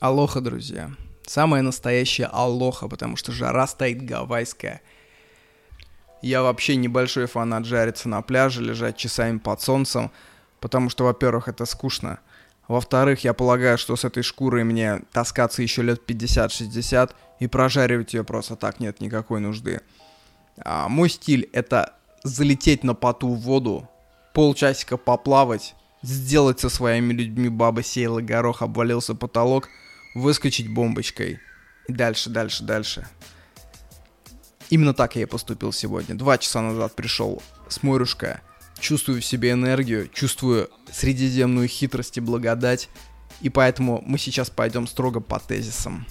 Алоха, 0.00 0.42
друзья. 0.42 0.90
Самая 1.26 1.62
настоящая 1.62 2.26
алоха, 2.26 2.86
потому 2.86 3.16
что 3.16 3.32
жара 3.32 3.66
стоит 3.66 4.04
гавайская. 4.04 4.82
Я 6.20 6.42
вообще 6.42 6.76
небольшой 6.76 7.24
фанат 7.24 7.64
жариться 7.64 8.06
на 8.10 8.20
пляже, 8.20 8.62
лежать 8.62 8.98
часами 8.98 9.38
под 9.38 9.62
солнцем, 9.62 10.12
потому 10.60 10.90
что, 10.90 11.04
во-первых, 11.04 11.48
это 11.48 11.64
скучно. 11.64 12.18
Во-вторых, 12.68 13.24
я 13.24 13.32
полагаю, 13.32 13.78
что 13.78 13.96
с 13.96 14.04
этой 14.04 14.22
шкурой 14.22 14.64
мне 14.64 15.00
таскаться 15.12 15.62
еще 15.62 15.80
лет 15.80 16.02
50-60 16.06 17.14
и 17.40 17.46
прожаривать 17.46 18.12
ее 18.12 18.22
просто 18.22 18.54
так 18.54 18.80
нет 18.80 19.00
никакой 19.00 19.40
нужды. 19.40 19.80
А 20.58 20.90
мой 20.90 21.08
стиль 21.08 21.48
это 21.54 21.94
залететь 22.22 22.84
на 22.84 22.94
поту 22.94 23.28
в 23.28 23.40
воду, 23.40 23.88
полчасика 24.34 24.98
поплавать, 24.98 25.74
сделать 26.02 26.60
со 26.60 26.68
своими 26.68 27.14
людьми 27.14 27.48
баба 27.48 27.82
сеяла 27.82 28.20
горох, 28.20 28.60
обвалился 28.60 29.14
потолок, 29.14 29.70
выскочить 30.16 30.68
бомбочкой. 30.68 31.40
И 31.88 31.92
дальше, 31.92 32.30
дальше, 32.30 32.64
дальше. 32.64 33.06
Именно 34.70 34.94
так 34.94 35.14
я 35.14 35.22
и 35.22 35.26
поступил 35.26 35.72
сегодня. 35.72 36.14
Два 36.14 36.38
часа 36.38 36.60
назад 36.62 36.96
пришел 36.96 37.42
с 37.68 37.82
Мойрушка, 37.82 38.40
чувствую 38.80 39.20
в 39.20 39.24
себе 39.24 39.52
энергию, 39.52 40.08
чувствую 40.08 40.70
средиземную 40.90 41.68
хитрость 41.68 42.16
и 42.16 42.20
благодать, 42.20 42.88
и 43.40 43.50
поэтому 43.50 44.02
мы 44.06 44.18
сейчас 44.18 44.50
пойдем 44.50 44.86
строго 44.86 45.20
по 45.20 45.38
тезисам. 45.38 46.06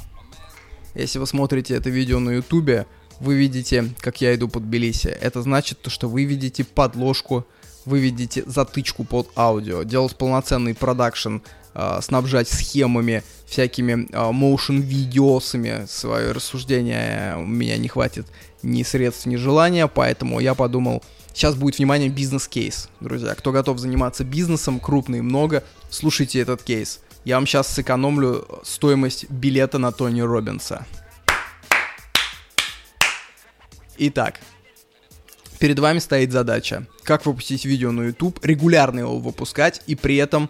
Если 0.94 1.20
вы 1.20 1.28
смотрите 1.28 1.76
это 1.76 1.90
видео 1.90 2.20
на 2.20 2.30
ютубе, 2.30 2.86
вы 3.20 3.36
видите, 3.36 3.94
как 4.00 4.22
я 4.22 4.36
иду 4.36 4.48
под 4.48 4.64
Тбилиси. 4.64 5.08
Это 5.08 5.42
значит, 5.42 5.82
то, 5.82 5.90
что 5.90 6.08
вы 6.08 6.26
видите 6.26 6.64
подложку, 6.64 7.46
вы 7.86 8.00
видите 8.00 8.44
затычку 8.46 9.04
под 9.04 9.30
аудио. 9.36 9.84
Делать 9.84 10.16
полноценный 10.16 10.74
продакшн, 10.76 11.38
э, 11.74 12.00
снабжать 12.02 12.48
схемами, 12.48 13.24
всякими 13.46 14.08
э, 14.12 14.32
motion 14.32 14.80
видеосами 14.80 15.86
свое 15.88 16.32
рассуждение 16.32 17.36
у 17.38 17.46
меня 17.46 17.78
не 17.78 17.88
хватит 17.88 18.28
ни 18.64 18.84
средств, 18.84 19.26
ни 19.26 19.36
желания, 19.36 19.88
поэтому 19.88 20.40
я 20.40 20.56
подумал, 20.56 21.04
сейчас 21.34 21.56
будет, 21.56 21.78
внимание, 21.78 22.10
бизнес-кейс, 22.10 22.90
друзья. 23.00 23.36
Кто 23.36 23.52
готов 23.52 23.78
заниматься 23.80 24.24
бизнесом, 24.24 24.80
крупный, 24.80 25.22
много, 25.22 25.64
слушайте 25.90 26.40
этот 26.40 26.64
кейс. 26.64 27.02
Я 27.24 27.36
вам 27.36 27.48
сейчас 27.48 27.68
сэкономлю 27.70 28.48
стоимость 28.64 29.30
билета 29.30 29.78
на 29.78 29.92
Тони 29.92 30.22
Робинса. 30.22 30.86
Итак, 33.98 34.40
перед 35.58 35.80
вами 35.80 36.00
стоит 36.00 36.32
задача, 36.32 36.86
как 37.04 37.26
выпустить 37.26 37.66
видео 37.66 37.92
на 37.92 38.04
YouTube, 38.04 38.44
регулярно 38.44 39.00
его 39.00 39.20
выпускать 39.20 39.82
и 39.88 39.96
при 39.96 40.18
этом 40.18 40.50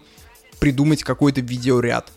придумать 0.59 1.03
какой-то 1.03 1.41
видеоряд. 1.41 2.11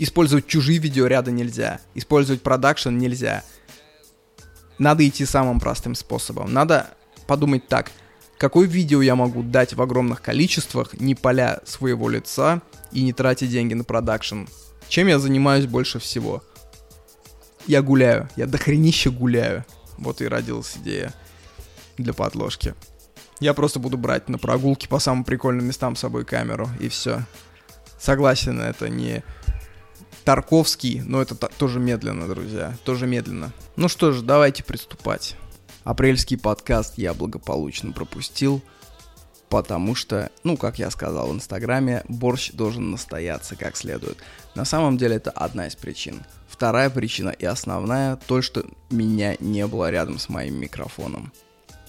Использовать 0.00 0.46
чужие 0.46 0.78
видеоряды 0.78 1.30
нельзя, 1.30 1.78
использовать 1.94 2.40
продакшн 2.40 2.88
нельзя. 2.88 3.44
Надо 4.78 5.06
идти 5.06 5.26
самым 5.26 5.60
простым 5.60 5.94
способом. 5.94 6.54
Надо 6.54 6.88
подумать 7.26 7.68
так, 7.68 7.90
какое 8.38 8.66
видео 8.66 9.02
я 9.02 9.14
могу 9.14 9.42
дать 9.42 9.74
в 9.74 9.82
огромных 9.82 10.22
количествах, 10.22 10.94
не 10.94 11.14
поля 11.14 11.60
своего 11.66 12.08
лица 12.08 12.62
и 12.92 13.02
не 13.02 13.12
тратя 13.12 13.46
деньги 13.46 13.74
на 13.74 13.84
продакшн. 13.84 14.44
Чем 14.88 15.06
я 15.06 15.18
занимаюсь 15.18 15.66
больше 15.66 15.98
всего? 15.98 16.42
Я 17.66 17.82
гуляю, 17.82 18.30
я 18.36 18.46
дохренище 18.46 19.10
гуляю. 19.10 19.66
Вот 19.98 20.22
и 20.22 20.28
родилась 20.28 20.78
идея 20.78 21.12
для 21.98 22.14
подложки. 22.14 22.74
Я 23.38 23.52
просто 23.52 23.78
буду 23.78 23.98
брать 23.98 24.30
на 24.30 24.38
прогулки 24.38 24.86
по 24.86 24.98
самым 24.98 25.24
прикольным 25.24 25.66
местам 25.66 25.94
с 25.94 26.00
собой 26.00 26.24
камеру, 26.24 26.70
и 26.80 26.88
все. 26.88 27.26
Согласен, 27.98 28.62
это 28.62 28.88
не 28.88 29.22
Тарковский, 30.24 31.00
но 31.00 31.22
это 31.22 31.34
тоже 31.34 31.80
медленно, 31.80 32.28
друзья, 32.28 32.76
тоже 32.84 33.06
медленно. 33.06 33.52
Ну 33.76 33.88
что 33.88 34.12
ж, 34.12 34.20
давайте 34.22 34.62
приступать. 34.62 35.36
Апрельский 35.84 36.38
подкаст 36.38 36.98
я 36.98 37.14
благополучно 37.14 37.92
пропустил, 37.92 38.62
потому 39.48 39.94
что, 39.94 40.30
ну, 40.44 40.56
как 40.56 40.78
я 40.78 40.90
сказал 40.90 41.28
в 41.28 41.34
Инстаграме, 41.34 42.04
борщ 42.08 42.52
должен 42.52 42.90
настояться 42.90 43.56
как 43.56 43.76
следует. 43.76 44.18
На 44.54 44.64
самом 44.64 44.98
деле 44.98 45.16
это 45.16 45.30
одна 45.30 45.66
из 45.66 45.74
причин. 45.74 46.22
Вторая 46.48 46.90
причина 46.90 47.30
и 47.30 47.46
основная 47.46 48.16
то, 48.16 48.42
что 48.42 48.64
меня 48.90 49.36
не 49.40 49.66
было 49.66 49.90
рядом 49.90 50.18
с 50.18 50.28
моим 50.28 50.60
микрофоном. 50.60 51.32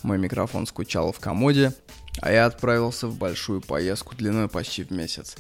Мой 0.04 0.18
микрофон 0.18 0.66
скучал 0.66 1.12
в 1.12 1.20
комоде, 1.20 1.74
а 2.22 2.32
я 2.32 2.46
отправился 2.46 3.08
в 3.08 3.18
большую 3.18 3.62
поездку 3.62 4.16
длиной 4.16 4.48
почти 4.48 4.84
в 4.84 4.92
месяц. 4.92 5.36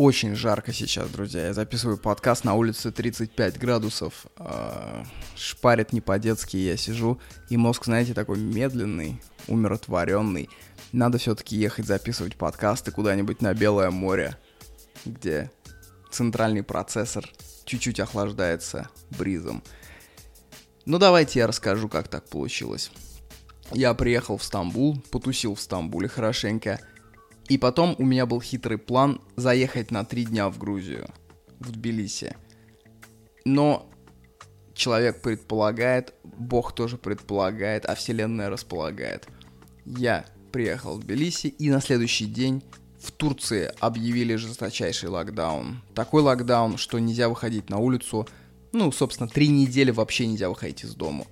Очень 0.00 0.34
жарко 0.34 0.72
сейчас, 0.72 1.10
друзья. 1.10 1.48
Я 1.48 1.52
записываю 1.52 1.98
подкаст 1.98 2.42
на 2.44 2.54
улице 2.54 2.90
35 2.90 3.58
градусов. 3.58 4.24
Э, 4.38 5.04
шпарит 5.36 5.92
не 5.92 6.00
по-детски, 6.00 6.56
я 6.56 6.78
сижу. 6.78 7.20
И 7.50 7.58
мозг, 7.58 7.84
знаете, 7.84 8.14
такой 8.14 8.38
медленный, 8.38 9.20
умиротворенный. 9.46 10.48
Надо 10.92 11.18
все-таки 11.18 11.54
ехать 11.54 11.84
записывать 11.84 12.36
подкасты 12.36 12.92
куда-нибудь 12.92 13.42
на 13.42 13.52
Белое 13.52 13.90
море, 13.90 14.38
где 15.04 15.50
центральный 16.10 16.62
процессор 16.62 17.28
чуть-чуть 17.66 18.00
охлаждается 18.00 18.88
бризом. 19.10 19.62
Ну 20.86 20.96
давайте 20.96 21.40
я 21.40 21.46
расскажу, 21.46 21.90
как 21.90 22.08
так 22.08 22.26
получилось. 22.26 22.90
Я 23.70 23.92
приехал 23.92 24.38
в 24.38 24.44
Стамбул, 24.44 24.98
потусил 25.10 25.56
в 25.56 25.60
Стамбуле 25.60 26.08
хорошенько, 26.08 26.80
и 27.50 27.58
потом 27.58 27.96
у 27.98 28.04
меня 28.04 28.26
был 28.26 28.40
хитрый 28.40 28.78
план 28.78 29.20
заехать 29.34 29.90
на 29.90 30.04
три 30.04 30.24
дня 30.24 30.48
в 30.48 30.56
Грузию, 30.56 31.08
в 31.58 31.72
Тбилиси. 31.72 32.36
Но 33.44 33.90
человек 34.72 35.20
предполагает, 35.20 36.14
Бог 36.22 36.72
тоже 36.72 36.96
предполагает, 36.96 37.86
а 37.86 37.96
Вселенная 37.96 38.50
располагает. 38.50 39.26
Я 39.84 40.26
приехал 40.52 40.96
в 40.96 41.00
Тбилиси, 41.00 41.48
и 41.48 41.70
на 41.70 41.80
следующий 41.80 42.26
день 42.26 42.62
в 43.00 43.10
Турции 43.10 43.72
объявили 43.80 44.36
жесточайший 44.36 45.08
локдаун. 45.08 45.82
Такой 45.96 46.22
локдаун, 46.22 46.76
что 46.76 47.00
нельзя 47.00 47.28
выходить 47.28 47.68
на 47.68 47.78
улицу. 47.78 48.28
Ну, 48.70 48.92
собственно, 48.92 49.28
три 49.28 49.48
недели 49.48 49.90
вообще 49.90 50.28
нельзя 50.28 50.48
выходить 50.48 50.84
из 50.84 50.94
дома. 50.94 51.26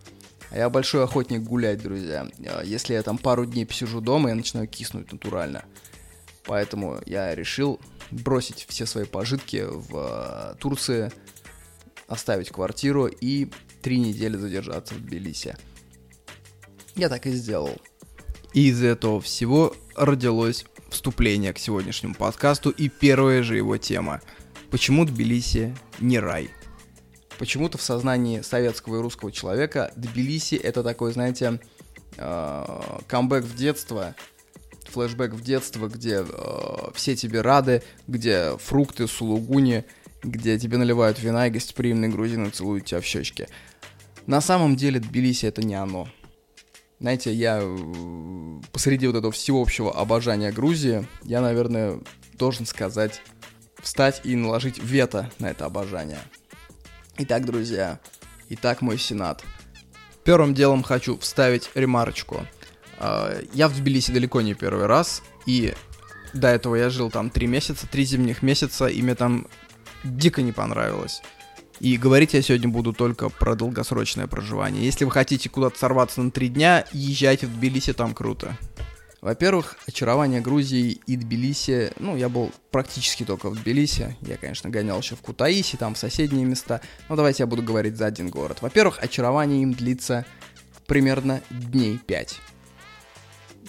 А 0.51 0.59
я 0.59 0.69
большой 0.69 1.05
охотник 1.05 1.43
гулять, 1.43 1.81
друзья. 1.81 2.27
Если 2.65 2.95
я 2.95 3.03
там 3.05 3.19
пару 3.19 3.47
дней 3.47 3.67
посижу 3.67 4.01
дома, 4.01 4.31
я 4.31 4.35
начинаю 4.35 4.67
киснуть 4.67 5.13
натурально. 5.13 5.63
Поэтому 6.49 6.99
я 7.05 7.35
решил 7.35 7.79
бросить 8.11 8.65
все 8.71 8.87
свои 8.87 9.05
пожитки 9.05 9.67
в 9.69 10.55
э, 10.55 10.55
Турции, 10.59 11.13
оставить 12.07 12.49
квартиру 12.49 13.07
и 13.07 13.51
три 13.83 14.01
недели 14.01 14.35
задержаться 14.39 14.95
в 14.95 14.99
Тбилиси. 14.99 15.57
Я 16.97 17.11
так 17.11 17.27
и 17.27 17.33
сделал. 17.33 17.77
И 18.55 18.69
из 18.69 18.83
этого 18.83 19.21
всего 19.21 19.77
родилось 19.95 20.65
вступление 20.89 21.53
к 21.53 21.59
сегодняшнему 21.59 22.15
подкасту 22.15 22.71
и 22.71 22.89
первая 22.89 23.43
же 23.43 23.57
его 23.57 23.77
тема. 23.77 24.23
Почему 24.71 25.05
Тбилиси 25.05 25.77
не 26.01 26.19
рай? 26.19 26.49
Почему-то 27.39 27.77
в 27.77 27.83
сознании 27.83 28.41
советского 28.41 28.97
и 28.97 29.03
русского 29.03 29.31
человека 29.31 29.93
Тбилиси 29.97 30.55
это 30.55 30.83
такой, 30.83 31.13
знаете, 31.13 31.61
э, 32.17 32.81
камбэк 33.07 33.45
в 33.45 33.55
детство, 33.55 34.15
флешбэк 34.89 35.33
в 35.33 35.43
детство, 35.43 35.89
где 35.89 36.25
э, 36.29 36.91
все 36.95 37.17
тебе 37.17 37.41
рады, 37.41 37.83
где 38.07 38.57
фрукты, 38.59 39.07
сулугуни, 39.07 39.85
где 40.23 40.59
тебе 40.59 40.79
наливают 40.79 41.21
вина 41.21 41.47
и 41.47 41.51
гостеприимные 41.51 42.11
грузины 42.11 42.51
целуют 42.51 42.87
тебя 42.87 43.01
в 43.01 43.05
щечки. 43.05 43.49
На 44.27 44.41
самом 44.41 44.77
деле 44.77 45.01
Тбилиси 45.01 45.47
это 45.47 45.63
не 45.63 45.75
оно. 45.75 46.09
Знаете, 47.01 47.33
я 47.33 47.61
э, 47.63 48.61
посреди 48.73 49.07
вот 49.07 49.17
этого 49.17 49.33
всеобщего 49.33 49.95
обожания 49.95 50.51
Грузии, 50.51 51.07
я, 51.23 51.41
наверное, 51.41 52.01
должен 52.35 52.67
сказать, 52.67 53.23
встать 53.81 54.21
и 54.25 54.35
наложить 54.35 54.79
вето 54.83 55.31
на 55.39 55.51
это 55.51 55.65
обожание. 55.65 56.19
Итак, 57.19 57.45
друзья, 57.45 58.01
итак, 58.49 58.83
мой 58.83 58.99
сенат. 58.99 59.45
Первым 60.25 60.55
делом 60.55 60.83
хочу 60.83 61.17
вставить 61.19 61.71
ремарочку. 61.75 62.47
А, 62.99 63.41
я 63.53 63.69
в 63.69 63.77
Тбилиси 63.77 64.13
далеко 64.13 64.41
не 64.41 64.55
первый 64.55 64.87
раз, 64.87 65.23
и 65.47 65.75
до 66.35 66.49
этого 66.49 66.77
я 66.77 66.91
жил 66.91 67.11
там 67.11 67.31
три 67.31 67.47
месяца, 67.47 67.87
три 67.87 68.05
зимних 68.05 68.43
месяца, 68.43 68.87
и 68.87 69.01
мне 69.03 69.15
там 69.15 69.47
дико 70.05 70.43
не 70.43 70.53
понравилось. 70.53 71.23
И 71.81 71.97
говорить 71.97 72.35
я 72.35 72.43
сегодня 72.43 72.69
буду 72.69 72.93
только 72.93 73.29
про 73.29 73.55
долгосрочное 73.55 74.27
проживание. 74.27 74.85
Если 74.85 75.05
вы 75.05 75.13
хотите 75.13 75.49
куда-то 75.49 75.79
сорваться 75.79 76.21
на 76.21 76.31
три 76.31 76.49
дня, 76.49 76.85
езжайте 76.93 77.47
в 77.47 77.55
Тбилиси, 77.55 77.93
там 77.93 78.15
круто. 78.15 78.57
Во-первых, 79.21 79.77
очарование 79.87 80.41
Грузии 80.41 81.01
и 81.07 81.17
Тбилиси, 81.17 81.93
ну, 81.99 82.17
я 82.17 82.29
был 82.29 82.53
практически 82.71 83.25
только 83.25 83.51
в 83.51 83.57
Тбилиси, 83.57 84.17
я, 84.21 84.37
конечно, 84.37 84.71
гонял 84.71 85.01
еще 85.01 85.17
в 85.17 85.21
Кутаиси, 85.21 85.77
там 85.77 85.95
в 85.95 85.99
соседние 85.99 86.45
места, 86.45 86.81
но 87.09 87.17
давайте 87.17 87.43
я 87.43 87.49
буду 87.49 87.63
говорить 87.63 87.97
за 87.97 88.07
один 88.07 88.29
город. 88.29 88.59
Во-первых, 88.61 89.03
очарование 89.03 89.63
им 89.63 89.73
длится 89.73 90.25
примерно 90.87 91.41
дней 91.51 91.99
пять, 91.99 92.41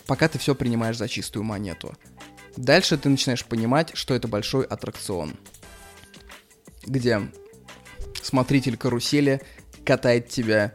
пока 0.10 0.28
ты 0.28 0.40
все 0.40 0.56
принимаешь 0.56 0.98
за 0.98 1.08
чистую 1.08 1.44
монету. 1.44 1.96
Дальше 2.58 2.98
ты 2.98 3.08
начинаешь 3.08 3.46
понимать, 3.46 3.92
что 3.94 4.14
это 4.14 4.28
большой 4.28 4.66
аттракцион– 4.66 5.38
где 6.90 7.22
смотритель 8.22 8.78
карусели 8.78 9.42
катает 9.86 10.28
тебя 10.28 10.74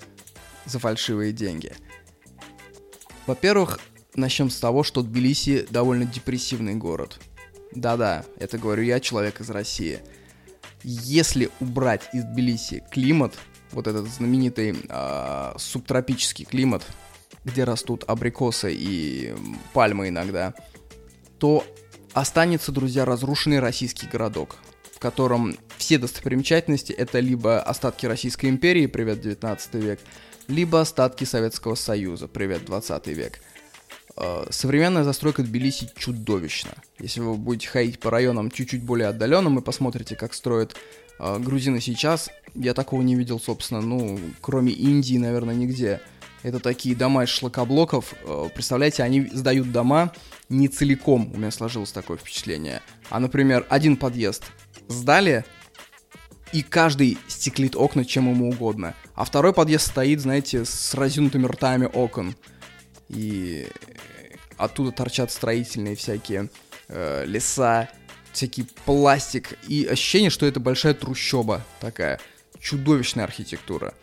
за 0.64 0.78
фальшивые 0.78 1.32
деньги. 1.32 1.72
Во-первых, 3.26 3.80
начнем 4.14 4.50
с 4.50 4.58
того, 4.58 4.82
что 4.82 5.02
Тбилиси 5.02 5.66
довольно 5.70 6.04
депрессивный 6.04 6.74
город. 6.74 7.20
Да-да, 7.72 8.24
это 8.38 8.58
говорю 8.58 8.82
я, 8.82 9.00
человек 9.00 9.40
из 9.40 9.50
России. 9.50 10.00
Если 10.82 11.50
убрать 11.60 12.08
из 12.12 12.22
Тбилиси 12.24 12.84
климат, 12.90 13.34
вот 13.72 13.86
этот 13.88 14.06
знаменитый 14.08 14.76
э, 14.88 15.54
субтропический 15.56 16.44
климат, 16.44 16.84
где 17.44 17.64
растут 17.64 18.04
абрикосы 18.06 18.72
и 18.72 19.34
пальмы 19.72 20.08
иногда, 20.08 20.54
то 21.38 21.64
останется, 22.12 22.72
друзья, 22.72 23.04
разрушенный 23.04 23.60
российский 23.60 24.06
городок, 24.06 24.56
в 24.92 24.98
котором 24.98 25.56
все 25.76 25.98
достопримечательности 25.98 26.92
это 26.92 27.20
либо 27.20 27.60
остатки 27.60 28.06
Российской 28.06 28.46
империи, 28.46 28.86
привет 28.86 29.20
19 29.20 29.74
век, 29.74 30.00
либо 30.48 30.80
остатки 30.80 31.24
Советского 31.24 31.74
Союза, 31.74 32.28
привет 32.28 32.64
20 32.64 33.06
век. 33.08 33.40
Э, 34.16 34.46
современная 34.50 35.04
застройка 35.04 35.42
Тбилиси 35.42 35.90
чудовищна. 35.96 36.74
Если 36.98 37.20
вы 37.20 37.34
будете 37.34 37.68
ходить 37.68 37.98
по 37.98 38.10
районам 38.10 38.50
чуть-чуть 38.50 38.82
более 38.82 39.08
отдаленным 39.08 39.58
и 39.58 39.62
посмотрите, 39.62 40.14
как 40.14 40.34
строят 40.34 40.76
э, 41.18 41.38
грузины 41.38 41.80
сейчас, 41.80 42.30
я 42.54 42.74
такого 42.74 43.02
не 43.02 43.16
видел, 43.16 43.40
собственно, 43.40 43.80
ну, 43.80 44.18
кроме 44.40 44.72
Индии, 44.72 45.16
наверное, 45.16 45.54
нигде. 45.54 46.00
Это 46.44 46.60
такие 46.60 46.94
дома 46.94 47.24
из 47.24 47.30
шлакоблоков. 47.30 48.12
Э, 48.22 48.48
представляете, 48.54 49.02
они 49.02 49.22
сдают 49.32 49.72
дома 49.72 50.12
не 50.50 50.68
целиком, 50.68 51.32
у 51.32 51.38
меня 51.38 51.50
сложилось 51.50 51.90
такое 51.90 52.18
впечатление. 52.18 52.82
А, 53.08 53.18
например, 53.18 53.66
один 53.70 53.96
подъезд 53.96 54.44
сдали, 54.86 55.46
и 56.52 56.62
каждый 56.62 57.16
стеклит 57.28 57.74
окна 57.74 58.04
чем 58.04 58.30
ему 58.30 58.50
угодно. 58.50 58.94
А 59.14 59.24
второй 59.24 59.54
подъезд 59.54 59.86
стоит, 59.86 60.20
знаете, 60.20 60.66
с 60.66 60.92
разинутыми 60.92 61.46
ртами 61.46 61.88
окон. 61.90 62.36
И 63.08 63.66
оттуда 64.58 64.92
торчат 64.92 65.32
строительные 65.32 65.96
всякие 65.96 66.50
э, 66.88 67.24
леса, 67.24 67.88
всякий 68.32 68.68
пластик. 68.84 69.58
И 69.66 69.86
ощущение, 69.86 70.28
что 70.28 70.44
это 70.44 70.60
большая 70.60 70.92
трущоба 70.92 71.64
такая. 71.80 72.20
Чудовищная 72.60 73.24
архитектура. 73.24 73.94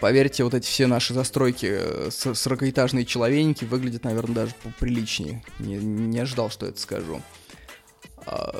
Поверьте, 0.00 0.44
вот 0.44 0.54
эти 0.54 0.66
все 0.66 0.86
наши 0.86 1.14
застройки, 1.14 1.66
40-этажные 2.08 3.02
э, 3.02 3.04
человеники 3.04 3.64
выглядят, 3.64 4.04
наверное, 4.04 4.34
даже 4.34 4.54
поприличнее. 4.62 5.42
Не, 5.58 5.76
не 5.76 6.18
ожидал, 6.18 6.50
что 6.50 6.66
это 6.66 6.80
скажу. 6.80 7.22
А, 8.26 8.54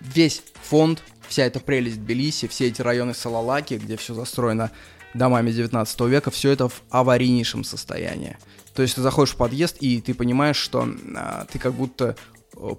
весь 0.00 0.42
фонд 0.62 1.02
вся 1.28 1.44
эта 1.44 1.60
прелесть 1.60 2.00
Тбилиси, 2.00 2.48
все 2.48 2.68
эти 2.68 2.82
районы 2.82 3.14
Салалаки, 3.14 3.74
где 3.74 3.96
все 3.96 4.14
застроено 4.14 4.70
домами 5.14 5.50
19 5.50 6.00
века, 6.02 6.30
все 6.30 6.50
это 6.50 6.68
в 6.68 6.82
аварийнейшем 6.90 7.64
состоянии. 7.64 8.36
То 8.74 8.82
есть 8.82 8.94
ты 8.94 9.02
заходишь 9.02 9.34
в 9.34 9.36
подъезд, 9.36 9.76
и 9.80 10.00
ты 10.00 10.14
понимаешь, 10.14 10.56
что 10.56 10.88
а, 11.16 11.46
ты 11.50 11.58
как 11.58 11.74
будто 11.74 12.16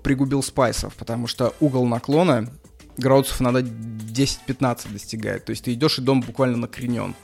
пригубил 0.03 0.43
спайсов, 0.43 0.95
потому 0.95 1.27
что 1.27 1.53
угол 1.59 1.85
наклона 1.85 2.49
градусов 2.97 3.39
надо 3.41 3.59
10-15 3.59 4.91
достигает. 4.91 5.45
То 5.45 5.51
есть 5.51 5.65
ты 5.65 5.73
идешь, 5.73 5.99
и 5.99 6.01
дом 6.01 6.21
буквально 6.21 6.57
накренен. 6.57 7.15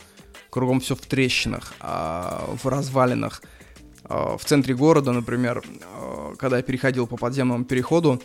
Кругом 0.49 0.79
все 0.79 0.95
в 0.95 1.01
трещинах, 1.01 1.73
а, 1.79 2.49
в 2.61 2.67
развалинах. 2.67 3.41
А, 4.03 4.37
в 4.37 4.45
центре 4.45 4.73
города, 4.73 5.11
например, 5.11 5.63
а, 5.83 6.35
когда 6.37 6.57
я 6.57 6.63
переходил 6.63 7.07
по 7.07 7.17
подземному 7.17 7.65
переходу, 7.65 8.21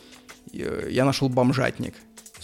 я 0.52 1.04
нашел 1.04 1.28
бомжатник. 1.28 1.94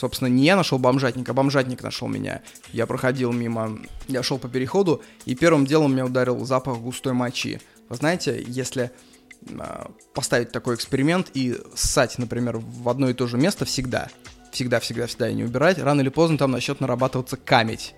Собственно, 0.01 0.29
не 0.29 0.45
я 0.45 0.57
нашел 0.57 0.79
бомжатника, 0.79 1.33
а 1.33 1.35
бомжатник 1.35 1.83
нашел 1.83 2.09
меня. 2.09 2.41
Я 2.73 2.87
проходил 2.87 3.33
мимо, 3.33 3.79
я 4.09 4.23
шел 4.23 4.39
по 4.39 4.49
переходу, 4.49 5.03
и 5.27 5.35
первым 5.35 5.67
делом 5.67 5.93
меня 5.93 6.07
ударил 6.07 6.43
запах 6.47 6.79
густой 6.79 7.13
мочи. 7.13 7.61
Вы 7.91 7.97
знаете, 7.97 8.43
если 8.47 8.93
э, 9.47 9.85
поставить 10.15 10.53
такой 10.53 10.77
эксперимент 10.77 11.31
и 11.35 11.61
ссать, 11.75 12.19
например, 12.19 12.59
в 12.59 12.89
одно 12.89 13.11
и 13.11 13.13
то 13.13 13.27
же 13.27 13.37
место 13.37 13.67
всегда, 13.67 14.09
всегда, 14.53 14.81
всегда, 14.81 15.07
всегда 15.07 15.29
и 15.29 15.35
не 15.35 15.45
убирать, 15.45 15.79
рано 15.79 16.01
или 16.01 16.09
поздно 16.09 16.39
там 16.39 16.51
начнет 16.51 16.81
нарабатываться 16.81 17.37
камедь. 17.37 17.95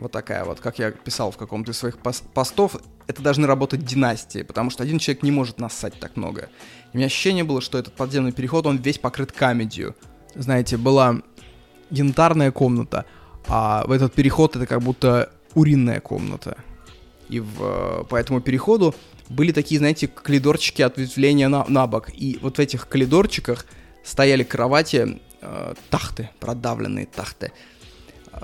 Вот 0.00 0.12
такая 0.12 0.44
вот, 0.44 0.60
как 0.60 0.78
я 0.78 0.92
писал 0.92 1.30
в 1.30 1.36
каком-то 1.36 1.72
из 1.72 1.76
своих 1.76 1.98
постов, 1.98 2.76
это 3.06 3.20
должны 3.20 3.46
работать 3.46 3.84
династии, 3.84 4.42
потому 4.42 4.70
что 4.70 4.82
один 4.82 4.98
человек 4.98 5.22
не 5.22 5.30
может 5.30 5.60
нассать 5.60 5.92
так 6.00 6.16
много. 6.16 6.48
И 6.86 6.94
у 6.94 6.96
меня 6.96 7.06
ощущение 7.06 7.44
было, 7.44 7.60
что 7.60 7.76
этот 7.76 7.92
подземный 7.92 8.32
переход, 8.32 8.66
он 8.66 8.78
весь 8.78 8.96
покрыт 8.96 9.30
камедью. 9.30 9.94
Знаете, 10.34 10.78
была 10.78 11.16
янтарная 11.90 12.50
комната, 12.50 13.04
а 13.46 13.84
в 13.86 13.92
этот 13.92 14.14
переход 14.14 14.56
это 14.56 14.66
как 14.66 14.80
будто 14.80 15.30
уринная 15.54 16.00
комната. 16.00 16.56
И 17.28 17.40
в, 17.40 18.04
по 18.08 18.16
этому 18.16 18.40
переходу 18.40 18.94
были 19.28 19.52
такие, 19.52 19.78
знаете, 19.78 20.08
коридорчики 20.08 20.80
ответвления 20.80 21.48
на, 21.48 21.66
на 21.68 21.86
бок. 21.86 22.08
И 22.14 22.38
вот 22.40 22.56
в 22.56 22.58
этих 22.58 22.88
коридорчиках 22.88 23.66
стояли 24.02 24.44
кровати, 24.44 25.20
э, 25.42 25.74
тахты, 25.90 26.30
продавленные 26.40 27.04
тахты, 27.04 27.52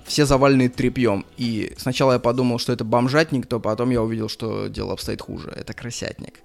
все 0.04 0.26
заваленные 0.26 0.68
тряпьем. 0.68 1.24
И 1.36 1.72
сначала 1.78 2.14
я 2.14 2.18
подумал, 2.18 2.58
что 2.58 2.72
это 2.72 2.84
бомжатник, 2.84 3.46
то 3.46 3.60
потом 3.60 3.90
я 3.90 4.02
увидел, 4.02 4.28
что 4.28 4.68
дело 4.68 4.92
обстоит 4.92 5.20
хуже. 5.20 5.52
Это 5.56 5.72
крысятник. 5.72 6.40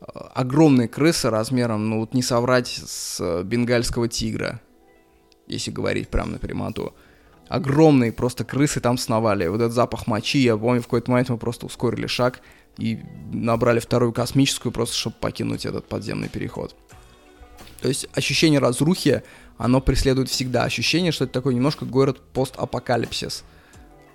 Э, 0.00 0.04
огромные 0.34 0.88
крысы 0.88 1.30
размером, 1.30 1.88
ну 1.88 2.00
вот 2.00 2.14
не 2.14 2.22
соврать, 2.22 2.68
с 2.68 3.42
бенгальского 3.44 4.08
тигра 4.08 4.60
если 5.46 5.70
говорить 5.70 6.08
прям 6.08 6.32
на 6.32 6.38
прямоту. 6.38 6.94
Огромные 7.48 8.12
просто 8.12 8.44
крысы 8.44 8.80
там 8.80 8.96
сновали. 8.96 9.46
Вот 9.46 9.60
этот 9.60 9.72
запах 9.72 10.06
мочи, 10.06 10.38
я 10.38 10.56
помню, 10.56 10.80
в 10.80 10.84
какой-то 10.84 11.10
момент 11.10 11.28
мы 11.28 11.38
просто 11.38 11.66
ускорили 11.66 12.06
шаг 12.06 12.40
и 12.78 13.00
набрали 13.30 13.78
вторую 13.78 14.12
космическую, 14.12 14.72
просто 14.72 14.96
чтобы 14.96 15.16
покинуть 15.20 15.66
этот 15.66 15.86
подземный 15.86 16.28
переход. 16.28 16.74
То 17.82 17.88
есть 17.88 18.06
ощущение 18.14 18.60
разрухи, 18.60 19.22
оно 19.58 19.80
преследует 19.80 20.28
всегда. 20.28 20.64
Ощущение, 20.64 21.12
что 21.12 21.24
это 21.24 21.32
такой 21.32 21.54
немножко 21.54 21.84
город 21.84 22.20
постапокалипсис. 22.32 23.44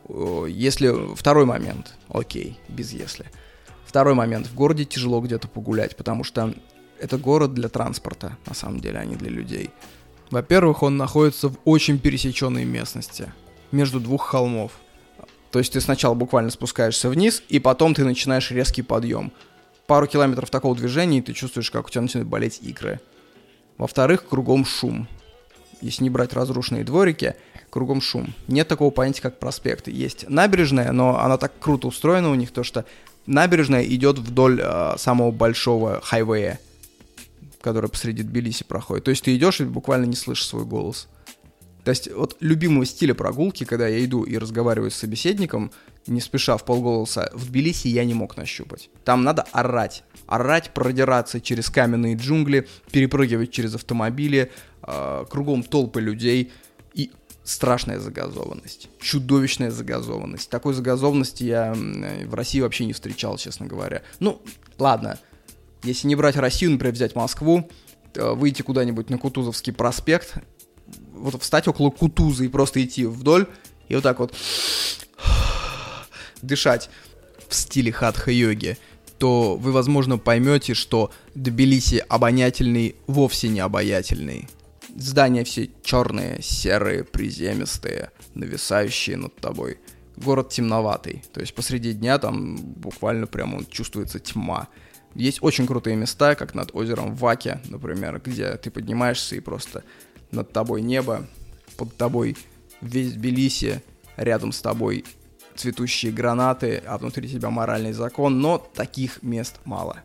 Если... 0.10 1.16
Второй 1.16 1.46
момент. 1.46 1.94
Окей, 2.10 2.60
без 2.68 2.94
если. 2.94 3.26
Второй 3.86 4.14
момент. 4.14 4.48
В 4.48 4.56
городе 4.56 4.86
тяжело 4.86 5.22
где-то 5.22 5.48
погулять, 5.48 5.96
потому 5.96 6.24
что 6.24 6.54
это 7.00 7.18
город 7.18 7.54
для 7.54 7.70
транспорта, 7.70 8.38
на 8.46 8.54
самом 8.54 8.80
деле, 8.80 9.00
а 9.00 9.06
не 9.06 9.16
для 9.16 9.30
людей. 9.30 9.70
Во-первых, 10.30 10.84
он 10.84 10.98
находится 10.98 11.50
в 11.50 11.58
очень 11.64 12.00
пересеченной 12.00 12.66
местности, 12.66 13.32
между 13.72 14.00
двух 14.00 14.26
холмов. 14.26 14.74
То 15.52 15.60
есть 15.60 15.72
ты 15.72 15.80
сначала 15.80 16.14
буквально 16.14 16.50
спускаешься 16.52 17.08
вниз, 17.08 17.42
и 17.48 17.60
потом 17.60 17.94
ты 17.94 18.04
начинаешь 18.04 18.52
резкий 18.52 18.82
подъем. 18.82 19.32
Пару 19.86 20.06
километров 20.06 20.50
такого 20.50 20.76
движения, 20.76 21.20
и 21.20 21.22
ты 21.22 21.32
чувствуешь, 21.32 21.72
как 21.72 21.88
у 21.88 21.90
тебя 21.90 22.02
начинают 22.02 22.28
болеть 22.28 22.60
икры. 22.62 23.00
Во-вторых, 23.78 24.28
кругом 24.28 24.66
шум. 24.66 25.08
Если 25.82 26.04
не 26.04 26.10
брать 26.10 26.34
разрушенные 26.34 26.84
дворики, 26.84 27.36
кругом 27.70 28.02
шум. 28.02 28.34
Нет 28.48 28.68
такого 28.68 28.90
понятия, 28.90 29.22
как 29.22 29.40
проспект. 29.40 29.88
Есть 29.88 30.30
набережная, 30.30 30.92
но 30.92 31.20
она 31.20 31.38
так 31.38 31.54
круто 31.60 31.88
устроена 31.88 32.32
у 32.32 32.36
них, 32.36 32.52
то 32.52 32.64
что 32.64 32.86
набережная 33.26 33.84
идет 33.84 34.20
вдоль 34.20 34.62
э, 34.62 34.96
самого 34.98 35.32
большого 35.32 36.02
хайвея 36.04 36.60
которая 37.60 37.90
посреди 37.90 38.24
Тбилиси 38.24 38.64
проходит. 38.64 39.04
То 39.04 39.12
есть 39.12 39.24
ты 39.26 39.36
идешь 39.36 39.60
и 39.60 39.66
буквально 39.66 40.06
не 40.06 40.16
слышишь 40.16 40.48
свой 40.48 40.64
голос. 40.64 41.10
То 41.88 41.92
есть 41.92 42.12
вот 42.14 42.36
любимого 42.42 42.86
стиля 42.86 43.14
прогулки, 43.14 43.64
когда 43.64 43.88
я 43.88 44.04
иду 44.04 44.24
и 44.24 44.38
разговариваю 44.38 44.92
с 44.92 44.96
собеседником, 44.96 45.72
не 46.06 46.20
спеша 46.20 46.58
в 46.58 46.66
полголоса, 46.66 47.32
в 47.34 47.48
Тбилиси 47.48 47.88
я 47.88 48.04
не 48.04 48.14
мог 48.14 48.36
нащупать. 48.36 48.90
Там 49.06 49.24
надо 49.24 49.44
орать. 49.54 50.04
Орать, 50.26 50.72
продираться 50.74 51.40
через 51.40 51.70
каменные 51.70 52.18
джунгли, 52.18 52.68
перепрыгивать 52.92 53.52
через 53.52 53.74
автомобили, 53.76 54.52
э, 54.84 55.26
кругом 55.30 55.64
толпы 55.64 56.02
людей 56.02 56.52
и 56.94 57.10
страшная 57.46 58.00
загазованность, 58.00 58.90
чудовищная 59.00 59.72
загазованность. 59.72 60.50
Такой 60.50 60.74
загазованности 60.74 61.46
я 61.46 61.74
в 61.74 62.34
России 62.34 62.60
вообще 62.60 62.86
не 62.86 62.92
встречал, 62.92 63.38
честно 63.38 63.66
говоря. 63.66 64.02
Ну, 64.20 64.42
ладно, 64.78 65.20
если 65.84 66.10
не 66.10 66.18
брать 66.18 66.36
Россию, 66.36 66.72
например, 66.72 66.96
взять 66.96 67.16
Москву, 67.16 67.70
выйти 68.14 68.62
куда-нибудь 68.62 69.10
на 69.10 69.18
Кутузовский 69.18 69.72
проспект, 69.72 70.34
вот 71.14 71.42
встать 71.42 71.68
около 71.68 71.90
Кутузы 71.90 72.46
и 72.46 72.50
просто 72.50 72.84
идти 72.84 73.06
вдоль, 73.06 73.48
и 73.88 73.96
вот 73.96 74.04
так 74.04 74.20
вот 74.20 74.34
дышать 76.42 76.90
в 77.48 77.56
стиле 77.56 77.92
хатха-йоги, 77.92 78.78
то 79.18 79.56
вы, 79.56 79.72
возможно, 79.72 80.18
поймете, 80.18 80.74
что 80.74 81.12
Тбилиси 81.34 82.04
обонятельный 82.08 82.96
вовсе 83.08 83.48
не 83.48 83.60
обаятельный. 83.60 84.48
Здания 84.96 85.44
все 85.44 85.70
черные, 85.84 86.42
серые, 86.42 87.04
приземистые, 87.04 88.12
нависающие 88.34 89.18
над 89.18 89.36
тобой. 89.36 89.80
Город 90.16 90.50
темноватый, 90.50 91.24
то 91.32 91.40
есть 91.40 91.54
посреди 91.54 91.94
дня 91.94 92.18
там 92.18 92.58
буквально 92.58 93.28
прямо 93.28 93.64
чувствуется 93.66 94.20
тьма. 94.20 94.68
Есть 95.14 95.40
очень 95.42 95.68
крутые 95.68 95.96
места, 95.96 96.36
как 96.36 96.56
над 96.56 96.72
озером 96.74 97.16
Ваке, 97.16 97.62
например, 97.66 98.22
где 98.24 98.56
ты 98.58 98.72
поднимаешься 98.72 99.36
и 99.36 99.40
просто 99.40 99.84
над 100.32 100.52
тобой 100.52 100.82
небо, 100.82 101.28
под 101.78 101.96
тобой 101.96 102.38
весь 102.82 103.14
Тбилиси, 103.14 103.82
рядом 104.18 104.52
с 104.52 104.62
тобой 104.62 105.06
цветущие 105.56 106.12
гранаты, 106.12 106.84
а 106.86 106.98
внутри 106.98 107.28
тебя 107.30 107.50
моральный 107.50 107.94
закон, 107.94 108.40
но 108.40 108.58
таких 108.58 109.24
мест 109.24 109.56
мало. 109.66 110.04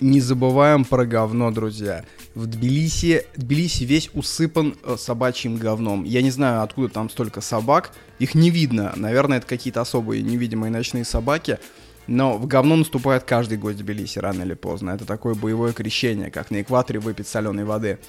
Не 0.00 0.20
забываем 0.20 0.84
про 0.84 1.06
говно, 1.06 1.52
друзья. 1.52 2.04
В 2.34 2.46
Тбилиси, 2.46 3.24
Тбилиси 3.36 3.84
весь 3.84 4.10
усыпан 4.14 4.76
э, 4.82 4.96
собачьим 4.98 5.56
говном. 5.56 6.02
Я 6.02 6.22
не 6.22 6.32
знаю, 6.32 6.62
откуда 6.62 6.88
там 6.88 7.08
столько 7.08 7.40
собак. 7.40 7.92
Их 8.18 8.34
не 8.34 8.50
видно. 8.50 8.92
Наверное, 8.96 9.38
это 9.38 9.46
какие-то 9.46 9.80
особые 9.80 10.22
невидимые 10.22 10.72
ночные 10.72 11.04
собаки. 11.04 11.60
Но 12.08 12.36
в 12.36 12.48
говно 12.48 12.74
наступает 12.74 13.22
каждый 13.22 13.58
гость 13.58 13.78
Тбилиси 13.78 14.18
рано 14.18 14.42
или 14.42 14.54
поздно. 14.54 14.90
Это 14.90 15.04
такое 15.04 15.34
боевое 15.34 15.72
крещение, 15.72 16.32
как 16.32 16.50
на 16.50 16.62
экваторе 16.62 16.98
выпить 16.98 17.28
соленой 17.28 17.64
воды. 17.64 18.00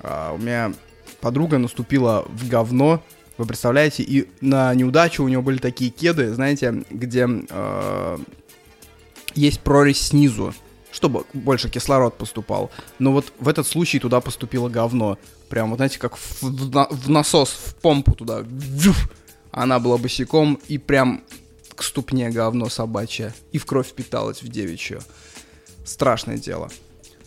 А, 0.00 0.32
у 0.32 0.38
меня 0.38 0.72
подруга 1.20 1.58
наступила 1.58 2.24
в 2.28 2.48
говно, 2.48 3.02
вы 3.38 3.46
представляете, 3.46 4.02
и 4.02 4.28
на 4.40 4.74
неудачу 4.74 5.22
у 5.22 5.28
него 5.28 5.42
были 5.42 5.58
такие 5.58 5.90
кеды, 5.90 6.34
знаете, 6.34 6.82
где 6.90 7.28
э, 7.28 8.18
есть 9.34 9.60
прорезь 9.60 10.00
снизу, 10.00 10.52
чтобы 10.90 11.24
больше 11.32 11.70
кислород 11.70 12.18
поступал. 12.18 12.70
Но 12.98 13.12
вот 13.12 13.32
в 13.38 13.48
этот 13.48 13.66
случай 13.66 14.00
туда 14.00 14.20
поступило 14.20 14.68
говно. 14.68 15.18
Прям, 15.48 15.70
вот 15.70 15.76
знаете, 15.76 16.00
как 16.00 16.16
в, 16.16 16.42
в, 16.42 16.88
в 16.90 17.10
насос, 17.10 17.50
в 17.50 17.74
помпу 17.76 18.14
туда. 18.14 18.40
Вжух! 18.42 18.96
Она 19.52 19.78
была 19.78 19.98
босиком 19.98 20.58
и 20.66 20.76
прям 20.76 21.22
к 21.74 21.84
ступне 21.84 22.30
говно 22.30 22.68
собачье. 22.68 23.32
И 23.52 23.58
в 23.58 23.66
кровь 23.66 23.92
питалась 23.92 24.42
в 24.42 24.48
девичью. 24.48 25.00
Страшное 25.84 26.38
дело. 26.38 26.70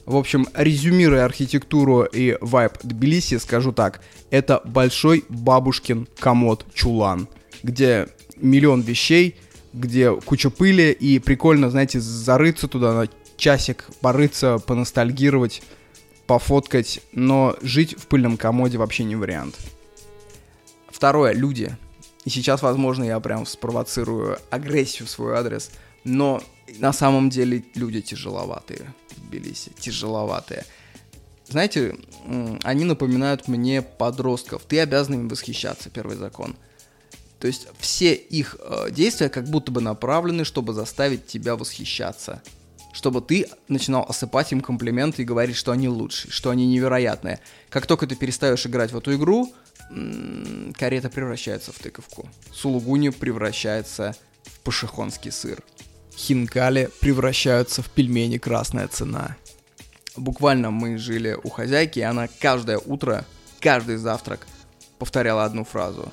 В 0.06 0.16
общем, 0.16 0.48
резюмируя 0.54 1.26
архитектуру 1.26 2.04
и 2.04 2.38
вайб 2.42 2.74
Тбилиси, 2.84 3.38
скажу 3.38 3.72
так. 3.72 4.02
Это 4.30 4.62
большой 4.66 5.26
бабушкин 5.30 6.08
комод-чулан, 6.20 7.28
где 7.64 8.08
миллион 8.38 8.82
вещей, 8.82 9.36
где 9.74 10.14
куча 10.14 10.50
пыли, 10.50 10.92
и 10.92 11.20
прикольно, 11.20 11.70
знаете, 11.70 12.00
зарыться 12.00 12.68
туда 12.68 12.94
на 12.94 13.10
часик, 13.38 13.86
порыться, 14.02 14.58
поностальгировать, 14.58 15.62
пофоткать, 16.26 17.02
но 17.12 17.56
жить 17.62 17.96
в 17.98 18.08
пыльном 18.08 18.38
комоде 18.38 18.78
вообще 18.78 19.04
не 19.04 19.16
вариант. 19.16 19.58
Второе, 20.90 21.34
люди. 21.34 21.76
И 22.26 22.30
сейчас, 22.30 22.62
возможно, 22.62 23.04
я 23.04 23.20
прям 23.20 23.46
спровоцирую 23.46 24.38
агрессию 24.50 25.08
в 25.08 25.12
свой 25.12 25.36
адрес, 25.36 25.72
но 26.04 26.42
на 26.80 26.94
самом 26.94 27.30
деле 27.30 27.64
люди 27.76 28.02
тяжеловатые 28.02 28.94
Тбилиси, 29.32 29.72
тяжеловатые. 29.80 30.66
Знаете, 31.48 31.96
они 32.64 32.86
напоминают 32.86 33.48
мне 33.48 33.82
подростков. 33.82 34.64
Ты 34.68 34.80
обязан 34.80 35.16
им 35.16 35.30
восхищаться, 35.30 35.90
первый 35.90 36.18
закон. 36.18 36.56
То 37.40 37.48
есть 37.48 37.68
все 37.80 38.14
их 38.14 38.56
э, 38.60 38.92
действия 38.92 39.28
как 39.28 39.46
будто 39.46 39.72
бы 39.72 39.82
направлены, 39.82 40.46
чтобы 40.46 40.74
заставить 40.74 41.26
тебя 41.26 41.56
восхищаться. 41.56 42.44
Чтобы 42.94 43.22
ты 43.22 43.48
начинал 43.68 44.06
осыпать 44.08 44.52
им 44.52 44.62
комплименты 44.62 45.24
и 45.24 45.26
говорить, 45.26 45.56
что 45.56 45.72
они 45.72 45.90
лучшие, 45.90 46.32
что 46.32 46.52
они 46.52 46.68
невероятные. 46.68 47.40
Как 47.70 47.88
только 47.88 48.06
ты 48.06 48.16
перестаешь 48.16 48.66
играть 48.68 48.92
в 48.92 48.98
эту 48.98 49.16
игру, 49.16 49.52
карета 50.78 51.10
превращается 51.10 51.72
в 51.72 51.80
тыковку. 51.80 52.30
Сулугуни 52.54 53.10
превращается 53.10 54.16
в 54.44 54.60
пашихонский 54.60 55.32
сыр 55.32 55.64
хинкали 56.16 56.90
превращаются 57.00 57.82
в 57.82 57.90
пельмени 57.90 58.38
красная 58.38 58.88
цена. 58.88 59.38
Буквально 60.16 60.72
мы 60.72 60.98
жили 60.98 61.38
у 61.44 61.50
хозяйки, 61.50 62.00
и 62.00 62.04
она 62.04 62.28
каждое 62.28 62.78
утро, 62.78 63.26
каждый 63.60 63.98
завтрак 63.98 64.46
повторяла 65.00 65.46
одну 65.46 65.64
фразу. 65.64 66.12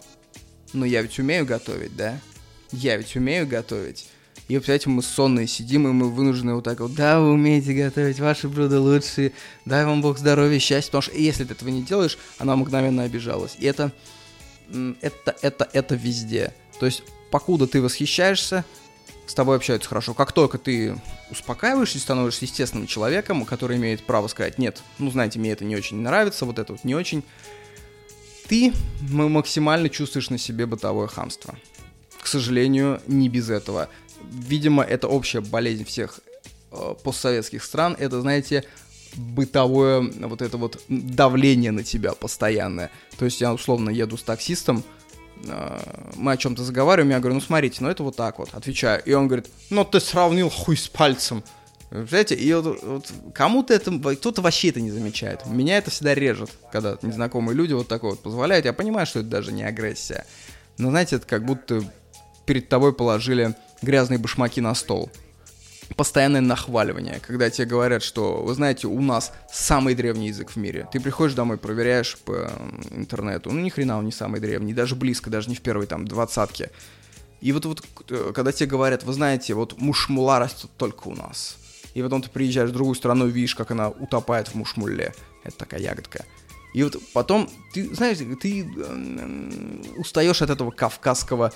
«Ну 0.73 0.85
я 0.85 1.03
ведь 1.03 1.19
умею 1.19 1.47
готовить, 1.47 1.97
да? 1.97 2.19
Я 2.71 2.97
ведь 2.97 3.17
умею 3.17 3.47
готовить». 3.47 4.09
И, 4.49 4.55
представляете, 4.55 4.89
мы 4.89 5.03
сонные 5.03 5.47
сидим, 5.47 5.87
и 5.87 5.93
мы 5.93 6.09
вынуждены 6.11 6.55
вот 6.55 6.65
так 6.65 6.81
вот, 6.81 6.95
да, 6.95 7.21
вы 7.21 7.33
умеете 7.33 7.75
готовить, 7.75 8.19
ваши 8.19 8.49
блюда 8.49 8.81
лучшие, 8.81 9.33
дай 9.67 9.85
вам 9.85 10.01
Бог 10.01 10.19
здоровья, 10.19 10.59
счастья, 10.59 10.89
потому 10.89 11.03
что 11.03 11.13
если 11.17 11.45
ты 11.45 11.53
этого 11.53 11.69
не 11.69 11.83
делаешь, 11.83 12.17
она 12.39 12.57
мгновенно 12.57 13.03
обижалась. 13.03 13.57
И 13.59 13.67
это, 13.67 13.93
это, 15.03 15.37
это, 15.43 15.69
это 15.75 15.95
везде. 15.97 16.55
То 16.81 16.87
есть, 16.87 17.03
покуда 17.31 17.67
ты 17.67 17.83
восхищаешься, 17.83 18.65
с 19.29 19.35
тобой 19.35 19.57
общаются 19.57 19.89
хорошо. 19.89 20.15
Как 20.15 20.33
только 20.33 20.59
ты 20.59 20.99
успокаиваешься 21.31 21.99
становишься 21.99 22.47
естественным 22.47 22.87
человеком, 22.87 23.45
который 23.45 23.77
имеет 23.77 24.05
право 24.05 24.29
сказать, 24.29 24.59
нет, 24.59 24.83
ну, 24.99 25.11
знаете, 25.11 25.39
мне 25.39 25.53
это 25.53 25.65
не 25.65 25.77
очень 25.77 25.99
нравится, 25.99 26.47
вот 26.47 26.59
это 26.59 26.73
вот 26.73 26.85
не 26.85 26.95
очень, 26.95 27.23
ты 28.49 28.73
максимально 29.01 29.91
чувствуешь 29.91 30.31
на 30.31 30.39
себе 30.39 30.67
бытовое 30.67 31.07
хамство. 31.07 31.55
К 32.21 32.27
сожалению, 32.27 33.01
не 33.07 33.29
без 33.29 33.51
этого. 33.51 33.89
Видимо, 34.23 34.83
это 34.83 35.09
общая 35.09 35.41
болезнь 35.41 35.85
всех 35.85 36.21
э, 36.73 36.95
постсоветских 37.03 37.63
стран. 37.63 37.97
Это, 37.99 38.21
знаете, 38.21 38.65
бытовое 39.15 40.01
вот 40.01 40.43
это 40.43 40.57
вот 40.57 40.83
давление 40.89 41.71
на 41.71 41.85
тебя 41.85 42.15
постоянное. 42.15 42.91
То 43.19 43.25
есть 43.25 43.41
я 43.41 43.53
условно 43.53 43.91
еду 43.91 44.17
с 44.17 44.23
таксистом, 44.23 44.83
мы 46.17 46.33
о 46.33 46.37
чем-то 46.37 46.63
заговариваем, 46.65 47.11
я 47.11 47.21
говорю, 47.21 47.37
ну 47.37 47.41
смотрите, 47.41 47.79
ну 47.81 47.89
это 47.89 48.03
вот 48.03 48.17
так 48.17 48.39
вот, 48.39 48.51
отвечаю. 48.53 49.03
И 49.05 49.13
он 49.13 49.29
говорит, 49.29 49.47
ну 49.71 49.85
ты 49.85 50.01
сравнил 50.01 50.51
хуй 50.51 50.77
с 50.77 50.89
пальцем. 50.89 51.43
Знаете, 51.91 52.35
и 52.35 52.53
вот, 52.53 52.83
вот 52.83 53.13
кому-то 53.33 53.73
это, 53.73 53.91
кто-то 54.17 54.43
вообще 54.43 54.69
это 54.69 54.81
не 54.81 54.91
замечает. 54.91 55.47
Меня 55.47 55.79
это 55.79 55.91
всегда 55.91 56.15
режет, 56.15 56.51
когда 56.71 56.99
незнакомые 57.01 57.57
люди 57.57 57.73
вот 57.73 57.89
такое 57.89 58.11
вот 58.11 58.21
позволяют. 58.21 58.67
Я 58.67 58.75
понимаю, 58.75 59.07
что 59.07 59.21
это 59.21 59.29
даже 59.29 59.53
не 59.53 59.63
агрессия. 59.63 60.27
Но 60.77 60.91
знаете, 60.91 61.17
это 61.17 61.27
как 61.27 61.47
будто 61.47 61.83
перед 62.45 62.69
тобой 62.69 62.93
положили 62.93 63.55
грязные 63.81 64.19
башмаки 64.19 64.61
на 64.61 64.75
стол 64.75 65.11
постоянное 65.97 66.41
нахваливание, 66.41 67.21
когда 67.27 67.51
тебе 67.51 67.67
говорят, 67.67 68.03
что, 68.03 68.43
вы 68.43 68.55
знаете, 68.55 68.87
у 68.87 69.01
нас 69.01 69.33
самый 69.51 69.95
древний 69.95 70.29
язык 70.29 70.51
в 70.51 70.57
мире. 70.57 70.89
Ты 70.93 71.01
приходишь 71.01 71.35
домой, 71.35 71.57
проверяешь 71.57 72.19
по 72.19 72.51
интернету, 72.91 73.51
ну 73.51 73.61
ни 73.61 73.69
хрена 73.69 73.99
он 73.99 74.05
не 74.05 74.13
самый 74.13 74.41
древний, 74.41 74.75
даже 74.75 74.95
близко, 74.95 75.31
даже 75.31 75.49
не 75.49 75.57
в 75.57 75.61
первой 75.61 75.87
там 75.87 76.07
двадцатке. 76.07 76.71
И 77.41 77.53
вот, 77.53 77.65
вот 77.67 77.85
э, 78.11 78.33
когда 78.35 78.53
тебе 78.53 78.69
говорят, 78.69 79.05
вы 79.05 79.13
знаете, 79.13 79.55
вот 79.55 79.81
мушмула 79.81 80.39
растет 80.39 80.71
только 80.77 81.09
у 81.09 81.15
нас. 81.15 81.57
И 81.95 82.03
потом 82.03 82.23
ты 82.23 82.31
приезжаешь 82.31 82.71
в 82.71 82.73
другую 82.73 82.95
страну 82.95 83.27
видишь, 83.27 83.55
как 83.55 83.71
она 83.71 83.89
утопает 83.89 84.49
в 84.49 84.55
мушмуле. 84.55 85.15
Это 85.45 85.57
такая 85.57 85.81
ягодка. 85.81 86.25
И 86.75 86.83
вот 86.83 86.97
потом, 87.13 87.49
ты 87.73 87.95
знаешь, 87.95 88.19
ты 88.41 88.63
э, 88.63 89.83
устаешь 89.97 90.43
от 90.43 90.51
этого 90.51 90.71
кавказского 90.71 91.53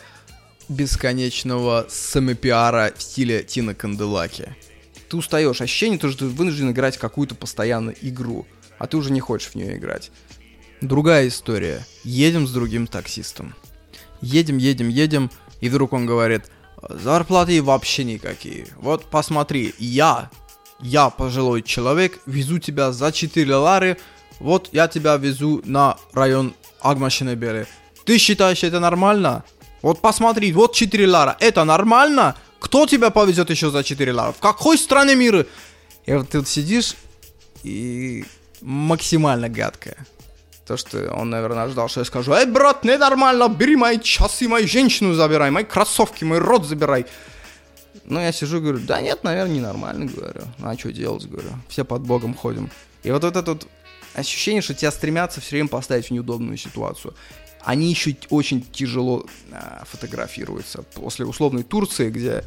бесконечного 0.73 1.87
самопиара 1.88 2.93
в 2.97 3.02
стиле 3.02 3.45
Тина 3.45 3.75
Канделаки. 3.75 4.57
Ты 5.09 5.17
устаешь, 5.17 5.61
ощущение 5.61 5.99
то, 5.99 6.11
что 6.11 6.21
ты 6.21 6.26
вынужден 6.26 6.71
играть 6.71 6.97
какую-то 6.97 7.35
постоянную 7.35 7.97
игру, 8.00 8.47
а 8.79 8.87
ты 8.87 8.97
уже 8.97 9.12
не 9.12 9.21
хочешь 9.21 9.50
в 9.50 9.55
нее 9.55 9.76
играть. 9.76 10.11
Другая 10.81 11.29
история. 11.29 11.87
Едем 12.02 12.47
с 12.47 12.52
другим 12.52 12.87
таксистом. 12.87 13.55
Едем, 14.21 14.59
едем, 14.59 14.88
едем, 14.88 15.31
и 15.61 15.69
вдруг 15.69 15.93
он 15.93 16.07
говорит, 16.07 16.45
зарплаты 16.88 17.62
вообще 17.62 18.05
никакие. 18.05 18.67
Вот 18.76 19.05
посмотри, 19.05 19.75
я, 19.79 20.31
я 20.81 21.11
пожилой 21.11 21.62
человек, 21.62 22.19
везу 22.26 22.59
тебя 22.59 22.93
за 22.93 23.12
4 23.12 23.55
лары, 23.55 23.99
вот 24.41 24.71
я 24.73 24.88
тебя 24.88 25.17
везу 25.17 25.62
на 25.64 25.99
район 26.12 26.55
Агмашинебели. 26.81 27.67
Ты 28.05 28.19
считаешь 28.19 28.64
это 28.64 28.81
нормально? 28.81 29.45
Вот 29.83 30.01
посмотри, 30.01 30.53
вот 30.53 30.75
4 30.75 31.07
лара. 31.07 31.37
Это 31.41 31.65
нормально? 31.65 32.37
Кто 32.61 32.87
тебя 32.87 33.11
повезет 33.11 33.51
еще 33.51 33.71
за 33.71 33.83
4 33.83 34.12
лара? 34.12 34.33
В 34.33 34.39
какой 34.39 34.79
стране 34.79 35.17
мира? 35.17 35.45
И 36.07 36.12
вот 36.15 36.31
ты 36.31 36.39
вот 36.39 36.49
сидишь 36.49 36.95
и 37.65 38.25
максимально 38.61 39.49
гадкое. 39.49 39.97
То, 40.67 40.77
что 40.77 41.12
он, 41.12 41.31
наверное, 41.31 41.69
ждал, 41.69 41.89
что 41.89 42.01
я 42.01 42.05
скажу, 42.05 42.33
эй, 42.33 42.47
брат, 42.47 42.85
ненормально, 42.85 43.49
бери 43.49 43.75
мои 43.75 43.99
часы, 43.99 44.49
мою 44.49 44.69
женщину 44.69 45.12
забирай, 45.15 45.51
мои 45.51 45.65
кроссовки, 45.65 46.25
мой 46.25 46.39
рот 46.39 46.65
забирай. 46.65 47.07
Ну, 48.05 48.21
я 48.21 48.33
сижу 48.33 48.59
и 48.59 48.61
говорю, 48.61 48.79
да 48.79 49.01
нет, 49.01 49.25
наверное, 49.25 49.55
ненормально, 49.55 50.07
говорю. 50.07 50.43
Ну, 50.59 50.69
а 50.69 50.79
что 50.79 50.93
делать, 50.93 51.27
говорю. 51.27 51.51
Все 51.69 51.85
под 51.85 52.03
Богом 52.03 52.35
ходим. 52.35 52.71
И 53.03 53.11
вот 53.11 53.25
это 53.25 53.43
вот 53.43 53.67
ощущение, 54.15 54.62
что 54.62 54.75
тебя 54.75 54.93
стремятся 54.93 55.41
все 55.41 55.57
время 55.57 55.69
поставить 55.69 56.07
в 56.07 56.11
неудобную 56.12 56.57
ситуацию 56.57 57.15
они 57.64 57.90
еще 57.90 58.16
очень 58.31 58.62
тяжело 58.62 59.26
а, 59.52 59.85
фотографируются. 59.87 60.83
После 60.95 61.26
условной 61.26 61.62
Турции, 61.62 62.11
где 62.11 62.45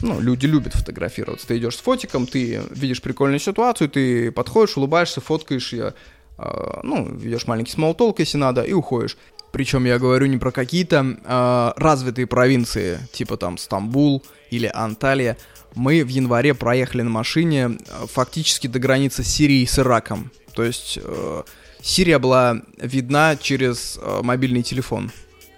ну, 0.00 0.20
люди 0.20 0.46
любят 0.46 0.74
фотографироваться. 0.74 1.46
Ты 1.46 1.58
идешь 1.58 1.76
с 1.76 1.80
фотиком, 1.80 2.26
ты 2.26 2.62
видишь 2.70 3.00
прикольную 3.00 3.40
ситуацию, 3.40 3.88
ты 3.88 4.30
подходишь, 4.32 4.76
улыбаешься, 4.76 5.20
фоткаешь 5.20 5.72
ее, 5.72 5.94
э, 6.38 6.80
ну, 6.82 7.08
ведешь 7.14 7.46
маленький 7.46 7.72
смолтолк, 7.72 8.18
если 8.18 8.38
надо, 8.38 8.62
и 8.62 8.72
уходишь. 8.72 9.16
Причем 9.52 9.84
я 9.84 9.98
говорю 9.98 10.26
не 10.26 10.38
про 10.38 10.50
какие-то 10.50 11.16
э, 11.24 11.72
развитые 11.76 12.26
провинции, 12.26 12.98
типа 13.12 13.36
там 13.36 13.58
Стамбул 13.58 14.24
или 14.50 14.70
Анталия. 14.72 15.36
Мы 15.74 16.04
в 16.04 16.08
январе 16.08 16.54
проехали 16.54 17.02
на 17.02 17.10
машине 17.10 17.78
фактически 18.06 18.66
до 18.66 18.78
границы 18.78 19.22
Сирии 19.22 19.64
с 19.64 19.78
Ираком. 19.78 20.30
То 20.54 20.64
есть 20.64 20.98
э, 21.02 21.42
Сирия 21.82 22.18
была 22.18 22.62
видна 22.78 23.36
через 23.36 23.98
э, 24.00 24.20
мобильный 24.22 24.62
телефон 24.62 25.10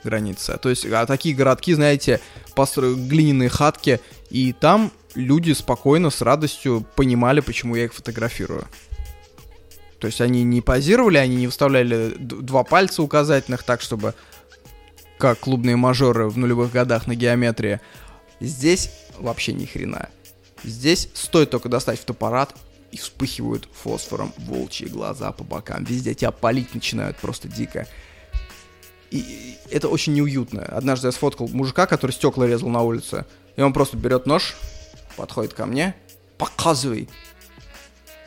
граница. 0.03 0.59
То 0.59 0.71
есть 0.71 0.87
а 0.87 1.07
такие 1.07 1.35
городки, 1.35 1.75
знаете, 1.75 2.21
постро... 2.55 2.95
глиняные 2.95 3.49
хатки, 3.49 4.01
и 4.31 4.53
там 4.53 4.91
люди 5.15 5.53
спокойно, 5.53 6.11
с 6.11 6.23
радостью 6.23 6.87
понимали, 6.97 7.41
почему 7.41 7.77
я 7.77 7.85
их 7.85 7.95
фотографирую. 7.95 8.67
То 9.99 10.07
есть 10.07 10.21
они 10.21 10.45
не 10.45 10.61
позировали, 10.61 11.19
они 11.19 11.37
не 11.37 11.47
выставляли 11.47 12.15
два 12.19 12.65
пальца 12.65 13.03
указательных 13.03 13.63
так, 13.63 13.81
чтобы 13.81 14.15
как 15.19 15.41
клубные 15.41 15.77
мажоры 15.77 16.29
в 16.29 16.37
нулевых 16.37 16.73
годах 16.73 17.07
на 17.07 17.15
геометрии. 17.15 17.81
Здесь 18.41 18.91
вообще 19.19 19.53
ни 19.53 19.65
хрена. 19.65 20.09
Здесь 20.63 21.09
стоит 21.15 21.51
только 21.51 21.69
достать 21.69 22.01
фотоаппарат, 22.01 22.55
и 22.95 22.97
вспыхивают 22.97 23.69
фосфором 23.73 24.33
волчьи 24.39 24.87
глаза 24.87 25.33
по 25.33 25.43
бокам. 25.43 25.83
Везде 25.83 26.15
тебя 26.15 26.31
палить 26.31 26.75
начинают 26.75 27.17
просто 27.17 27.49
дико. 27.49 27.89
И 29.11 29.57
это 29.69 29.89
очень 29.89 30.15
неуютно. 30.15 30.63
Однажды 30.63 31.09
я 31.09 31.13
сфоткал 31.13 31.49
мужика, 31.49 31.87
который 31.87 32.13
стекла 32.13 32.47
резал 32.47 32.69
на 32.69 32.83
улице. 32.83 33.27
И 33.57 33.63
он 33.63 33.73
просто 33.73 33.97
берет 33.97 34.27
нож, 34.27 34.55
подходит 35.17 35.55
ко 35.55 35.67
мне, 35.67 35.97
показывай. 36.39 37.09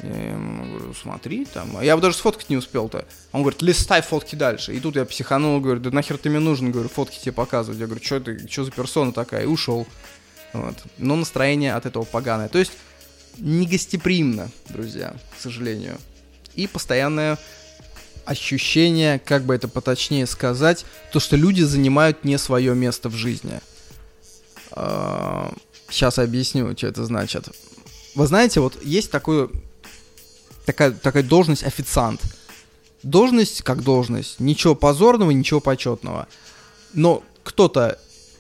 Я 0.03 0.31
ему 0.31 0.65
говорю, 0.65 0.93
смотри 0.93 1.45
там. 1.45 1.81
Я 1.81 1.95
бы 1.95 2.01
даже 2.01 2.17
сфоткать 2.17 2.50
не 2.50 2.57
успел-то. 2.57 3.05
Он 3.31 3.43
говорит, 3.43 3.62
листай 3.62 4.01
фотки 4.01 4.36
дальше. 4.36 4.75
И 4.75 4.81
тут 4.81 4.97
я 4.97 5.05
психанул, 5.05 5.62
говорю, 5.62 5.79
да 5.79 5.91
нахер 5.91 6.17
ты 6.17 6.29
мне 6.29 6.39
нужен? 6.39 6.74
Говорю, 6.74 6.89
фотки 6.89 7.17
тебе 7.17 7.31
показывать. 7.31 7.79
Я 7.79 7.86
говорю, 7.86 8.03
что 8.03 8.19
ты, 8.19 8.45
что 8.50 8.65
за 8.65 8.71
персона 8.71 9.13
такая? 9.13 9.43
И 9.43 9.47
ушел. 9.47 9.88
Вот. 10.51 10.75
Но 10.97 11.15
настроение 11.15 11.74
от 11.74 11.86
этого 11.86 12.03
поганое. 12.03 12.50
То 12.50 12.59
есть 12.59 12.74
негостеприимно, 13.38 14.50
друзья, 14.70 15.15
к 15.38 15.41
сожалению. 15.41 15.98
И 16.56 16.67
постоянное 16.67 17.38
ощущение, 18.25 19.20
как 19.20 19.44
бы 19.44 19.56
это 19.56 19.67
поточнее 19.67 20.25
сказать, 20.25 20.86
то, 21.12 21.20
что 21.20 21.36
люди 21.38 21.62
занимают 21.62 22.25
не 22.25 22.38
свое 22.38 22.75
место 22.75 23.10
в 23.10 23.13
жизни. 23.13 23.62
Сейчас 25.89 26.20
а, 26.20 26.24
объясню, 26.24 26.75
что 26.75 26.88
это 26.88 27.06
значит. 27.06 27.50
Вы 28.15 28.27
знаете, 28.27 28.60
вот 28.60 28.84
есть 28.84 29.12
такой, 29.12 29.50
такая, 30.65 30.91
такая 30.91 31.24
должность 31.24 31.63
официант. 31.63 32.22
Должность 33.03 33.62
как 33.62 33.84
должность. 33.84 34.39
Ничего 34.39 34.75
позорного, 34.75 35.32
ничего 35.32 35.62
почетного. 35.62 36.27
Но 36.94 37.24
кто-то 37.44 37.98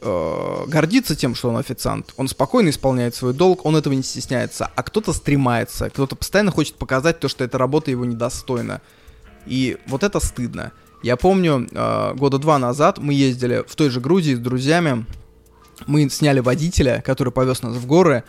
э, 0.07 0.69
гордится 0.69 1.15
тем, 1.15 1.35
что 1.35 1.49
он 1.49 1.57
официант, 1.57 2.13
он 2.17 2.27
спокойно 2.27 2.69
исполняет 2.69 3.15
свой 3.15 3.33
долг, 3.33 3.65
он 3.65 3.75
этого 3.75 3.93
не 3.93 4.03
стесняется, 4.03 4.71
а 4.75 4.83
кто-то 4.83 5.13
стремается, 5.13 5.89
кто-то 5.89 6.15
постоянно 6.15 6.51
хочет 6.51 6.75
показать 6.75 7.19
то, 7.19 7.27
что 7.27 7.43
эта 7.43 7.57
работа 7.57 7.91
его 7.91 8.05
недостойна. 8.05 8.81
И 9.45 9.77
вот 9.87 10.03
это 10.03 10.19
стыдно. 10.19 10.71
Я 11.03 11.15
помню, 11.15 11.67
э, 11.71 12.13
года 12.15 12.37
два 12.37 12.57
назад 12.57 12.97
мы 12.97 13.13
ездили 13.13 13.63
в 13.67 13.75
той 13.75 13.89
же 13.89 13.99
Грузии 13.99 14.35
с 14.35 14.39
друзьями, 14.39 15.05
мы 15.85 16.09
сняли 16.09 16.39
водителя, 16.39 17.03
который 17.05 17.31
повез 17.31 17.61
нас 17.61 17.75
в 17.75 17.85
горы, 17.85 18.23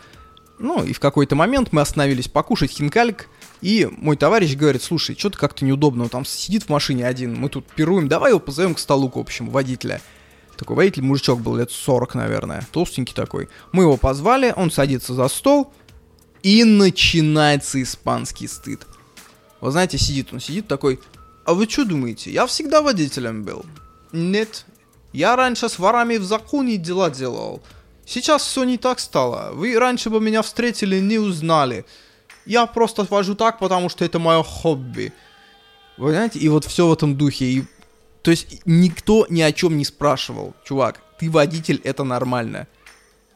ну, 0.59 0.83
и 0.83 0.93
в 0.93 0.99
какой-то 0.99 1.35
момент 1.35 1.69
мы 1.71 1.81
остановились 1.81 2.27
покушать 2.27 2.71
хинкалик, 2.71 3.27
и 3.61 3.89
мой 3.97 4.17
товарищ 4.17 4.55
говорит, 4.55 4.83
слушай, 4.83 5.15
что-то 5.17 5.37
как-то 5.37 5.65
неудобно, 5.65 6.03
он 6.03 6.09
там 6.09 6.25
сидит 6.25 6.63
в 6.63 6.69
машине 6.69 7.07
один, 7.07 7.35
мы 7.35 7.49
тут 7.49 7.65
пируем, 7.65 8.07
давай 8.07 8.31
его 8.31 8.39
позовем 8.39 8.75
к 8.75 8.79
столу 8.79 9.09
к 9.09 9.17
общему, 9.17 9.51
водителя. 9.51 10.01
Такой 10.59 10.75
водитель, 10.75 11.03
мужичок 11.03 11.39
был 11.39 11.55
лет 11.55 11.71
40, 11.71 12.15
наверное, 12.15 12.67
толстенький 12.73 13.15
такой. 13.15 13.47
Мы 13.71 13.83
его 13.83 13.95
позвали, 13.95 14.53
он 14.57 14.71
садится 14.71 15.13
за 15.13 15.29
стол, 15.29 15.71
и 16.43 16.65
начинается 16.65 17.81
испанский 17.81 18.45
стыд. 18.47 18.85
Вы 19.61 19.71
знаете, 19.71 19.97
сидит 19.97 20.33
он, 20.33 20.41
сидит 20.41 20.67
такой, 20.67 20.99
а 21.45 21.53
вы 21.53 21.65
что 21.65 21.85
думаете, 21.85 22.29
я 22.29 22.45
всегда 22.45 22.81
водителем 22.81 23.43
был? 23.43 23.65
Нет, 24.11 24.65
я 25.13 25.37
раньше 25.37 25.69
с 25.69 25.79
ворами 25.79 26.17
в 26.17 26.25
законе 26.25 26.75
дела 26.75 27.09
делал. 27.09 27.63
Сейчас 28.05 28.41
все 28.41 28.65
не 28.65 28.77
так 28.77 28.99
стало. 28.99 29.51
Вы 29.53 29.79
раньше 29.79 30.09
бы 30.09 30.19
меня 30.19 30.41
встретили, 30.41 30.99
не 30.99 31.19
узнали. 31.19 31.85
Я 32.45 32.65
просто 32.65 33.07
вожу 33.09 33.33
так, 33.33 33.59
потому 33.59 33.87
что 33.87 34.03
это 34.03 34.19
мое 34.19 34.43
хобби. 34.43 35.13
Вы 35.97 36.11
знаете, 36.11 36.39
и 36.39 36.49
вот 36.49 36.65
все 36.65 36.85
в 36.85 36.91
этом 36.91 37.15
духе. 37.15 37.45
И 37.45 37.65
то 38.21 38.31
есть 38.31 38.61
никто 38.65 39.25
ни 39.29 39.41
о 39.41 39.51
чем 39.51 39.77
не 39.77 39.85
спрашивал. 39.85 40.53
Чувак, 40.65 41.01
ты 41.19 41.29
водитель, 41.29 41.81
это 41.83 42.03
нормально. 42.03 42.67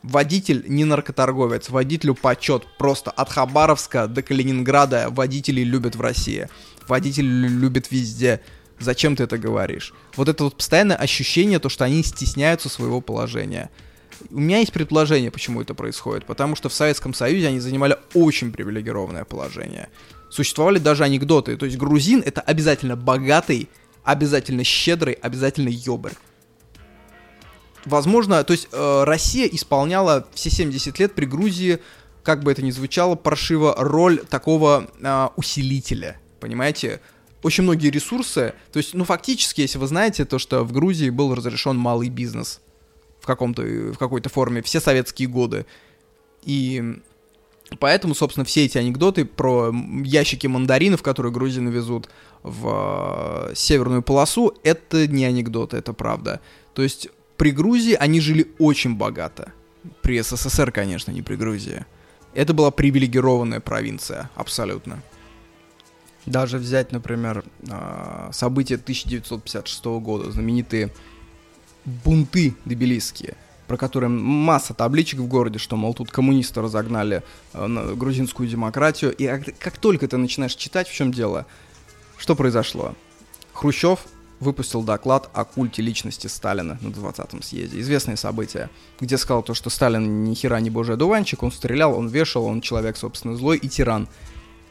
Водитель 0.04 0.66
не 0.68 0.84
наркоторговец, 0.84 1.70
водителю 1.70 2.14
почет. 2.14 2.68
Просто 2.78 3.10
от 3.12 3.30
Хабаровска 3.30 4.08
до 4.08 4.22
Калининграда 4.22 5.08
водителей 5.10 5.64
любят 5.64 5.96
в 5.96 6.02
России. 6.02 6.50
Водитель 6.88 7.26
любит 7.26 7.90
везде. 7.90 8.42
Зачем 8.80 9.16
ты 9.16 9.24
это 9.24 9.38
говоришь? 9.38 9.94
Вот 10.18 10.28
это 10.28 10.44
вот 10.44 10.58
постоянное 10.58 10.98
ощущение, 10.98 11.60
то, 11.60 11.70
что 11.70 11.86
они 11.86 12.04
стесняются 12.04 12.68
своего 12.68 13.00
положения. 13.00 13.70
У 14.30 14.40
меня 14.40 14.60
есть 14.60 14.74
предположение, 14.74 15.32
почему 15.32 15.62
это 15.62 15.74
происходит. 15.74 16.26
Потому 16.26 16.58
что 16.58 16.68
в 16.68 16.74
Советском 16.74 17.14
Союзе 17.14 17.48
они 17.48 17.62
занимали 17.62 17.98
очень 18.14 18.52
привилегированное 18.52 19.24
положение. 19.24 19.88
Существовали 20.30 20.80
даже 20.80 21.06
анекдоты. 21.06 21.56
То 21.56 21.66
есть 21.66 21.78
грузин 21.78 22.22
это 22.26 22.42
обязательно 22.42 22.98
богатый, 22.98 23.70
обязательно 24.04 24.64
щедрый, 24.64 25.14
обязательно 25.14 25.70
ёбарь. 25.70 26.14
Возможно, 27.86 28.44
то 28.44 28.54
есть 28.54 28.70
э, 28.72 29.04
Россия 29.04 29.48
исполняла 29.48 30.28
все 30.34 30.50
70 30.50 31.00
лет 31.00 31.14
при 31.16 31.26
Грузии, 31.26 31.80
как 32.24 32.44
бы 32.44 32.52
это 32.52 32.62
ни 32.62 32.72
звучало, 32.72 33.16
паршиво, 33.16 33.76
роль 33.78 34.20
такого 34.20 34.90
э, 35.02 35.28
усилителя, 35.36 36.18
понимаете? 36.40 37.02
Очень 37.42 37.66
многие 37.66 37.90
ресурсы, 37.90 38.54
то 38.72 38.78
есть, 38.78 38.94
ну, 38.94 39.04
фактически, 39.04 39.60
если 39.60 39.78
вы 39.78 39.88
знаете, 39.88 40.24
то, 40.24 40.40
что 40.40 40.64
в 40.64 40.72
Грузии 40.72 41.10
был 41.10 41.36
разрешен 41.36 41.76
малый 41.76 42.08
бизнес 42.08 42.62
в, 43.20 43.26
каком-то, 43.26 43.62
в 43.64 43.98
какой-то 43.98 44.30
форме 44.30 44.62
все 44.62 44.80
советские 44.80 45.28
годы. 45.28 45.66
И 46.44 47.02
Поэтому, 47.80 48.14
собственно, 48.14 48.46
все 48.46 48.66
эти 48.66 48.78
анекдоты 48.78 49.26
про 49.26 49.74
ящики 50.04 50.48
мандаринов, 50.48 51.02
которые 51.02 51.32
грузины 51.32 51.70
везут 51.70 52.10
в 52.44 53.50
э, 53.52 53.56
северную 53.56 54.02
полосу, 54.02 54.54
это 54.64 55.08
не 55.08 55.26
анекдоты, 55.26 55.78
это 55.78 55.94
правда. 55.94 56.42
То 56.74 56.82
есть 56.82 57.10
при 57.38 57.52
Грузии 57.52 57.94
они 57.94 58.20
жили 58.20 58.52
очень 58.60 58.96
богато. 58.96 59.54
При 60.02 60.22
СССР, 60.22 60.72
конечно, 60.72 61.12
не 61.12 61.22
при 61.22 61.36
Грузии. 61.36 61.86
Это 62.34 62.54
была 62.54 62.72
привилегированная 62.72 63.60
провинция, 63.60 64.30
абсолютно. 64.36 65.02
Даже 66.26 66.58
взять, 66.58 66.92
например, 66.92 67.44
э, 67.68 68.30
события 68.32 68.76
1956 68.76 69.86
года, 70.00 70.32
знаменитые 70.32 70.94
бунты 71.86 72.56
тбилисские– 72.66 73.36
про 73.68 73.78
которые 73.78 74.10
масса 74.10 74.74
табличек 74.74 75.20
в 75.20 75.28
городе, 75.28 75.58
что, 75.58 75.76
мол, 75.76 75.94
тут 75.94 76.12
коммунисты 76.12 76.62
разогнали 76.62 77.24
э, 77.54 77.94
грузинскую 77.96 78.48
демократию. 78.48 79.16
И 79.16 79.26
как, 79.26 79.58
как 79.58 79.78
только 79.78 80.08
ты 80.08 80.18
начинаешь 80.18 80.56
читать, 80.56 80.88
в 80.88 80.94
чем 80.94 81.12
дело, 81.12 81.46
что 82.24 82.38
произошло? 82.38 82.96
Хрущев 83.52 84.06
выпустил 84.40 84.82
доклад 84.82 85.30
о 85.34 85.44
культе 85.44 85.82
личности 85.82 86.28
Сталина 86.28 86.80
на 86.80 86.88
20-м 86.88 87.42
съезде. 87.42 87.82
Известное 87.82 88.16
событие, 88.16 88.70
где 89.02 89.18
сказал 89.18 89.44
то, 89.44 89.54
что 89.54 89.70
Сталин 89.70 90.24
ни 90.24 90.34
хера 90.34 90.62
не 90.62 90.70
божий 90.70 90.96
одуванчик, 90.96 91.44
он 91.44 91.52
стрелял, 91.52 91.94
он 91.94 92.08
вешал, 92.08 92.46
он 92.46 92.62
человек, 92.62 92.96
собственно, 92.96 93.36
злой 93.36 93.58
и 93.58 93.68
тиран. 93.68 94.08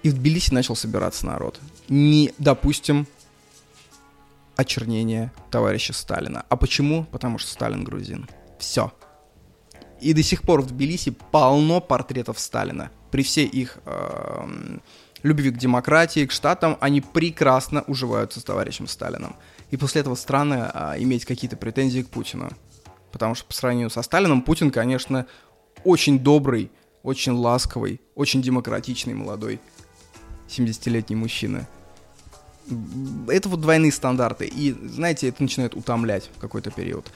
И 0.03 0.09
в 0.09 0.15
Тбилиси 0.15 0.55
начал 0.55 0.75
собираться 0.75 1.27
народ. 1.27 1.61
Не 1.91 2.33
допустим 2.39 3.07
очернения 4.57 5.31
товарища 5.51 5.93
Сталина. 5.93 6.47
А 6.49 6.57
почему? 6.57 7.05
Потому 7.05 7.37
что 7.37 7.51
Сталин 7.51 7.85
грузин. 7.85 8.31
Все. 8.59 8.95
И 10.01 10.15
до 10.15 10.23
сих 10.23 10.41
пор 10.41 10.63
в 10.63 10.69
Тбилиси 10.69 11.15
полно 11.31 11.83
портретов 11.83 12.41
Сталина. 12.41 12.91
При 13.11 13.23
всей 13.23 13.45
их 13.45 13.77
э, 13.85 14.79
любви 15.23 15.51
к 15.51 15.57
демократии, 15.57 16.27
к 16.27 16.33
штатам, 16.33 16.77
они 16.81 17.01
прекрасно 17.01 17.83
уживаются 17.87 18.41
с 18.41 18.45
товарищем 18.45 18.87
Сталином. 18.87 19.37
И 19.71 19.77
после 19.77 20.01
этого 20.01 20.15
странно 20.15 20.71
э, 20.73 21.03
иметь 21.03 21.25
какие-то 21.25 21.57
претензии 21.57 22.03
к 22.03 22.09
Путину. 22.09 22.51
Потому 23.11 23.35
что 23.35 23.47
по 23.47 23.55
сравнению 23.55 23.91
со 23.91 24.03
Сталином 24.03 24.43
Путин, 24.43 24.71
конечно, 24.71 25.27
очень 25.85 26.19
добрый, 26.19 26.71
очень 27.03 27.33
ласковый, 27.33 28.01
очень 28.15 28.43
демократичный 28.43 29.15
молодой 29.15 29.61
70-летний 30.49 31.17
мужчина. 31.17 31.67
Это 33.29 33.49
вот 33.49 33.61
двойные 33.61 33.93
стандарты. 33.93 34.47
И, 34.47 34.73
знаете, 34.73 35.29
это 35.29 35.43
начинает 35.43 35.75
утомлять 35.75 36.31
в 36.37 36.41
какой-то 36.41 36.71
период. 36.71 37.11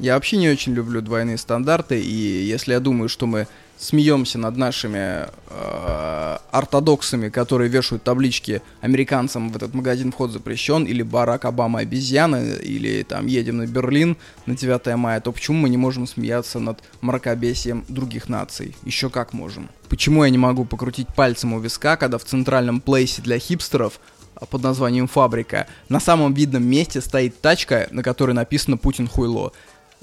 Я 0.00 0.14
вообще 0.14 0.38
не 0.38 0.48
очень 0.48 0.72
люблю 0.72 1.02
двойные 1.02 1.36
стандарты, 1.36 2.00
и 2.00 2.14
если 2.14 2.72
я 2.72 2.80
думаю, 2.80 3.10
что 3.10 3.26
мы 3.26 3.46
смеемся 3.76 4.38
над 4.38 4.56
нашими 4.56 5.26
э, 5.50 6.38
ортодоксами, 6.50 7.28
которые 7.28 7.68
вешают 7.68 8.02
таблички 8.02 8.62
американцам 8.80 9.50
в 9.50 9.56
этот 9.56 9.74
магазин 9.74 10.10
вход 10.10 10.30
запрещен, 10.30 10.84
или 10.84 11.02
Барак 11.02 11.44
Обама 11.44 11.80
обезьяна, 11.80 12.54
или 12.54 13.02
там 13.02 13.26
едем 13.26 13.58
на 13.58 13.66
Берлин 13.66 14.16
на 14.46 14.56
9 14.56 14.96
мая, 14.96 15.20
то 15.20 15.32
почему 15.32 15.58
мы 15.58 15.68
не 15.68 15.76
можем 15.76 16.06
смеяться 16.06 16.60
над 16.60 16.82
мракобесием 17.02 17.84
других 17.88 18.30
наций? 18.30 18.74
Еще 18.84 19.10
как 19.10 19.34
можем. 19.34 19.68
Почему 19.90 20.24
я 20.24 20.30
не 20.30 20.38
могу 20.38 20.64
покрутить 20.64 21.08
пальцем 21.14 21.52
у 21.52 21.60
виска, 21.60 21.98
когда 21.98 22.16
в 22.16 22.24
центральном 22.24 22.80
плейсе 22.80 23.20
для 23.20 23.38
хипстеров 23.38 24.00
под 24.48 24.62
названием 24.62 25.06
«Фабрика». 25.06 25.66
На 25.88 26.00
самом 26.00 26.32
видном 26.32 26.64
месте 26.64 27.00
стоит 27.00 27.40
тачка, 27.40 27.88
на 27.90 28.02
которой 28.02 28.32
написано 28.32 28.76
«Путин 28.76 29.06
хуйло». 29.06 29.52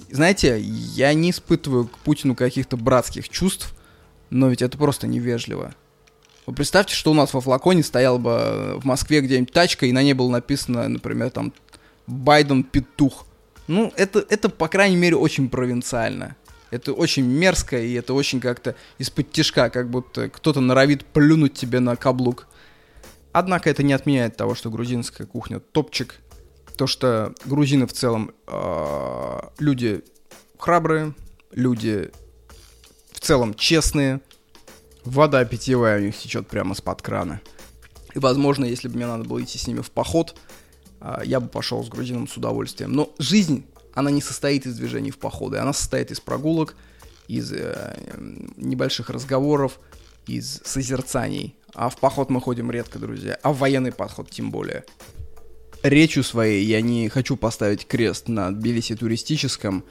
Знаете, 0.10 0.60
я 0.60 1.14
не 1.14 1.32
испытываю 1.32 1.88
к 1.88 1.98
Путину 2.00 2.36
каких-то 2.36 2.78
братских 2.78 3.30
чувств, 3.30 3.74
но 4.30 4.50
ведь 4.50 4.62
это 4.62 4.78
просто 4.78 5.08
невежливо. 5.08 5.74
Вы 6.46 6.54
представьте, 6.54 6.96
что 6.96 7.12
у 7.12 7.14
нас 7.14 7.34
во 7.34 7.42
флаконе 7.42 7.84
стояла 7.84 8.18
бы 8.18 8.80
в 8.80 8.86
Москве 8.86 9.20
где-нибудь 9.22 9.52
тачка, 9.52 9.86
и 9.86 9.92
на 9.92 10.02
ней 10.02 10.14
было 10.14 10.30
написано, 10.30 10.88
например, 10.88 11.30
там 11.30 11.54
«Байден 12.08 12.64
петух». 12.64 13.26
Ну, 13.68 13.92
это, 13.98 14.26
это, 14.30 14.48
по 14.48 14.70
крайней 14.70 14.96
мере, 14.96 15.18
очень 15.18 15.50
провинциально. 15.50 16.38
Это 16.72 16.94
очень 16.94 17.26
мерзко, 17.26 17.78
и 17.78 17.94
это 17.94 18.14
очень 18.14 18.40
как-то 18.40 18.76
из-под 18.98 19.32
тяжка, 19.32 19.70
как 19.70 19.90
будто 19.90 20.30
кто-то 20.30 20.62
норовит 20.62 21.06
плюнуть 21.06 21.54
тебе 21.54 21.82
на 21.82 21.98
каблук. 21.98 22.48
Однако 23.34 23.70
это 23.70 23.84
не 23.84 23.94
отменяет 23.94 24.38
того, 24.38 24.56
что 24.56 24.70
грузинская 24.70 25.28
кухня 25.28 25.60
топчик. 25.60 26.16
То, 26.78 26.88
что 26.88 27.34
грузины 27.46 27.88
в 27.88 27.94
целом 27.94 28.32
э, 28.48 29.40
люди 29.60 30.04
храбрые, 30.58 31.14
люди 31.52 32.12
в 33.12 33.20
целом 33.20 33.54
честные, 33.54 34.22
Вода 35.08 35.46
питьевая 35.46 36.00
у 36.00 36.04
них 36.04 36.18
течет 36.18 36.48
прямо 36.48 36.76
с-под 36.76 37.02
крана. 37.02 37.40
И, 38.14 38.20
возможно, 38.20 38.66
если 38.66 38.90
бы 38.90 38.96
мне 38.98 39.08
надо 39.08 39.24
было 39.24 39.42
идти 39.42 39.58
с 39.58 39.66
ними 39.66 39.80
в 39.80 39.90
поход, 39.90 40.36
а, 41.00 41.22
я 41.24 41.40
бы 41.40 41.48
пошел 41.48 41.82
с 41.82 41.88
грузином 41.88 42.28
с 42.28 42.36
удовольствием. 42.36 42.92
Но 42.92 43.14
жизнь, 43.18 43.66
она 43.94 44.12
не 44.12 44.22
состоит 44.22 44.66
из 44.66 44.76
движений 44.76 45.12
в 45.12 45.18
походы, 45.18 45.60
она 45.60 45.72
состоит 45.72 46.12
из 46.12 46.20
прогулок, 46.20 46.76
из 47.30 47.54
э, 47.54 47.98
небольших 48.58 49.10
разговоров, 49.10 49.80
из 50.26 50.62
созерцаний. 50.66 51.56
А 51.74 51.88
в 51.88 51.98
поход 51.98 52.30
мы 52.30 52.42
ходим 52.42 52.70
редко, 52.70 53.00
друзья. 53.00 53.40
А 53.42 53.54
в 53.54 53.60
военный 53.60 53.94
подход 53.94 54.30
тем 54.30 54.52
более. 54.52 54.84
Речью 55.84 56.24
своей 56.24 56.66
я 56.66 56.82
не 56.82 57.10
хочу 57.10 57.38
поставить 57.38 57.88
крест 57.88 58.28
на 58.28 58.52
Тбилиси 58.52 58.96
туристическом. 58.96 59.84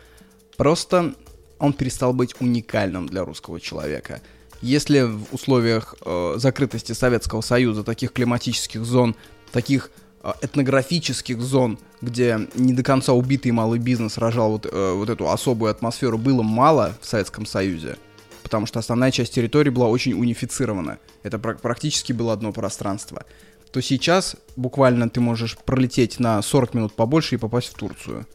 Просто 0.57 1.15
он 1.59 1.73
перестал 1.73 2.13
быть 2.13 2.35
уникальным 2.41 3.07
для 3.07 3.25
русского 3.25 3.61
человека– 3.61 4.21
если 4.63 5.03
в 5.03 5.33
условиях 5.33 5.95
э, 6.05 6.35
закрытости 6.37 6.93
Советского 6.93 7.41
Союза, 7.41 7.85
таких 7.85 8.13
климатических 8.13 8.85
зон, 8.85 9.15
таких 9.53 9.91
э, 10.23 10.33
этнографических 10.41 11.41
зон, 11.41 11.79
где 12.01 12.49
не 12.55 12.73
до 12.73 12.83
конца 12.83 13.13
убитый 13.13 13.53
малый 13.53 13.79
бизнес 13.79 14.17
рожал 14.19 14.53
вот, 14.53 14.67
э, 14.67 14.93
вот 14.95 15.11
эту 15.11 15.29
особую 15.29 15.71
атмосферу, 15.71 16.17
было 16.17 16.43
мало 16.43 16.97
в 17.01 17.07
Советском 17.07 17.45
Союзе, 17.45 17.97
потому 18.43 18.67
что 18.67 18.79
основная 18.79 19.11
часть 19.11 19.35
территории 19.35 19.71
была 19.71 19.89
очень 19.89 20.15
унифицирована. 20.15 20.99
Это 21.23 21.39
пр- 21.39 21.59
практически 21.59 22.13
было 22.13 22.33
одно 22.33 22.53
пространство. 22.53 23.25
То 23.73 23.81
сейчас 23.81 24.37
буквально 24.57 25.09
ты 25.11 25.21
можешь 25.21 25.57
пролететь 25.59 26.19
на 26.19 26.41
40 26.41 26.75
минут 26.75 26.95
побольше 26.95 27.35
и 27.35 27.39
попасть 27.39 27.69
в 27.69 27.75
Турцию. 27.75 28.27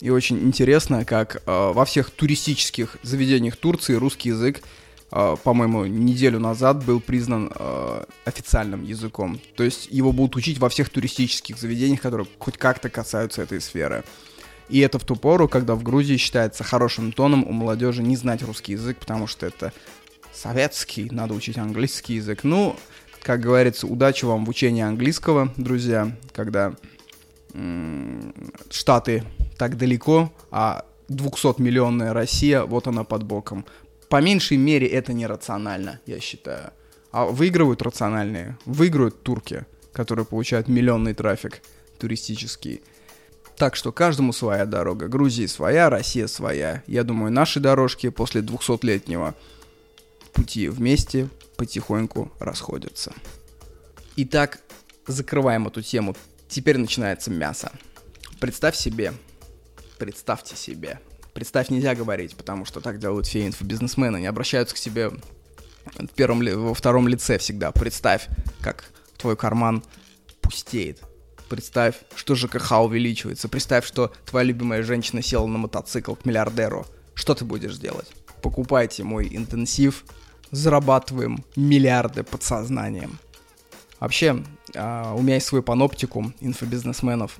И 0.00 0.10
очень 0.10 0.38
интересно, 0.40 1.04
как 1.04 1.36
э, 1.36 1.40
во 1.46 1.84
всех 1.84 2.10
туристических 2.10 2.96
заведениях 3.02 3.56
Турции 3.56 3.94
русский 3.94 4.30
язык 4.30 4.62
а, 5.16 5.36
по-моему, 5.36 5.86
неделю 5.86 6.40
назад 6.40 6.84
был 6.84 6.98
признан 6.98 7.52
э, 7.54 8.04
официальным 8.24 8.82
языком. 8.82 9.40
То 9.54 9.62
есть 9.62 9.86
его 9.88 10.10
будут 10.10 10.34
учить 10.34 10.58
во 10.58 10.68
всех 10.68 10.88
туристических 10.88 11.56
заведениях, 11.56 12.00
которые 12.00 12.26
хоть 12.40 12.58
как-то 12.58 12.90
касаются 12.90 13.42
этой 13.42 13.60
сферы. 13.60 14.02
И 14.68 14.80
это 14.80 14.98
в 14.98 15.04
ту 15.04 15.14
пору, 15.14 15.46
когда 15.46 15.76
в 15.76 15.84
Грузии 15.84 16.16
считается 16.16 16.64
хорошим 16.64 17.12
тоном 17.12 17.44
у 17.44 17.52
молодежи 17.52 18.02
не 18.02 18.16
знать 18.16 18.42
русский 18.42 18.72
язык, 18.72 18.98
потому 18.98 19.28
что 19.28 19.46
это 19.46 19.72
советский, 20.32 21.08
надо 21.12 21.34
учить 21.34 21.58
английский 21.58 22.14
язык. 22.14 22.42
Ну, 22.42 22.74
как 23.24 23.40
говорится, 23.40 23.86
удачи 23.86 24.24
вам 24.24 24.44
в 24.44 24.48
учении 24.48 24.82
английского, 24.82 25.52
друзья, 25.56 26.16
когда 26.32 26.74
Штаты 28.70 29.24
так 29.56 29.76
далеко, 29.76 30.32
а 30.50 30.84
200-миллионная 31.08 32.12
Россия, 32.12 32.62
вот 32.64 32.86
она 32.86 33.04
под 33.04 33.24
боком 33.24 33.64
по 34.14 34.20
меньшей 34.20 34.56
мере 34.58 34.86
это 34.86 35.12
нерационально, 35.12 35.98
я 36.06 36.20
считаю. 36.20 36.70
А 37.10 37.26
выигрывают 37.26 37.82
рациональные. 37.82 38.56
Выигрывают 38.64 39.24
турки, 39.24 39.64
которые 39.92 40.24
получают 40.24 40.68
миллионный 40.68 41.14
трафик 41.14 41.62
туристический. 41.98 42.82
Так 43.56 43.74
что 43.74 43.90
каждому 43.90 44.32
своя 44.32 44.66
дорога. 44.66 45.08
Грузия 45.08 45.48
своя, 45.48 45.90
Россия 45.90 46.28
своя. 46.28 46.84
Я 46.86 47.02
думаю, 47.02 47.32
наши 47.32 47.58
дорожки 47.58 48.08
после 48.08 48.40
200-летнего 48.40 49.34
пути 50.34 50.68
вместе 50.68 51.28
потихоньку 51.56 52.30
расходятся. 52.38 53.14
Итак, 54.16 54.60
закрываем 55.06 55.66
эту 55.66 55.82
тему. 55.82 56.14
Теперь 56.48 56.76
начинается 56.76 57.30
мясо. 57.30 57.72
Представь 58.38 58.76
себе, 58.76 59.14
представьте 59.98 60.56
себе, 60.56 61.00
Представь, 61.34 61.68
нельзя 61.68 61.96
говорить, 61.96 62.36
потому 62.36 62.64
что 62.64 62.80
так 62.80 63.00
делают 63.00 63.26
все 63.26 63.44
инфобизнесмены. 63.44 64.18
Они 64.18 64.26
обращаются 64.26 64.76
к 64.76 64.78
себе 64.78 65.10
в 65.10 66.06
первом, 66.14 66.40
во 66.40 66.74
втором 66.74 67.08
лице 67.08 67.38
всегда. 67.38 67.72
Представь, 67.72 68.28
как 68.60 68.84
твой 69.18 69.36
карман 69.36 69.82
пустеет. 70.40 71.00
Представь, 71.48 71.96
что 72.14 72.36
ЖКХ 72.36 72.84
увеличивается. 72.84 73.48
Представь, 73.48 73.84
что 73.84 74.12
твоя 74.24 74.46
любимая 74.46 74.84
женщина 74.84 75.22
села 75.22 75.46
на 75.46 75.58
мотоцикл 75.58 76.14
к 76.14 76.24
миллиардеру. 76.24 76.86
Что 77.14 77.34
ты 77.34 77.44
будешь 77.44 77.78
делать? 77.78 78.12
Покупайте 78.40 79.02
мой 79.02 79.28
интенсив, 79.32 80.04
зарабатываем 80.54 81.44
миллиарды 81.56 82.22
подсознанием. 82.22 83.18
Вообще, 84.00 84.42
а, 84.74 85.14
у 85.14 85.22
меня 85.22 85.34
есть 85.34 85.46
свой 85.46 85.62
паноптикум 85.62 86.34
инфобизнесменов 86.40 87.38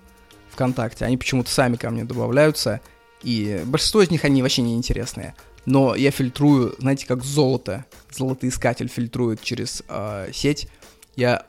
ВКонтакте. 0.51 1.05
Они 1.05 1.17
почему-то 1.17 1.51
сами 1.51 1.77
ко 1.77 1.91
мне 1.91 2.05
добавляются– 2.05 2.81
и 3.25 3.63
большинство 3.65 4.03
из 4.03 4.11
них, 4.11 4.25
они 4.25 4.43
вообще 4.43 4.63
не 4.63 4.75
интересные. 4.75 5.35
Но 5.65 5.95
я 5.95 6.11
фильтрую, 6.11 6.77
знаете, 6.79 7.07
как 7.07 7.25
золото. 7.25 7.87
Золотоискатель 8.11 8.89
фильтрует 8.89 9.41
через 9.43 9.83
э, 9.89 10.29
сеть. 10.33 10.69
Я 11.17 11.47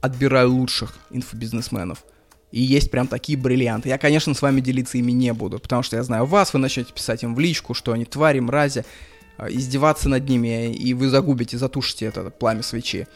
отбираю 0.00 0.52
лучших 0.52 0.98
инфобизнесменов. 1.10 2.04
И 2.52 2.60
есть 2.60 2.90
прям 2.90 3.08
такие 3.08 3.36
бриллианты. 3.36 3.88
Я, 3.88 3.98
конечно, 3.98 4.34
с 4.34 4.42
вами 4.42 4.60
делиться 4.60 4.98
ими 4.98 5.12
не 5.12 5.32
буду, 5.32 5.58
потому 5.58 5.82
что 5.82 5.96
я 5.96 6.02
знаю 6.02 6.26
вас, 6.26 6.52
вы 6.52 6.60
начнете 6.60 6.92
писать 6.92 7.22
им 7.22 7.34
в 7.34 7.40
личку, 7.40 7.74
что 7.74 7.92
они 7.92 8.04
твари, 8.04 8.40
мрази, 8.40 8.84
издеваться 9.48 10.08
над 10.08 10.28
ними, 10.28 10.72
и 10.72 10.94
вы 10.94 11.08
загубите, 11.08 11.58
затушите 11.58 12.06
это 12.06 12.30
пламя 12.30 12.62
свечи. 12.62 13.06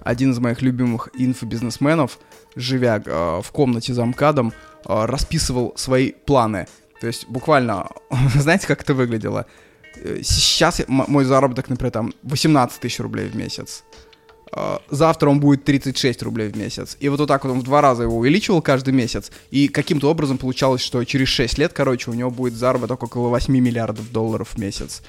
Один 0.00 0.32
из 0.32 0.38
моих 0.38 0.62
любимых 0.62 1.10
инфобизнесменов, 1.14 2.18
живя 2.56 3.00
э, 3.04 3.40
в 3.42 3.52
комнате 3.52 3.94
за 3.94 4.04
МКАДом, 4.04 4.52
э, 4.84 5.04
расписывал 5.04 5.74
свои 5.76 6.12
планы– 6.12 6.66
то 7.02 7.08
есть 7.08 7.26
буквально, 7.26 7.88
знаете, 8.36 8.68
как 8.68 8.82
это 8.82 8.94
выглядело? 8.94 9.46
Э, 9.96 10.20
сейчас 10.22 10.80
мой 10.86 11.24
заработок, 11.24 11.68
например, 11.68 11.90
там 11.90 12.14
18 12.22 12.78
тысяч 12.78 13.00
рублей 13.00 13.26
в 13.26 13.34
месяц. 13.34 13.82
А, 14.52 14.80
завтра 14.88 15.28
он 15.28 15.40
будет 15.40 15.64
36 15.64 16.22
рублей 16.22 16.48
в 16.48 16.56
месяц. 16.56 16.96
И 17.00 17.08
вот, 17.08 17.18
вот 17.18 17.26
так 17.26 17.44
вот 17.44 17.50
он 17.50 17.58
в 17.58 17.64
два 17.64 17.80
раза 17.80 18.04
его 18.04 18.16
увеличивал 18.16 18.62
каждый 18.62 18.94
месяц. 18.94 19.32
И 19.50 19.66
каким-то 19.66 20.08
образом 20.08 20.38
получалось, 20.38 20.80
что 20.80 21.02
через 21.02 21.26
6 21.26 21.58
лет, 21.58 21.72
короче, 21.72 22.08
у 22.08 22.14
него 22.14 22.30
будет 22.30 22.54
заработок 22.54 23.02
около 23.02 23.30
8 23.30 23.52
миллиардов 23.52 24.12
долларов 24.12 24.50
в 24.50 24.58
месяц. 24.58 25.02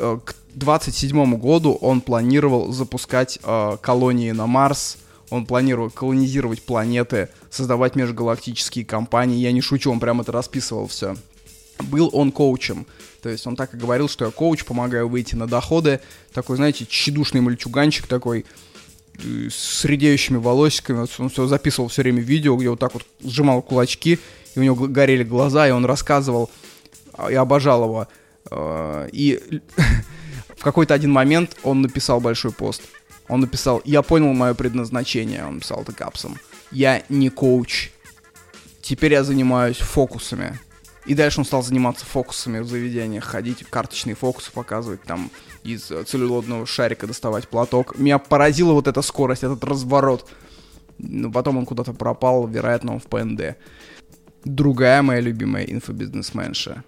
Э, 0.00 0.18
к 0.24 0.34
27 0.54 1.36
году 1.36 1.72
он 1.74 2.00
планировал 2.00 2.72
запускать 2.72 3.38
э, 3.42 3.76
колонии 3.80 4.32
на 4.32 4.46
Марс, 4.46 4.96
он 5.28 5.46
планировал 5.46 5.90
колонизировать 5.90 6.62
планеты, 6.62 7.28
создавать 7.50 7.94
межгалактические 7.94 8.84
компании. 8.84 9.38
Я 9.38 9.52
не 9.52 9.60
шучу, 9.60 9.92
он 9.92 10.00
прям 10.00 10.20
это 10.20 10.32
расписывал 10.32 10.88
все. 10.88 11.16
Был 11.78 12.10
он 12.12 12.32
коучем. 12.32 12.86
То 13.22 13.28
есть 13.28 13.46
он 13.46 13.54
так 13.54 13.74
и 13.74 13.76
говорил, 13.76 14.08
что 14.08 14.24
я 14.24 14.30
коуч, 14.30 14.64
помогаю 14.64 15.08
выйти 15.08 15.34
на 15.34 15.46
доходы. 15.46 16.00
Такой, 16.32 16.56
знаете, 16.56 16.86
тщедушный 16.86 17.42
мальчуганчик 17.42 18.06
такой, 18.06 18.44
э, 19.18 19.48
с 19.50 19.84
редеющими 19.84 20.38
волосиками. 20.38 21.06
Он 21.18 21.28
все 21.28 21.46
записывал 21.46 21.88
все 21.90 22.02
время 22.02 22.22
видео, 22.22 22.56
где 22.56 22.70
вот 22.70 22.80
так 22.80 22.94
вот 22.94 23.04
сжимал 23.22 23.62
кулачки, 23.62 24.18
и 24.54 24.58
у 24.58 24.62
него 24.62 24.74
горели 24.74 25.22
глаза, 25.24 25.68
и 25.68 25.70
он 25.70 25.84
рассказывал. 25.84 26.50
А, 27.12 27.30
я 27.30 27.42
обожал 27.42 27.84
его. 27.84 28.08
А, 28.50 29.06
и 29.12 29.60
в 30.56 30.62
какой-то 30.62 30.94
один 30.94 31.12
момент 31.12 31.56
он 31.62 31.82
написал 31.82 32.20
большой 32.20 32.52
пост. 32.52 32.82
Он 33.28 33.40
написал, 33.40 33.80
я 33.84 34.02
понял 34.02 34.32
мое 34.32 34.54
предназначение, 34.54 35.44
он 35.44 35.54
написал 35.54 35.82
это 35.82 35.92
капсом. 35.92 36.36
Я 36.72 37.02
не 37.08 37.30
коуч. 37.30 37.90
Теперь 38.82 39.12
я 39.12 39.24
занимаюсь 39.24 39.76
фокусами. 39.76 40.58
И 41.06 41.14
дальше 41.14 41.40
он 41.40 41.44
стал 41.44 41.62
заниматься 41.62 42.04
фокусами 42.04 42.58
в 42.58 42.66
заведениях, 42.66 43.24
ходить, 43.24 43.64
карточные 43.68 44.14
фокусы 44.14 44.52
показывать, 44.52 45.02
там 45.02 45.30
из 45.64 45.82
целлюлодного 45.82 46.66
шарика 46.66 47.06
доставать 47.06 47.48
платок. 47.48 47.98
Меня 47.98 48.18
поразила 48.18 48.72
вот 48.72 48.86
эта 48.86 49.02
скорость, 49.02 49.42
этот 49.42 49.64
разворот. 49.64 50.28
Но 50.98 51.30
потом 51.30 51.56
он 51.56 51.66
куда-то 51.66 51.94
пропал, 51.94 52.46
вероятно, 52.46 52.94
он 52.94 53.00
в 53.00 53.04
ПНД. 53.04 53.56
Другая 54.44 55.02
моя 55.02 55.20
любимая 55.20 55.64
инфобизнесменша. 55.64 56.84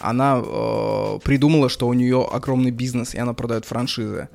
Она 0.00 0.42
э, 0.44 1.18
придумала, 1.22 1.68
что 1.68 1.86
у 1.86 1.92
нее 1.92 2.26
огромный 2.30 2.70
бизнес, 2.70 3.14
и 3.14 3.18
она 3.18 3.34
продает 3.34 3.64
франшизы 3.64 4.28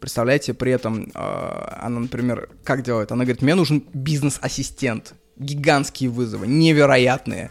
Представляете, 0.00 0.54
при 0.54 0.72
этом 0.72 1.10
э, 1.12 1.78
она, 1.80 2.00
например, 2.00 2.48
как 2.62 2.82
делает? 2.82 3.10
Она 3.10 3.24
говорит, 3.24 3.42
мне 3.42 3.54
нужен 3.54 3.82
бизнес-ассистент. 3.92 5.14
Гигантские 5.36 6.10
вызовы, 6.10 6.46
невероятные. 6.46 7.50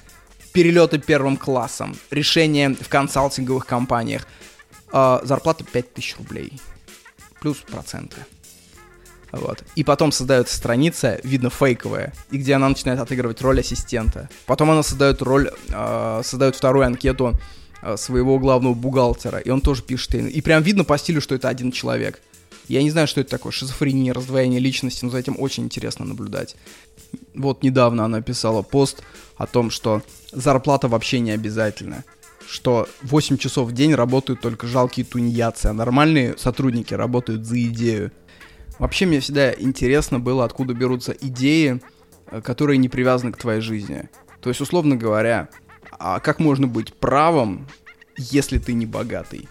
Перелеты 0.54 0.98
первым 0.98 1.38
классом, 1.38 1.96
решения 2.10 2.74
в 2.74 2.88
консалтинговых 2.88 3.66
компаниях. 3.66 4.26
Э, 4.94 5.20
зарплата 5.24 5.66
5000 5.66 6.18
рублей. 6.18 6.54
Плюс 7.42 7.58
проценты. 7.58 8.18
Вот. 9.32 9.64
И 9.76 9.84
потом 9.84 10.12
создается 10.12 10.56
страница, 10.56 11.20
видно 11.24 11.50
фейковая, 11.50 12.14
и 12.32 12.38
где 12.38 12.54
она 12.54 12.70
начинает 12.70 13.00
отыгрывать 13.00 13.42
роль 13.42 13.60
ассистента. 13.60 14.30
Потом 14.46 14.72
она 14.72 14.84
создает 14.84 15.22
роль, 15.22 15.52
э, 15.70 16.22
создает 16.24 16.56
вторую 16.56 16.86
анкету 16.86 17.34
э, 17.82 17.98
своего 17.98 18.40
главного 18.40 18.74
бухгалтера, 18.74 19.40
и 19.40 19.50
он 19.50 19.62
тоже 19.62 19.84
пишет. 19.84 20.16
И 20.16 20.42
прям 20.42 20.64
видно 20.64 20.84
по 20.84 20.98
стилю, 20.98 21.22
что 21.22 21.36
это 21.36 21.50
один 21.50 21.72
человек. 21.72 22.22
Я 22.68 22.84
не 22.84 22.92
знаю, 22.92 23.08
что 23.08 23.22
это 23.22 23.30
такое, 23.30 23.52
шизофрения, 23.52 24.14
раздвоение 24.14 24.60
личности, 24.60 25.06
но 25.06 25.12
за 25.12 25.20
этим 25.20 25.36
очень 25.40 25.64
интересно 25.64 26.06
наблюдать. 26.06 26.56
Вот 27.34 27.64
недавно 27.64 28.06
она 28.06 28.22
писала 28.22 28.62
пост 28.62 29.04
о 29.38 29.46
том, 29.46 29.72
что 29.72 30.02
зарплата 30.32 30.88
вообще 30.88 31.20
не 31.20 31.32
обязательна 31.32 32.04
что 32.50 32.88
8 33.04 33.38
часов 33.38 33.68
в 33.68 33.74
день 33.74 33.94
работают 33.94 34.42
только 34.42 34.68
жалкие 34.68 35.06
тунеядцы, 35.06 35.68
а 35.68 35.74
нормальные 35.74 36.38
сотрудники 36.38 36.94
работают 36.94 37.46
за 37.46 37.62
идею. 37.62 38.12
Вообще 38.80 39.06
мне 39.06 39.20
всегда 39.20 39.54
интересно 39.54 40.20
было, 40.20 40.46
откуда 40.46 40.74
берутся 40.74 41.14
идеи, 41.20 41.82
э, 42.28 42.42
которые 42.42 42.78
не 42.78 42.90
привязаны 42.90 43.32
к 43.32 43.38
твоей 43.38 43.62
жизни. 43.62 44.10
То 44.42 44.50
есть, 44.50 44.62
условно 44.62 44.96
говоря, 44.96 45.50
а 45.92 46.20
как 46.20 46.40
можно 46.40 46.68
быть 46.68 46.94
правым, 46.94 47.68
если 48.18 48.60
ты 48.60 48.74
не 48.74 48.86
богатый? 48.86 49.48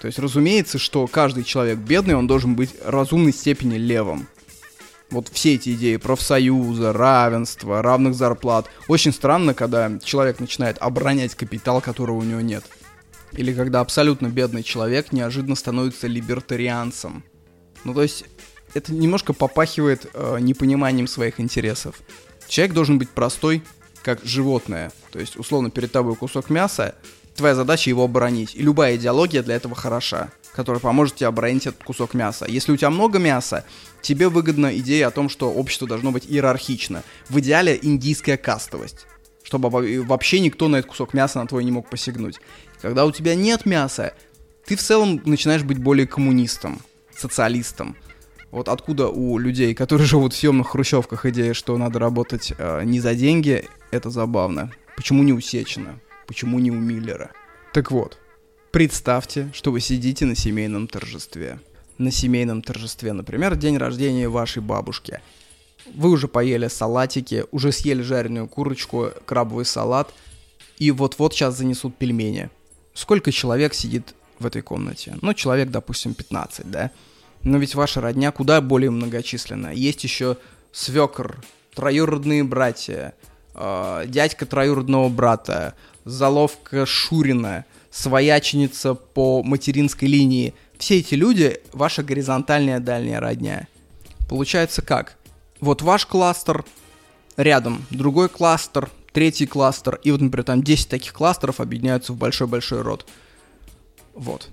То 0.00 0.06
есть, 0.06 0.18
разумеется, 0.18 0.78
что 0.78 1.06
каждый 1.06 1.44
человек 1.44 1.78
бедный, 1.78 2.14
он 2.14 2.26
должен 2.26 2.54
быть 2.54 2.74
разумной 2.84 3.32
степени 3.32 3.76
левым. 3.76 4.28
Вот 5.10 5.28
все 5.28 5.54
эти 5.54 5.74
идеи 5.74 5.96
профсоюза, 5.96 6.92
равенства, 6.92 7.82
равных 7.82 8.14
зарплат. 8.14 8.66
Очень 8.88 9.12
странно, 9.12 9.54
когда 9.54 9.98
человек 10.02 10.40
начинает 10.40 10.76
оборонять 10.80 11.34
капитал, 11.34 11.80
которого 11.80 12.18
у 12.18 12.22
него 12.22 12.40
нет. 12.40 12.64
Или 13.32 13.54
когда 13.54 13.80
абсолютно 13.80 14.28
бедный 14.28 14.62
человек 14.62 15.12
неожиданно 15.12 15.54
становится 15.54 16.06
либертарианцем. 16.06 17.24
Ну, 17.84 17.94
то 17.94 18.02
есть, 18.02 18.24
это 18.74 18.92
немножко 18.92 19.32
попахивает 19.32 20.06
э, 20.12 20.38
непониманием 20.40 21.06
своих 21.06 21.40
интересов. 21.40 22.00
Человек 22.48 22.74
должен 22.74 22.98
быть 22.98 23.08
простой, 23.08 23.62
как 24.02 24.22
животное. 24.24 24.92
То 25.10 25.18
есть, 25.18 25.36
условно, 25.36 25.70
перед 25.70 25.90
тобой 25.90 26.14
кусок 26.14 26.50
мяса, 26.50 26.94
твоя 27.34 27.54
задача 27.54 27.88
его 27.88 28.04
оборонить. 28.04 28.54
И 28.54 28.62
любая 28.62 28.96
идеология 28.96 29.42
для 29.42 29.54
этого 29.56 29.74
хороша, 29.74 30.30
которая 30.52 30.80
поможет 30.80 31.16
тебе 31.16 31.28
оборонить 31.28 31.66
этот 31.66 31.82
кусок 31.82 32.14
мяса. 32.14 32.46
Если 32.48 32.72
у 32.72 32.76
тебя 32.76 32.90
много 32.90 33.18
мяса, 33.18 33.64
тебе 34.02 34.28
выгодна 34.28 34.76
идея 34.78 35.08
о 35.08 35.10
том, 35.10 35.28
что 35.28 35.50
общество 35.50 35.88
должно 35.88 36.12
быть 36.12 36.26
иерархично. 36.28 37.02
В 37.28 37.38
идеале 37.40 37.78
индийская 37.80 38.36
кастовость. 38.36 39.06
Чтобы 39.42 39.70
вообще 40.02 40.40
никто 40.40 40.68
на 40.68 40.76
этот 40.76 40.90
кусок 40.90 41.14
мяса 41.14 41.38
на 41.38 41.46
твой 41.46 41.64
не 41.64 41.70
мог 41.70 41.88
посягнуть. 41.88 42.40
Когда 42.80 43.04
у 43.04 43.12
тебя 43.12 43.34
нет 43.34 43.66
мяса, 43.66 44.14
ты 44.66 44.76
в 44.76 44.82
целом 44.82 45.20
начинаешь 45.24 45.62
быть 45.62 45.78
более 45.78 46.06
коммунистом, 46.06 46.80
социалистом. 47.16 47.96
Вот 48.54 48.68
откуда 48.68 49.08
у 49.08 49.36
людей, 49.36 49.74
которые 49.74 50.06
живут 50.06 50.32
в 50.32 50.36
съемных 50.36 50.68
хрущевках, 50.68 51.26
идея, 51.26 51.54
что 51.54 51.76
надо 51.76 51.98
работать 51.98 52.52
э, 52.56 52.84
не 52.84 53.00
за 53.00 53.16
деньги, 53.16 53.68
это 53.90 54.10
забавно. 54.10 54.70
Почему 54.94 55.24
не 55.24 55.32
у 55.32 55.40
Сечина? 55.40 55.98
Почему 56.28 56.60
не 56.60 56.70
у 56.70 56.76
Миллера? 56.76 57.32
Так 57.72 57.90
вот, 57.90 58.16
представьте, 58.70 59.50
что 59.52 59.72
вы 59.72 59.80
сидите 59.80 60.24
на 60.24 60.36
семейном 60.36 60.86
торжестве. 60.86 61.58
На 61.98 62.12
семейном 62.12 62.62
торжестве, 62.62 63.12
например, 63.12 63.56
день 63.56 63.76
рождения 63.76 64.28
вашей 64.28 64.62
бабушки. 64.62 65.20
Вы 65.92 66.10
уже 66.10 66.28
поели 66.28 66.68
салатики, 66.68 67.46
уже 67.50 67.72
съели 67.72 68.02
жареную 68.02 68.46
курочку, 68.46 69.10
крабовый 69.24 69.64
салат, 69.64 70.14
и 70.78 70.92
вот-вот 70.92 71.34
сейчас 71.34 71.58
занесут 71.58 71.96
пельмени. 71.96 72.50
Сколько 72.94 73.32
человек 73.32 73.74
сидит 73.74 74.14
в 74.38 74.46
этой 74.46 74.62
комнате? 74.62 75.16
Ну, 75.22 75.34
человек, 75.34 75.70
допустим, 75.70 76.14
15, 76.14 76.70
да? 76.70 76.92
Но 77.44 77.58
ведь 77.58 77.74
ваша 77.74 78.00
родня 78.00 78.32
куда 78.32 78.60
более 78.60 78.90
многочисленна. 78.90 79.72
Есть 79.72 80.02
еще 80.04 80.38
свекр, 80.72 81.42
троюродные 81.74 82.42
братья, 82.42 83.14
э, 83.54 84.04
дядька 84.06 84.46
троюродного 84.46 85.08
брата, 85.08 85.74
заловка 86.04 86.86
Шурина, 86.86 87.64
свояченица 87.90 88.94
по 88.94 89.42
материнской 89.42 90.08
линии. 90.08 90.54
Все 90.78 90.98
эти 90.98 91.14
люди— 91.14 91.60
ваша 91.72 92.02
горизонтальная 92.02 92.80
дальняя 92.80 93.20
родня. 93.20 93.68
Получается 94.28 94.82
как? 94.82 95.16
Вот 95.60 95.82
ваш 95.82 96.06
кластер 96.06 96.64
рядом, 97.36 97.84
другой 97.90 98.28
кластер, 98.28 98.90
третий 99.12 99.46
кластер, 99.46 100.00
и 100.02 100.10
вот, 100.10 100.20
например, 100.20 100.44
там 100.44 100.62
10 100.62 100.88
таких 100.88 101.12
кластеров 101.12 101.60
объединяются 101.60 102.12
в 102.12 102.16
большой-большой 102.16 102.82
род. 102.82 103.06
Вот. 104.14 104.48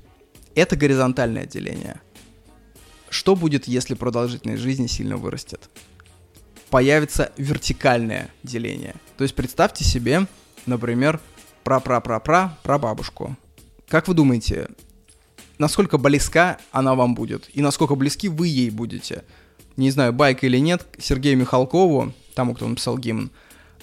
Это 0.54 0.76
горизонтальное 0.76 1.46
деление. 1.46 2.00
Что 3.12 3.36
будет, 3.36 3.68
если 3.68 3.94
продолжительность 3.94 4.62
жизни 4.62 4.88
сильно 4.88 5.18
вырастет? 5.18 5.70
Появится 6.70 7.34
вертикальное 7.36 8.30
деление. 8.42 8.96
То 9.18 9.26
есть 9.26 9.36
представьте 9.36 9.84
себе, 9.84 10.28
например, 10.66 11.20
пра-пра-пра-пра 11.66 12.58
прабабушку. 12.64 13.36
Как 13.90 14.08
вы 14.08 14.14
думаете, 14.14 14.70
насколько 15.58 15.98
близка 15.98 16.58
она 16.72 16.96
вам 16.96 17.14
будет? 17.14 17.50
И 17.54 17.62
насколько 17.62 17.96
близки 17.96 18.30
вы 18.30 18.48
ей 18.48 18.70
будете? 18.70 19.26
Не 19.76 19.92
знаю, 19.92 20.14
байка 20.14 20.46
или 20.48 20.58
нет, 20.58 20.88
Сергею 20.98 21.38
Михалкову, 21.38 22.14
тому, 22.34 22.56
кто 22.56 22.66
написал 22.66 22.98
гимн, 22.98 23.30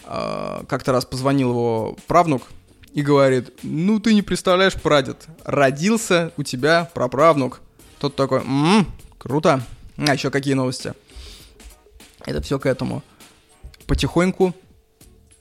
а, 0.05 0.65
как-то 0.71 0.93
раз 0.93 1.05
позвонил 1.05 1.51
его 1.51 1.99
правнук 2.07 2.45
и 2.95 3.03
говорит, 3.03 3.53
ну 3.63 4.01
ты 4.01 4.15
не 4.15 4.23
представляешь, 4.23 4.73
прадед, 4.73 5.27
родился 5.45 6.33
у 6.39 6.45
тебя 6.45 6.91
праправнук. 6.95 7.61
Тот 7.99 8.17
такой, 8.17 8.41
м-м, 8.41 8.87
Круто. 9.19 9.63
А 9.97 10.15
еще 10.15 10.31
какие 10.31 10.55
новости? 10.55 10.95
Это 12.25 12.41
все 12.41 12.59
к 12.59 12.67
этому. 12.67 13.03
Потихоньку 13.87 14.55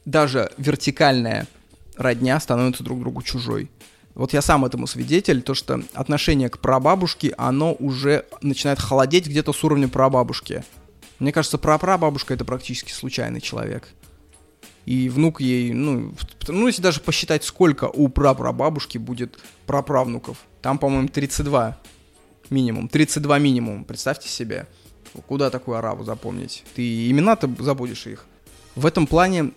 даже 0.06 0.52
вертикальная 0.58 1.48
родня 1.96 2.40
становится 2.40 2.84
друг 2.84 3.00
другу 3.00 3.22
чужой. 3.22 3.70
Вот 4.16 4.34
я 4.34 4.42
сам 4.42 4.66
этому 4.66 4.88
свидетель, 4.88 5.44
то 5.44 5.54
что 5.54 5.84
отношение 5.94 6.50
к 6.50 6.58
прабабушке, 6.58 7.36
оно 7.38 7.74
уже 7.74 8.26
начинает 8.42 8.80
холодеть 8.80 9.28
где-то 9.28 9.54
с 9.54 9.64
уровня 9.64 9.88
прабабушки. 9.88 10.64
Мне 11.20 11.32
кажется, 11.32 11.60
прапрабабушка 11.60 12.34
это 12.34 12.46
практически 12.46 12.92
случайный 12.92 13.42
человек. 13.42 13.90
И 14.86 15.10
внук 15.10 15.42
ей, 15.42 15.74
ну, 15.74 16.16
ну, 16.48 16.68
если 16.68 16.82
даже 16.82 17.02
посчитать, 17.02 17.44
сколько 17.44 17.86
у 17.86 18.08
прапрабабушки 18.08 18.98
будет 18.98 19.38
праправнуков. 19.66 20.38
Там, 20.62 20.80
по-моему, 20.80 21.10
32 21.10 21.78
Минимум. 22.50 22.88
32 22.88 23.40
минимум, 23.40 23.84
представьте 23.84 24.30
себе. 24.30 24.68
Куда 25.28 25.50
такую 25.50 25.78
араву 25.78 26.04
запомнить? 26.04 26.64
Ты 26.76 27.10
имена-то 27.10 27.50
забудешь 27.60 28.08
их. 28.08 28.26
В 28.76 28.86
этом 28.86 29.08
плане 29.08 29.52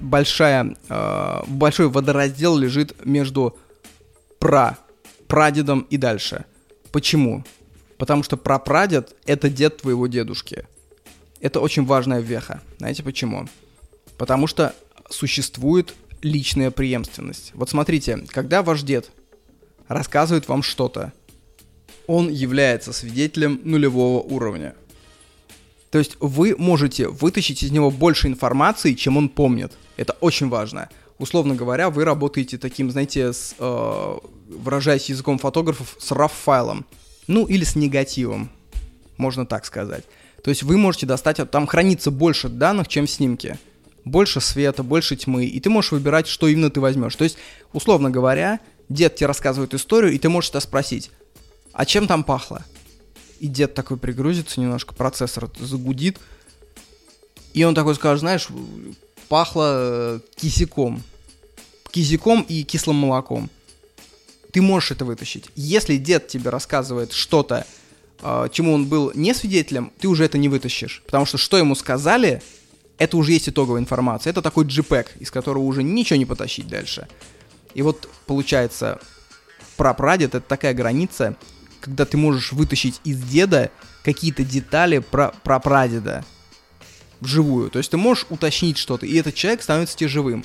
большая, 0.00 0.76
э, 0.88 1.42
большой 1.46 1.88
водораздел 1.88 2.56
лежит 2.56 2.94
между 3.04 3.56
пра, 4.38 4.78
прадедом 5.28 5.86
и 5.90 5.96
дальше. 5.96 6.44
Почему? 6.90 7.44
Потому 7.98 8.22
что 8.22 8.36
прапрадед— 8.36 9.14
это 9.26 9.48
дед 9.48 9.78
твоего 9.78 10.06
дедушки. 10.06 10.66
Это 11.40 11.60
очень 11.60 11.84
важная 11.84 12.20
веха. 12.20 12.60
Знаете 12.78 13.02
почему? 13.02 13.48
Потому 14.18 14.46
что 14.46 14.74
существует 15.10 15.94
личная 16.22 16.70
преемственность. 16.70 17.52
Вот 17.54 17.70
смотрите, 17.70 18.24
когда 18.28 18.62
ваш 18.62 18.82
дед 18.82 19.10
рассказывает 19.88 20.48
вам 20.48 20.62
что-то, 20.62 21.12
он 22.06 22.28
является 22.28 22.92
свидетелем 22.92 23.60
нулевого 23.64 24.20
уровня. 24.20 24.74
То 25.90 25.98
есть 25.98 26.16
вы 26.18 26.56
можете 26.58 27.08
вытащить 27.08 27.62
из 27.62 27.70
него 27.70 27.90
больше 27.90 28.26
информации, 28.26 28.94
чем 28.94 29.16
он 29.16 29.28
помнит. 29.28 29.72
Это 29.96 30.14
очень 30.20 30.48
важно. 30.48 30.88
Условно 31.18 31.54
говоря, 31.54 31.90
вы 31.90 32.04
работаете 32.04 32.58
таким, 32.58 32.90
знаете, 32.90 33.32
с, 33.32 33.54
э, 33.58 34.18
выражаясь 34.48 35.08
языком 35.08 35.38
фотографов, 35.38 35.96
с 36.00 36.10
RAW-файлом. 36.10 36.84
Ну, 37.28 37.46
или 37.46 37.62
с 37.64 37.76
негативом, 37.76 38.50
можно 39.16 39.46
так 39.46 39.64
сказать. 39.64 40.04
То 40.42 40.50
есть 40.50 40.62
вы 40.62 40.76
можете 40.76 41.06
достать, 41.06 41.38
там 41.50 41.66
хранится 41.66 42.10
больше 42.10 42.48
данных, 42.48 42.88
чем 42.88 43.06
снимки. 43.06 43.56
Больше 44.04 44.40
света, 44.40 44.82
больше 44.82 45.16
тьмы, 45.16 45.46
и 45.46 45.60
ты 45.60 45.70
можешь 45.70 45.92
выбирать, 45.92 46.26
что 46.26 46.48
именно 46.48 46.68
ты 46.68 46.80
возьмешь. 46.80 47.16
То 47.16 47.24
есть, 47.24 47.38
условно 47.72 48.10
говоря, 48.10 48.60
дед 48.90 49.16
тебе 49.16 49.28
рассказывает 49.28 49.72
историю, 49.72 50.12
и 50.12 50.18
ты 50.18 50.28
можешь 50.28 50.50
это 50.50 50.60
спросить, 50.60 51.10
а 51.74 51.84
чем 51.84 52.06
там 52.06 52.24
пахло? 52.24 52.64
И 53.40 53.48
дед 53.48 53.74
такой 53.74 53.96
пригрузится 53.98 54.60
немножко, 54.60 54.94
процессор 54.94 55.50
загудит. 55.58 56.18
И 57.52 57.64
он 57.64 57.74
такой 57.74 57.94
скажет, 57.94 58.20
знаешь, 58.20 58.48
пахло 59.28 59.72
э, 59.76 60.20
кисяком. 60.36 61.02
Кисяком 61.90 62.42
и 62.42 62.62
кислым 62.62 62.96
молоком. 62.96 63.50
Ты 64.52 64.62
можешь 64.62 64.92
это 64.92 65.04
вытащить. 65.04 65.50
Если 65.56 65.96
дед 65.96 66.28
тебе 66.28 66.50
рассказывает 66.50 67.12
что-то 67.12 67.66
э, 68.22 68.48
чему 68.52 68.72
он 68.72 68.86
был 68.86 69.10
не 69.14 69.34
свидетелем, 69.34 69.92
ты 69.98 70.08
уже 70.08 70.24
это 70.24 70.38
не 70.38 70.48
вытащишь. 70.48 71.02
Потому 71.04 71.26
что 71.26 71.38
что 71.38 71.58
ему 71.58 71.74
сказали, 71.74 72.40
это 72.98 73.16
уже 73.16 73.32
есть 73.32 73.48
итоговая 73.48 73.80
информация. 73.80 74.30
Это 74.30 74.42
такой 74.42 74.64
JPEG, 74.64 75.06
из 75.18 75.30
которого 75.32 75.64
уже 75.64 75.82
ничего 75.82 76.16
не 76.16 76.26
потащить 76.26 76.68
дальше. 76.68 77.08
И 77.74 77.82
вот 77.82 78.08
получается, 78.26 79.00
прапрадед— 79.76 80.34
это 80.36 80.46
такая 80.46 80.74
граница, 80.74 81.36
когда 81.84 82.06
ты 82.06 82.16
можешь 82.16 82.52
вытащить 82.52 83.00
из 83.04 83.20
деда 83.22 83.70
какие-то 84.02 84.42
детали 84.42 84.98
про, 85.00 85.34
про 85.42 85.60
прадеда 85.60 86.24
вживую. 87.20 87.70
То 87.70 87.78
есть 87.78 87.90
ты 87.90 87.98
можешь 87.98 88.26
уточнить 88.30 88.78
что-то, 88.78 89.04
и 89.04 89.14
этот 89.16 89.34
человек 89.34 89.62
становится 89.62 89.96
тебе 89.96 90.08
живым. 90.08 90.44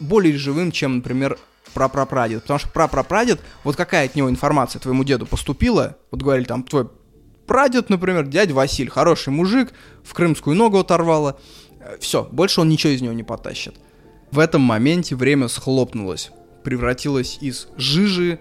Более 0.00 0.36
живым, 0.36 0.72
чем, 0.72 0.96
например, 0.96 1.38
прапрапрадед. 1.72 2.42
Потому 2.42 2.58
что 2.58 2.68
прапрапрадед, 2.70 3.40
вот 3.62 3.76
какая 3.76 4.06
от 4.06 4.16
него 4.16 4.28
информация 4.28 4.80
твоему 4.80 5.04
деду 5.04 5.24
поступила, 5.24 5.96
вот 6.10 6.20
говорили 6.20 6.46
там, 6.46 6.64
твой 6.64 6.88
прадед, 7.46 7.88
например, 7.88 8.26
дядя 8.26 8.52
Василь, 8.52 8.90
хороший 8.90 9.32
мужик, 9.32 9.72
в 10.02 10.14
крымскую 10.14 10.56
ногу 10.56 10.78
оторвало. 10.78 11.38
Все, 12.00 12.24
больше 12.24 12.60
он 12.60 12.68
ничего 12.68 12.92
из 12.92 13.02
него 13.02 13.12
не 13.12 13.22
потащит. 13.22 13.76
В 14.32 14.40
этом 14.40 14.62
моменте 14.62 15.14
время 15.14 15.46
схлопнулось, 15.46 16.30
превратилось 16.64 17.38
из 17.40 17.68
жижи 17.76 18.40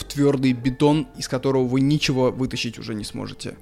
в 0.00 0.04
твердый 0.04 0.52
бетон, 0.54 1.06
из 1.18 1.28
которого 1.28 1.66
вы 1.66 1.82
ничего 1.82 2.30
вытащить 2.30 2.78
уже 2.78 2.94
не 2.94 3.04
сможете. 3.04 3.54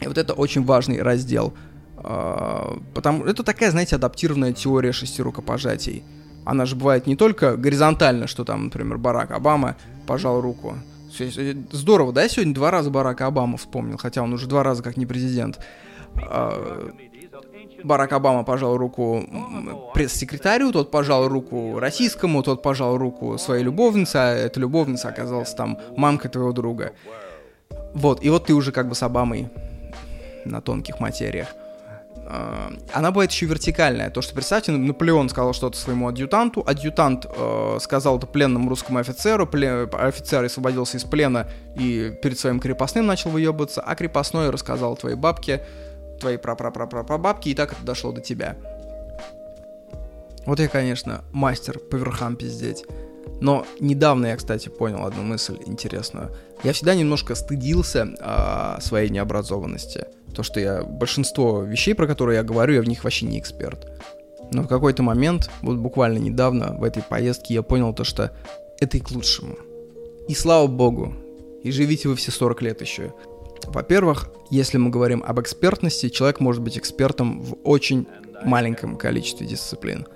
И 0.00 0.06
вот 0.06 0.18
это 0.18 0.34
очень 0.34 0.64
важный 0.64 1.02
раздел. 1.02 1.52
А, 1.96 2.78
потому 2.94 3.24
это 3.24 3.42
такая, 3.42 3.70
знаете, 3.70 3.96
адаптированная 3.96 4.52
теория 4.52 4.92
шести 4.92 5.22
рукопожатий. 5.22 6.04
Она 6.44 6.64
же 6.64 6.76
бывает 6.76 7.08
не 7.08 7.16
только 7.16 7.56
горизонтально, 7.56 8.28
что 8.28 8.44
там, 8.44 8.64
например, 8.64 8.98
Барак 8.98 9.32
Обама 9.32 9.76
пожал 10.06 10.40
руку. 10.40 10.76
Здорово, 11.72 12.12
да, 12.12 12.28
сегодня 12.28 12.54
два 12.54 12.70
раза 12.70 12.90
Барака 12.90 13.26
Обама 13.26 13.56
вспомнил, 13.56 13.96
хотя 13.96 14.22
он 14.22 14.32
уже 14.32 14.46
два 14.46 14.62
раза 14.62 14.82
как 14.82 14.96
не 14.96 15.06
президент. 15.06 15.58
Барак 17.86 18.12
Обама 18.12 18.42
пожал 18.42 18.76
руку 18.76 19.24
пресс-секретарю, 19.94 20.72
тот 20.72 20.90
пожал 20.90 21.28
руку 21.28 21.78
российскому, 21.78 22.42
тот 22.42 22.62
пожал 22.62 22.98
руку 22.98 23.38
своей 23.38 23.62
любовнице, 23.62 24.16
а 24.16 24.34
эта 24.34 24.58
любовница 24.58 25.08
оказалась 25.08 25.54
там 25.54 25.78
мамкой 25.96 26.30
твоего 26.30 26.52
друга. 26.52 26.92
Вот, 27.94 28.24
и 28.24 28.28
вот 28.28 28.46
ты 28.46 28.54
уже 28.54 28.72
как 28.72 28.88
бы 28.88 28.94
с 28.94 29.02
Обамой 29.02 29.48
на 30.44 30.60
тонких 30.60 31.00
материях. 31.00 31.48
А, 32.28 32.72
она 32.92 33.12
бывает 33.12 33.30
еще 33.30 33.46
вертикальная. 33.46 34.10
То, 34.10 34.20
что, 34.20 34.34
представьте, 34.34 34.72
Наполеон 34.72 35.28
сказал 35.28 35.52
что-то 35.52 35.78
своему 35.78 36.08
адъютанту, 36.08 36.64
адъютант 36.66 37.26
э, 37.28 37.78
сказал 37.80 38.18
это 38.18 38.26
пленному 38.26 38.68
русскому 38.68 38.98
офицеру, 38.98 39.46
плен, 39.46 39.88
офицер 39.92 40.44
освободился 40.44 40.96
из 40.96 41.04
плена 41.04 41.46
и 41.76 42.12
перед 42.22 42.38
своим 42.38 42.58
крепостным 42.58 43.06
начал 43.06 43.30
выебываться, 43.30 43.80
а 43.80 43.94
крепостной 43.94 44.50
рассказал 44.50 44.96
твоей 44.96 45.16
бабке, 45.16 45.62
твоей 46.18 46.38
прапрапрапрапрабабке, 46.38 47.50
и 47.50 47.54
так 47.54 47.72
это 47.72 47.82
дошло 47.82 48.12
до 48.12 48.20
тебя. 48.20 48.56
Вот 50.46 50.60
я, 50.60 50.68
конечно, 50.68 51.24
мастер 51.32 51.78
по 51.78 51.96
верхам 51.96 52.36
пиздеть. 52.36 52.84
Но 53.40 53.66
недавно 53.80 54.26
я, 54.26 54.36
кстати, 54.36 54.68
понял 54.68 55.04
одну 55.04 55.22
мысль 55.22 55.58
интересную. 55.66 56.30
Я 56.62 56.72
всегда 56.72 56.94
немножко 56.94 57.34
стыдился 57.34 58.08
а, 58.20 58.80
своей 58.80 59.10
необразованности. 59.10 60.06
То, 60.34 60.42
что 60.42 60.60
я 60.60 60.82
большинство 60.82 61.62
вещей, 61.62 61.94
про 61.94 62.06
которые 62.06 62.36
я 62.36 62.42
говорю, 62.42 62.74
я 62.74 62.82
в 62.82 62.88
них 62.88 63.04
вообще 63.04 63.26
не 63.26 63.38
эксперт. 63.38 63.86
Но 64.52 64.62
в 64.62 64.68
какой-то 64.68 65.02
момент, 65.02 65.50
вот 65.62 65.76
буквально 65.76 66.18
недавно, 66.18 66.76
в 66.78 66.84
этой 66.84 67.02
поездке, 67.02 67.54
я 67.54 67.62
понял 67.62 67.92
то, 67.92 68.04
что 68.04 68.32
это 68.78 68.96
и 68.96 69.00
к 69.00 69.10
лучшему. 69.10 69.56
И 70.28 70.34
слава 70.34 70.66
богу, 70.66 71.14
и 71.62 71.70
живите 71.70 72.08
вы 72.08 72.16
все 72.16 72.30
40 72.30 72.62
лет 72.62 72.80
еще. 72.80 73.12
Во-первых, 73.64 74.28
если 74.50 74.78
мы 74.78 74.90
говорим 74.90 75.22
об 75.26 75.40
экспертности, 75.40 76.08
человек 76.08 76.40
может 76.40 76.62
быть 76.62 76.78
экспертом 76.78 77.40
в 77.42 77.56
очень 77.64 78.06
маленьком 78.44 78.96
количестве 78.96 79.46
дисциплин. 79.46 80.06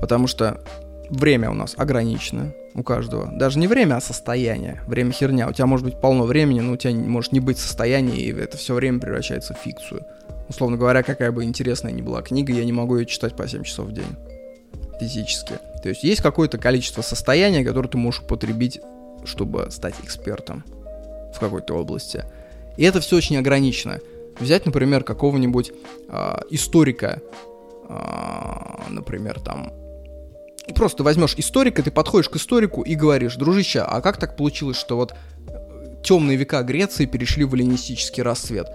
Потому 0.00 0.26
что 0.26 0.64
время 1.10 1.50
у 1.50 1.54
нас 1.54 1.74
ограничено 1.76 2.52
у 2.74 2.82
каждого. 2.82 3.26
Даже 3.32 3.58
не 3.58 3.66
время, 3.66 3.96
а 3.96 4.00
состояние. 4.00 4.82
Время 4.86 5.12
херня. 5.12 5.48
У 5.48 5.52
тебя 5.52 5.66
может 5.66 5.86
быть 5.86 6.00
полно 6.00 6.24
времени, 6.24 6.60
но 6.60 6.72
у 6.72 6.76
тебя 6.76 6.92
может 6.94 7.32
не 7.32 7.40
быть 7.40 7.58
состояния, 7.58 8.16
и 8.16 8.32
это 8.32 8.56
все 8.56 8.74
время 8.74 9.00
превращается 9.00 9.54
в 9.54 9.58
фикцию. 9.58 10.02
Условно 10.48 10.76
говоря, 10.76 11.02
какая 11.02 11.32
бы 11.32 11.44
интересная 11.44 11.92
ни 11.92 12.02
была 12.02 12.22
книга, 12.22 12.52
я 12.52 12.64
не 12.64 12.72
могу 12.72 12.98
ее 12.98 13.06
читать 13.06 13.36
по 13.36 13.48
7 13.48 13.62
часов 13.62 13.88
в 13.88 13.92
день. 13.92 14.16
Физически. 15.00 15.54
То 15.82 15.88
есть 15.88 16.04
есть 16.04 16.20
какое-то 16.20 16.58
количество 16.58 17.02
состояния, 17.02 17.64
которое 17.64 17.88
ты 17.88 17.98
можешь 17.98 18.20
употребить, 18.20 18.80
чтобы 19.24 19.68
стать 19.70 19.94
экспертом 20.02 20.64
в 21.34 21.40
какой-то 21.40 21.74
области. 21.74 22.24
И 22.76 22.84
это 22.84 23.00
все 23.00 23.16
очень 23.16 23.36
ограничено. 23.36 24.00
Взять, 24.38 24.66
например, 24.66 25.04
какого-нибудь 25.04 25.72
э, 26.08 26.36
историка, 26.50 27.20
э, 27.88 28.90
например, 28.90 29.40
там, 29.40 29.72
просто 30.74 31.04
возьмешь 31.04 31.34
историка, 31.36 31.82
ты 31.82 31.90
подходишь 31.90 32.28
к 32.28 32.36
историку 32.36 32.82
и 32.82 32.94
говоришь, 32.94 33.36
дружище, 33.36 33.80
а 33.80 34.00
как 34.00 34.16
так 34.16 34.36
получилось, 34.36 34.76
что 34.76 34.96
вот 34.96 35.14
темные 36.02 36.36
века 36.36 36.62
Греции 36.62 37.06
перешли 37.06 37.44
в 37.44 37.54
эллинистический 37.54 38.22
расцвет? 38.22 38.68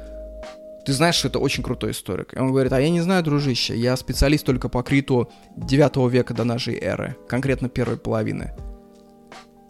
Ты 0.86 0.94
знаешь, 0.94 1.16
что 1.16 1.28
это 1.28 1.40
очень 1.40 1.62
крутой 1.62 1.92
историк. 1.92 2.34
И 2.34 2.40
он 2.40 2.50
говорит, 2.50 2.72
а 2.74 2.80
я 2.80 2.90
не 2.90 3.02
знаю, 3.02 3.22
дружище, 3.24 3.76
я 3.76 3.96
специалист 3.98 4.46
только 4.46 4.70
по 4.70 4.82
Криту 4.82 5.30
9 5.58 6.12
века 6.12 6.34
до 6.34 6.46
нашей 6.46 6.80
эры, 6.80 7.16
конкретно 7.28 7.70
первой 7.70 7.98
половины. 7.98 8.54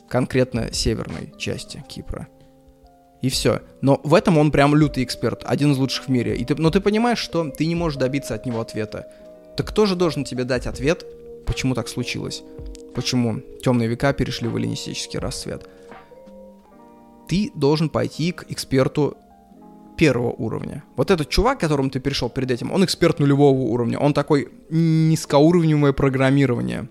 Конкретно 0.08 0.72
северной 0.72 1.34
части 1.38 1.84
Кипра. 1.88 2.28
И 3.22 3.30
все. 3.30 3.62
Но 3.82 4.00
в 4.04 4.14
этом 4.14 4.38
он 4.38 4.52
прям 4.52 4.76
лютый 4.76 5.04
эксперт, 5.04 5.44
один 5.46 5.74
из 5.74 5.78
лучших 5.78 6.06
в 6.06 6.10
мире. 6.10 6.36
И 6.38 6.46
ты, 6.46 6.56
но 6.56 6.70
ты 6.70 6.80
понимаешь, 6.80 7.20
что 7.20 7.50
ты 7.50 7.66
не 7.66 7.76
можешь 7.76 7.98
добиться 7.98 8.36
от 8.36 8.46
него 8.46 8.62
ответа. 8.62 9.08
Так 9.58 9.68
кто 9.68 9.86
же 9.86 9.96
должен 9.96 10.24
тебе 10.24 10.46
дать 10.46 10.68
ответ, 10.68 11.06
почему 11.46 11.76
так 11.76 11.90
случилось? 11.90 12.44
Почему 12.96 13.42
темные 13.62 13.90
века 13.90 14.14
перешли 14.14 14.48
в 14.48 14.56
эллинистический 14.56 15.20
расцвет? 15.20 15.68
Ты 17.28 17.52
должен 17.56 17.90
пойти 17.90 18.32
к 18.32 18.46
эксперту 18.50 19.18
первого 19.98 20.32
уровня. 20.32 20.84
Вот 20.96 21.12
этот 21.12 21.30
чувак, 21.30 21.58
к 21.58 21.62
которому 21.62 21.90
ты 21.90 22.00
перешел 22.00 22.30
перед 22.30 22.50
этим, 22.50 22.72
он 22.72 22.86
эксперт 22.86 23.20
нулевого 23.20 23.60
уровня. 23.60 24.00
Он 24.00 24.14
такой 24.14 24.48
низкоуровневое 24.70 25.92
программирование. 25.92 26.88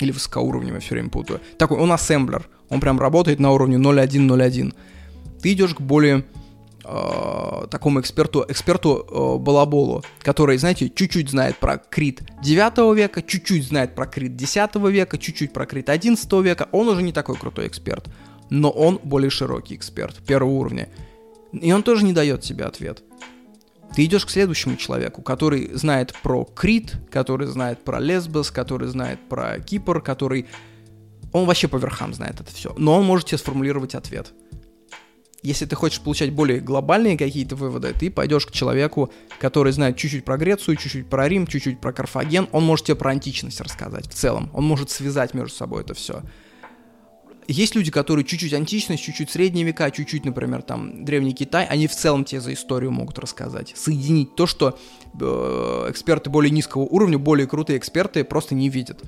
Или 0.00 0.10
высокоуровневое, 0.10 0.80
все 0.80 0.94
время 0.94 1.08
путаю. 1.08 1.40
Такой, 1.56 1.78
он 1.78 1.92
ассемблер. 1.92 2.48
Он 2.68 2.80
прям 2.80 2.98
работает 2.98 3.38
на 3.38 3.52
уровне 3.52 3.76
0.1.0.1 3.76 4.74
ты 5.42 5.52
идешь 5.52 5.74
к 5.74 5.80
более 5.80 6.24
э, 6.84 7.66
такому 7.70 8.00
эксперту, 8.00 8.44
эксперту 8.48 9.06
э, 9.10 9.42
Балаболу, 9.42 10.04
который, 10.20 10.56
знаете, 10.56 10.88
чуть-чуть 10.88 11.30
знает 11.30 11.56
про 11.56 11.78
Крит 11.78 12.22
9 12.42 12.96
века, 12.96 13.22
чуть-чуть 13.22 13.66
знает 13.66 13.94
про 13.94 14.06
Крит 14.06 14.36
10 14.36 14.76
века, 14.76 15.18
чуть-чуть 15.18 15.52
про 15.52 15.66
Крит 15.66 15.90
11 15.90 16.32
века. 16.44 16.68
Он 16.72 16.88
уже 16.88 17.02
не 17.02 17.12
такой 17.12 17.36
крутой 17.36 17.66
эксперт, 17.66 18.08
но 18.50 18.70
он 18.70 19.00
более 19.02 19.30
широкий 19.30 19.74
эксперт 19.74 20.16
первого 20.18 20.50
уровня. 20.50 20.88
И 21.52 21.72
он 21.72 21.82
тоже 21.82 22.04
не 22.04 22.12
дает 22.12 22.42
тебе 22.42 22.64
ответ. 22.64 23.02
Ты 23.94 24.06
идешь 24.06 24.24
к 24.24 24.30
следующему 24.30 24.76
человеку, 24.76 25.20
который 25.20 25.70
знает 25.74 26.14
про 26.22 26.44
Крит, 26.44 26.94
который 27.10 27.46
знает 27.46 27.84
про 27.84 27.98
Лесбос, 27.98 28.50
который 28.50 28.88
знает 28.88 29.18
про 29.28 29.58
Кипр, 29.58 30.00
который... 30.00 30.46
Он 31.32 31.46
вообще 31.46 31.68
по 31.68 31.76
верхам 31.76 32.14
знает 32.14 32.40
это 32.40 32.54
все. 32.54 32.74
Но 32.78 32.98
он 32.98 33.04
может 33.04 33.28
тебе 33.28 33.38
сформулировать 33.38 33.94
ответ 33.94 34.32
если 35.42 35.66
ты 35.66 35.74
хочешь 35.74 36.00
получать 36.00 36.32
более 36.32 36.60
глобальные 36.60 37.18
какие-то 37.18 37.56
выводы, 37.56 37.92
ты 37.92 38.10
пойдешь 38.10 38.46
к 38.46 38.52
человеку, 38.52 39.12
который 39.40 39.72
знает 39.72 39.96
чуть-чуть 39.96 40.24
про 40.24 40.36
Грецию, 40.36 40.76
чуть-чуть 40.76 41.08
про 41.08 41.28
Рим, 41.28 41.46
чуть-чуть 41.46 41.80
про 41.80 41.92
Карфаген. 41.92 42.48
Он 42.52 42.62
может 42.64 42.86
тебе 42.86 42.96
про 42.96 43.10
античность 43.10 43.60
рассказать 43.60 44.08
в 44.08 44.14
целом. 44.14 44.50
Он 44.54 44.64
может 44.64 44.90
связать 44.90 45.34
между 45.34 45.54
собой 45.54 45.82
это 45.82 45.94
все. 45.94 46.22
Есть 47.48 47.74
люди, 47.74 47.90
которые 47.90 48.24
чуть-чуть 48.24 48.52
античность, 48.52 49.02
чуть-чуть 49.02 49.30
средние 49.30 49.64
века, 49.64 49.90
чуть-чуть, 49.90 50.24
например, 50.24 50.62
там, 50.62 51.04
древний 51.04 51.34
Китай, 51.34 51.66
они 51.66 51.88
в 51.88 51.94
целом 51.94 52.24
тебе 52.24 52.40
за 52.40 52.52
историю 52.52 52.92
могут 52.92 53.18
рассказать. 53.18 53.72
Соединить 53.76 54.36
то, 54.36 54.46
что 54.46 54.78
э, 55.20 55.86
эксперты 55.90 56.30
более 56.30 56.52
низкого 56.52 56.82
уровня, 56.82 57.18
более 57.18 57.48
крутые 57.48 57.78
эксперты 57.78 58.22
просто 58.22 58.54
не 58.54 58.68
видят. 58.68 59.02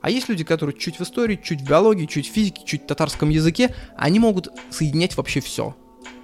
А 0.00 0.10
есть 0.10 0.28
люди, 0.28 0.44
которые 0.44 0.76
чуть 0.76 0.98
в 0.98 1.02
истории, 1.02 1.40
чуть 1.42 1.60
в 1.60 1.68
биологии, 1.68 2.06
чуть 2.06 2.28
в 2.28 2.32
физике, 2.32 2.62
чуть 2.64 2.82
в 2.84 2.86
татарском 2.86 3.30
языке, 3.30 3.74
они 3.96 4.18
могут 4.18 4.48
соединять 4.70 5.16
вообще 5.16 5.40
все. 5.40 5.76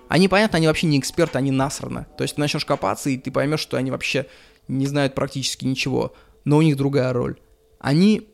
Они, 0.08 0.28
понятно, 0.28 0.58
они 0.58 0.66
вообще 0.66 0.86
не 0.86 0.98
эксперты, 0.98 1.38
они 1.38 1.50
насрано. 1.50 2.06
То 2.16 2.22
есть 2.22 2.36
ты 2.36 2.40
начнешь 2.40 2.64
копаться, 2.64 3.10
и 3.10 3.16
ты 3.16 3.30
поймешь, 3.30 3.60
что 3.60 3.76
они 3.76 3.90
вообще 3.90 4.26
не 4.66 4.86
знают 4.86 5.14
практически 5.14 5.64
ничего. 5.64 6.14
Но 6.44 6.58
у 6.58 6.62
них 6.62 6.76
другая 6.76 7.12
роль. 7.12 7.38
Они 7.78 8.28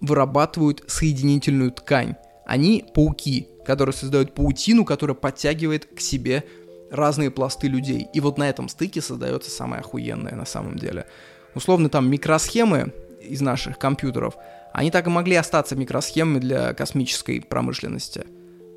вырабатывают 0.00 0.84
соединительную 0.86 1.72
ткань. 1.72 2.14
Они 2.46 2.84
пауки, 2.94 3.48
которые 3.64 3.92
создают 3.92 4.34
паутину, 4.34 4.84
которая 4.84 5.16
подтягивает 5.16 5.86
к 5.86 6.00
себе 6.00 6.44
разные 6.90 7.30
пласты 7.30 7.66
людей. 7.66 8.06
И 8.14 8.20
вот 8.20 8.38
на 8.38 8.48
этом 8.48 8.68
стыке 8.68 9.00
создается 9.00 9.50
самое 9.50 9.80
охуенное 9.80 10.34
на 10.36 10.46
самом 10.46 10.78
деле. 10.78 11.06
Условно 11.54 11.88
там 11.88 12.08
микросхемы 12.08 12.92
из 13.20 13.40
наших 13.40 13.78
компьютеров– 13.78 14.34
они 14.76 14.90
так 14.90 15.06
и 15.06 15.10
могли 15.10 15.36
остаться 15.36 15.74
микросхемами 15.74 16.38
для 16.38 16.74
космической 16.74 17.40
промышленности, 17.40 18.26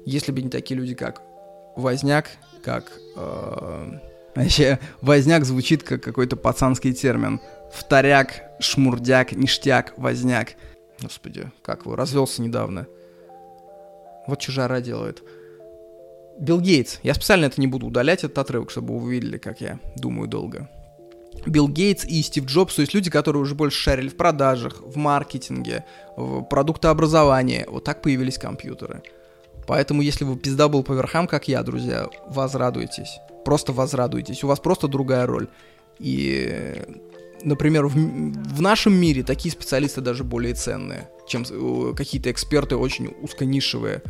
если 0.06 0.32
бы 0.32 0.42
не 0.42 0.50
такие 0.50 0.80
люди, 0.80 0.96
как 0.96 1.22
возняк 1.76 2.30
как... 2.64 2.92
Э, 3.16 4.00
вообще, 4.36 4.80
возняк 5.02 5.46
звучит 5.46 5.84
как 5.84 6.04
какой-то 6.04 6.36
пацанский 6.36 6.94
термин. 6.94 7.40
Вторяк, 7.72 8.44
шмурдяк, 8.60 9.32
ништяк, 9.32 9.94
возняк. 9.98 10.50
Господи, 11.02 11.52
как 11.62 11.86
его, 11.86 11.96
развелся 11.96 12.42
недавно. 12.42 12.88
Вот 14.28 14.42
что 14.42 14.52
жара 14.52 14.82
делает. 14.82 15.24
Билл 16.40 16.62
Гейтс. 16.62 17.00
Я 17.04 17.14
специально 17.14 17.46
это 17.46 17.60
не 17.60 17.68
буду 17.68 17.88
удалять, 17.88 18.24
этот 18.24 18.38
отрывок, 18.38 18.72
чтобы 18.72 18.98
вы 18.98 19.06
увидели, 19.06 19.38
как 19.38 19.62
я 19.62 19.80
думаю 19.96 20.28
долго. 20.28 20.70
Билл 21.46 21.68
Гейтс 21.68 22.06
и 22.06 22.22
Стив 22.22 22.46
Джобс, 22.46 22.76
то 22.76 22.82
есть 22.82 22.94
люди, 22.94 23.10
которые 23.10 23.42
уже 23.42 23.56
больше 23.56 23.78
шарили 23.78 24.10
в 24.10 24.18
продажах, 24.18 24.82
в 24.82 24.98
маркетинге, 24.98 25.86
в 26.16 26.44
продуктообразовании. 26.44 27.66
Вот 27.68 27.84
так 27.84 28.02
появились 28.02 28.38
компьютеры. 28.38 29.04
Поэтому, 29.70 30.02
если 30.02 30.24
вы 30.24 30.36
пизда 30.36 30.68
был 30.68 30.82
по 30.82 30.94
верхам, 30.94 31.28
как 31.28 31.48
я, 31.48 31.62
друзья, 31.62 32.08
возрадуйтесь. 32.26 33.20
Просто 33.46 33.72
возрадуйтесь. 33.72 34.44
У 34.44 34.48
вас 34.48 34.60
просто 34.60 34.88
другая 34.88 35.28
роль. 35.28 35.48
И, 36.00 36.82
например, 37.44 37.86
в, 37.86 37.94
в 37.94 38.62
нашем 38.64 38.96
мире 38.96 39.22
такие 39.22 39.52
специалисты 39.52 40.02
даже 40.02 40.24
более 40.24 40.56
ценные, 40.56 41.08
чем 41.28 41.46
какие-то 41.94 42.32
эксперты 42.32 42.78
очень 42.78 43.14
узконишевые. 43.22 44.02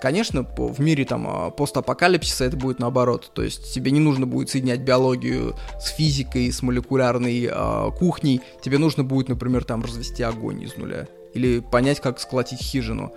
Конечно, 0.00 0.46
в 0.56 0.80
мире 0.80 1.04
там 1.04 1.26
а, 1.26 1.50
постапокалипсиса 1.50 2.44
это 2.44 2.56
будет 2.56 2.78
наоборот. 2.78 3.32
То 3.34 3.42
есть 3.42 3.74
тебе 3.74 3.90
не 3.90 3.98
нужно 3.98 4.26
будет 4.26 4.48
соединять 4.48 4.82
биологию 4.82 5.56
с 5.80 5.88
физикой, 5.88 6.52
с 6.52 6.62
молекулярной 6.62 7.50
э, 7.50 7.90
кухней. 7.98 8.42
Тебе 8.62 8.78
нужно 8.78 9.02
будет, 9.02 9.28
например, 9.28 9.64
там 9.64 9.82
развести 9.82 10.22
огонь 10.22 10.62
из 10.62 10.76
нуля. 10.76 11.08
Или 11.34 11.58
понять, 11.58 12.00
как 12.00 12.20
сколотить 12.20 12.62
хижину. 12.62 13.12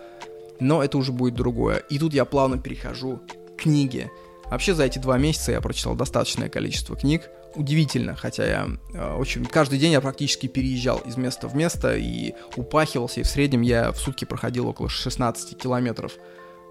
Но 0.61 0.83
это 0.83 0.99
уже 0.99 1.11
будет 1.11 1.33
другое. 1.33 1.77
И 1.89 1.97
тут 1.97 2.13
я 2.13 2.23
плавно 2.23 2.59
перехожу 2.59 3.19
к 3.27 3.61
книге. 3.61 4.11
Вообще 4.45 4.75
за 4.75 4.83
эти 4.83 4.99
два 4.99 5.17
месяца 5.17 5.51
я 5.51 5.59
прочитал 5.59 5.95
достаточное 5.95 6.49
количество 6.49 6.95
книг. 6.95 7.29
Удивительно, 7.55 8.15
хотя 8.15 8.45
я 8.45 8.67
э, 8.93 9.15
очень... 9.15 9.43
Каждый 9.45 9.79
день 9.79 9.91
я 9.91 10.01
практически 10.01 10.45
переезжал 10.45 10.99
из 10.99 11.17
места 11.17 11.47
в 11.47 11.55
место 11.55 11.97
и 11.97 12.35
упахивался, 12.55 13.21
и 13.21 13.23
в 13.23 13.27
среднем 13.27 13.61
я 13.61 13.91
в 13.91 13.97
сутки 13.97 14.23
проходил 14.23 14.67
около 14.67 14.87
16 14.87 15.57
километров 15.57 16.13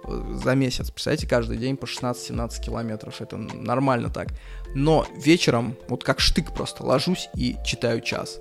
за 0.07 0.55
месяц. 0.55 0.91
Представляете, 0.91 1.27
каждый 1.27 1.57
день 1.59 1.77
по 1.77 1.87
16-17 1.87 2.63
километров. 2.63 3.21
Это 3.21 3.37
нормально 3.37 4.09
так. 4.09 4.29
Но 4.75 5.05
вечером, 5.17 5.77
вот 5.89 6.05
как 6.05 6.21
штык 6.21 6.55
просто, 6.55 6.85
ложусь 6.85 7.29
и 7.35 7.57
читаю 7.65 8.01
час. 8.01 8.39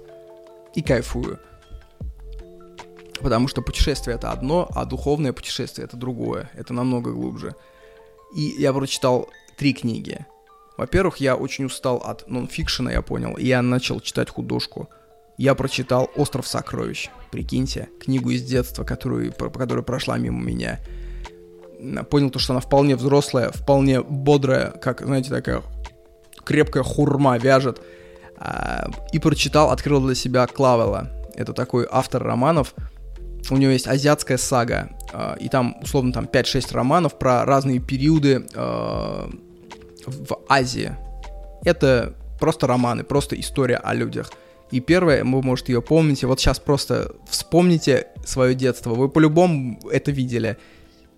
И 0.75 0.83
кайфую. 0.83 1.39
Потому 3.21 3.47
что 3.47 3.61
путешествие 3.61 4.15
это 4.15 4.31
одно, 4.31 4.69
а 4.73 4.85
духовное 4.85 5.33
путешествие 5.33 5.85
это 5.85 5.97
другое. 5.97 6.49
Это 6.53 6.73
намного 6.73 7.11
глубже. 7.11 7.55
И 8.35 8.55
я 8.57 8.73
прочитал 8.73 9.29
три 9.57 9.73
книги. 9.73 10.25
Во-первых, 10.77 11.17
я 11.17 11.35
очень 11.35 11.65
устал 11.65 11.97
от 11.97 12.29
нонфикшена, 12.29 12.91
я 12.91 13.01
понял, 13.01 13.33
и 13.35 13.45
я 13.45 13.61
начал 13.61 13.99
читать 13.99 14.29
художку. 14.29 14.89
Я 15.37 15.55
прочитал 15.55 16.09
«Остров 16.15 16.47
сокровищ». 16.47 17.09
Прикиньте, 17.31 17.89
книгу 17.99 18.29
из 18.29 18.43
детства, 18.43 18.83
которую, 18.83 19.33
по 19.33 19.49
которой 19.49 19.83
прошла 19.83 20.17
мимо 20.17 20.41
меня 20.41 20.79
понял 22.09 22.29
то, 22.29 22.39
что 22.39 22.53
она 22.53 22.59
вполне 22.59 22.95
взрослая, 22.95 23.51
вполне 23.51 24.01
бодрая, 24.01 24.71
как, 24.71 25.01
знаете, 25.01 25.29
такая 25.29 25.63
крепкая 26.43 26.83
хурма 26.83 27.37
вяжет. 27.37 27.81
А, 28.37 28.89
и 29.11 29.19
прочитал, 29.19 29.71
открыл 29.71 30.01
для 30.05 30.15
себя 30.15 30.47
Клавела. 30.47 31.09
Это 31.35 31.53
такой 31.53 31.87
автор 31.89 32.23
романов. 32.23 32.73
У 33.49 33.57
него 33.57 33.71
есть 33.71 33.87
азиатская 33.87 34.37
сага. 34.37 34.89
А, 35.11 35.35
и 35.39 35.49
там, 35.49 35.77
условно, 35.81 36.13
там 36.13 36.25
5-6 36.25 36.73
романов 36.73 37.17
про 37.17 37.45
разные 37.45 37.79
периоды 37.79 38.45
а, 38.53 39.29
в 40.05 40.39
Азии. 40.47 40.91
Это 41.63 42.15
просто 42.39 42.67
романы, 42.67 43.03
просто 43.03 43.39
история 43.39 43.77
о 43.77 43.93
людях. 43.93 44.31
И 44.71 44.79
первое, 44.79 45.23
вы, 45.23 45.41
может, 45.41 45.69
ее 45.69 45.81
помните, 45.81 46.27
вот 46.27 46.39
сейчас 46.39 46.59
просто 46.59 47.15
вспомните 47.27 48.07
свое 48.23 48.53
детство. 48.53 48.93
Вы 48.93 49.09
по-любому 49.09 49.79
это 49.91 50.11
видели. 50.11 50.57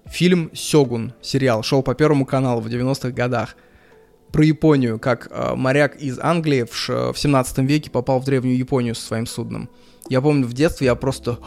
Фильм 0.05 0.49
«Сёгун», 0.53 1.13
сериал, 1.21 1.63
шел 1.63 1.83
по 1.83 1.93
Первому 1.93 2.25
каналу 2.25 2.61
в 2.61 2.67
90-х 2.67 3.11
годах. 3.11 3.55
Про 4.31 4.45
Японию, 4.45 4.99
как 4.99 5.27
э, 5.29 5.55
моряк 5.55 5.97
из 5.97 6.17
Англии 6.17 6.63
в, 6.63 7.13
в 7.13 7.17
17 7.17 7.57
веке 7.59 7.91
попал 7.91 8.19
в 8.19 8.25
Древнюю 8.25 8.57
Японию 8.57 8.95
со 8.95 9.05
своим 9.05 9.25
судном. 9.25 9.69
Я 10.11 10.19
помню, 10.19 10.45
в 10.45 10.51
детстве 10.51 10.87
я 10.87 10.95
просто... 10.95 11.39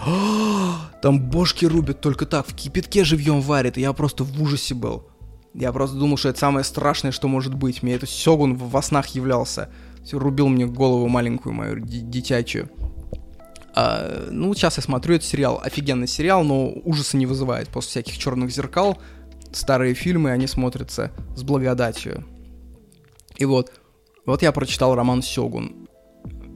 Там 1.03 1.21
бошки 1.21 1.67
рубят 1.67 2.01
только 2.01 2.25
так, 2.25 2.47
в 2.47 2.57
кипятке 2.57 3.05
живьем 3.05 3.43
варят, 3.43 3.77
и 3.77 3.83
я 3.83 3.93
просто 3.93 4.25
в 4.25 4.43
ужасе 4.43 4.75
был. 4.75 5.07
Я 5.53 5.71
просто 5.71 5.99
думал, 5.99 6.17
что 6.17 6.31
это 6.31 6.39
самое 6.39 6.65
страшное, 6.65 7.13
что 7.13 7.29
может 7.29 7.53
быть. 7.55 7.83
Мне 7.83 7.93
это 7.93 8.07
Сёгун 8.07 8.57
во 8.57 8.81
снах 8.81 9.09
являлся. 9.09 9.69
Все 10.03 10.19
рубил 10.19 10.49
мне 10.49 10.65
голову 10.65 11.09
маленькую 11.09 11.53
мою, 11.53 11.79
дитячую. 11.81 12.71
А, 13.75 14.29
ну, 14.31 14.55
сейчас 14.55 14.79
я 14.79 14.83
смотрю 14.83 15.17
этот 15.17 15.29
сериал, 15.29 15.61
офигенный 15.63 16.09
сериал, 16.09 16.43
но 16.43 16.73
ужаса 16.85 17.19
не 17.19 17.27
вызывает. 17.27 17.69
После 17.69 17.91
всяких 17.91 18.17
черных 18.17 18.51
зеркал 18.51 18.97
старые 19.53 19.93
фильмы, 19.93 20.31
они 20.31 20.47
смотрятся 20.47 21.13
с 21.37 21.43
благодатью. 21.43 22.25
И 23.37 23.45
вот, 23.45 23.75
вот 24.25 24.41
я 24.41 24.53
прочитал 24.53 24.95
роман 24.95 25.21
Сёгун. 25.21 25.84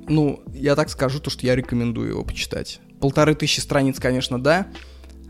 Ну, 0.08 0.42
я 0.52 0.74
так 0.74 0.88
скажу, 0.88 1.20
то, 1.20 1.30
что 1.30 1.46
я 1.46 1.54
рекомендую 1.54 2.10
его 2.10 2.24
почитать. 2.24 2.80
Полторы 3.00 3.34
тысячи 3.34 3.60
страниц, 3.60 4.00
конечно, 4.00 4.42
да, 4.42 4.68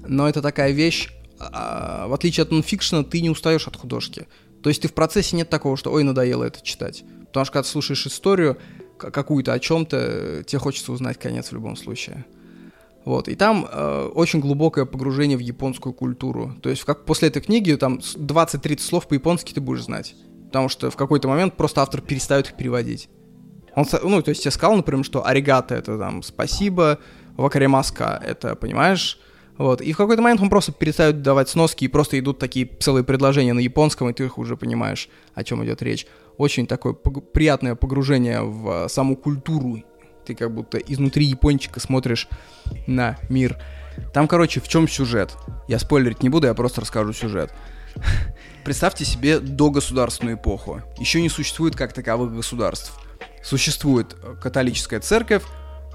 но 0.07 0.29
это 0.29 0.41
такая 0.41 0.73
вещь, 0.73 1.11
а, 1.39 2.07
в 2.09 2.15
отличие 2.15 2.43
от 2.43 2.51
нонфикшена, 2.51 3.05
ты 3.05 3.21
не 3.21 3.31
устаешь 3.31 3.67
от 3.67 3.77
художки. 3.77 4.27
То 4.63 4.71
есть 4.71 4.83
ты 4.83 4.89
в 4.89 4.95
процессе 4.95 5.37
нет 5.37 5.51
такого, 5.51 5.77
что 5.77 5.93
ой, 5.93 6.03
надоело 6.03 6.45
это 6.45 6.63
читать. 6.63 7.05
Потому 7.27 7.45
что 7.45 7.53
когда 7.53 7.63
ты 7.65 7.69
слушаешь 7.69 8.07
историю, 8.07 8.59
какую-то 8.99 9.53
о 9.53 9.59
чем-то, 9.59 10.43
тебе 10.47 10.59
хочется 10.59 10.93
узнать 10.93 11.19
конец 11.19 11.49
в 11.49 11.53
любом 11.53 11.77
случае. 11.77 12.25
Вот, 13.05 13.29
и 13.29 13.37
там 13.37 13.67
э, 13.71 14.11
очень 14.15 14.41
глубокое 14.41 14.85
погружение 14.85 15.39
в 15.39 15.41
японскую 15.41 15.95
культуру. 15.95 16.55
То 16.63 16.69
есть, 16.69 16.85
как 16.85 17.05
после 17.05 17.29
этой 17.29 17.41
книги, 17.41 17.73
там 17.75 17.99
20-30 17.99 18.81
слов 18.81 19.07
по-японски 19.07 19.55
ты 19.55 19.61
будешь 19.61 19.85
знать. 19.85 20.15
Потому 20.47 20.69
что 20.69 20.91
в 20.91 20.97
какой-то 20.97 21.29
момент 21.29 21.57
просто 21.57 21.81
автор 21.81 22.01
перестает 22.01 22.49
их 22.49 22.57
переводить. 22.57 23.09
Он, 23.79 23.87
ну, 24.03 24.23
то 24.23 24.31
есть 24.31 24.45
я 24.45 24.51
сказал, 24.51 24.77
например, 24.77 25.05
что 25.05 25.25
аригато 25.25 25.77
это 25.77 25.97
там 25.97 26.25
спасибо, 26.25 26.99
вакаремаска 27.37 28.21
это, 28.27 28.57
понимаешь, 28.57 29.21
вот. 29.57 29.81
И 29.81 29.93
в 29.93 29.97
какой-то 29.97 30.21
момент 30.21 30.41
он 30.41 30.51
просто 30.51 30.73
перестает 30.73 31.23
давать 31.23 31.49
сноски, 31.49 31.85
и 31.85 31.89
просто 31.89 32.19
идут 32.19 32.41
такие 32.41 32.69
целые 32.81 33.05
предложения 33.05 33.53
на 33.53 33.61
японском, 33.61 34.09
и 34.09 34.13
ты 34.13 34.25
их 34.25 34.37
уже 34.37 34.57
понимаешь, 34.57 35.09
о 35.35 35.45
чем 35.45 35.65
идет 35.65 35.81
речь. 35.81 36.09
Очень 36.39 36.67
такое 36.67 36.93
пог- 36.93 37.21
приятное 37.33 37.77
погружение 37.77 38.43
в 38.43 38.85
а, 38.85 38.89
саму 38.89 39.17
культуру. 39.17 39.85
Ты 40.27 40.35
как 40.35 40.53
будто 40.53 40.79
изнутри 40.79 41.27
япончика 41.27 41.79
смотришь 41.79 42.29
на 42.89 43.17
мир. 43.29 43.59
Там, 44.13 44.27
короче, 44.27 44.61
в 44.61 44.67
чем 44.67 44.89
сюжет? 44.89 45.37
Я 45.69 45.79
спойлерить 45.79 46.23
не 46.25 46.31
буду, 46.31 46.49
я 46.49 46.55
просто 46.55 46.81
расскажу 46.81 47.13
сюжет. 47.13 47.53
Представьте 48.65 49.05
себе 49.05 49.39
догосударственную 49.39 50.37
эпоху. 50.37 50.83
Еще 50.99 51.21
не 51.21 51.29
существует 51.29 51.77
как 51.77 51.93
таковых 51.93 52.35
государств. 52.35 52.93
Существует 53.49 54.15
католическая 54.43 55.01
церковь, 55.01 55.43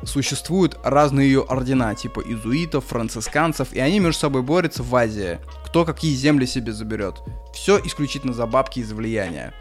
существуют 0.05 0.75
разные 0.83 1.27
ее 1.27 1.41
ордена, 1.41 1.93
типа 1.93 2.23
изуитов, 2.25 2.85
францисканцев, 2.85 3.73
и 3.73 3.79
они 3.79 3.99
между 3.99 4.21
собой 4.21 4.41
борются 4.41 4.81
в 4.81 4.95
Азии. 4.95 5.37
Кто 5.67 5.85
какие 5.85 6.15
земли 6.15 6.47
себе 6.47 6.73
заберет. 6.73 7.21
Все 7.53 7.79
исключительно 7.85 8.33
за 8.33 8.47
бабки 8.47 8.79
и 8.79 8.83
за 8.83 8.95
влияние. 8.95 9.53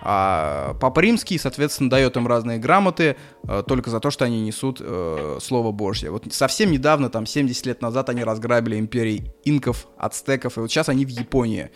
А 0.00 0.74
Папа 0.80 1.00
Римский, 1.00 1.36
соответственно, 1.36 1.90
дает 1.90 2.16
им 2.16 2.26
разные 2.26 2.56
грамоты 2.56 3.16
э, 3.46 3.62
только 3.66 3.90
за 3.90 4.00
то, 4.00 4.10
что 4.10 4.24
они 4.24 4.40
несут 4.40 4.78
э, 4.80 5.38
Слово 5.42 5.70
Божье. 5.70 6.10
Вот 6.10 6.24
совсем 6.32 6.70
недавно, 6.72 7.10
там 7.10 7.26
70 7.26 7.66
лет 7.66 7.82
назад, 7.82 8.08
они 8.08 8.24
разграбили 8.24 8.78
империи 8.78 9.34
инков, 9.44 9.86
ацтеков, 9.98 10.56
и 10.56 10.60
вот 10.60 10.70
сейчас 10.70 10.88
они 10.88 11.04
в 11.04 11.10
Японии. 11.10 11.70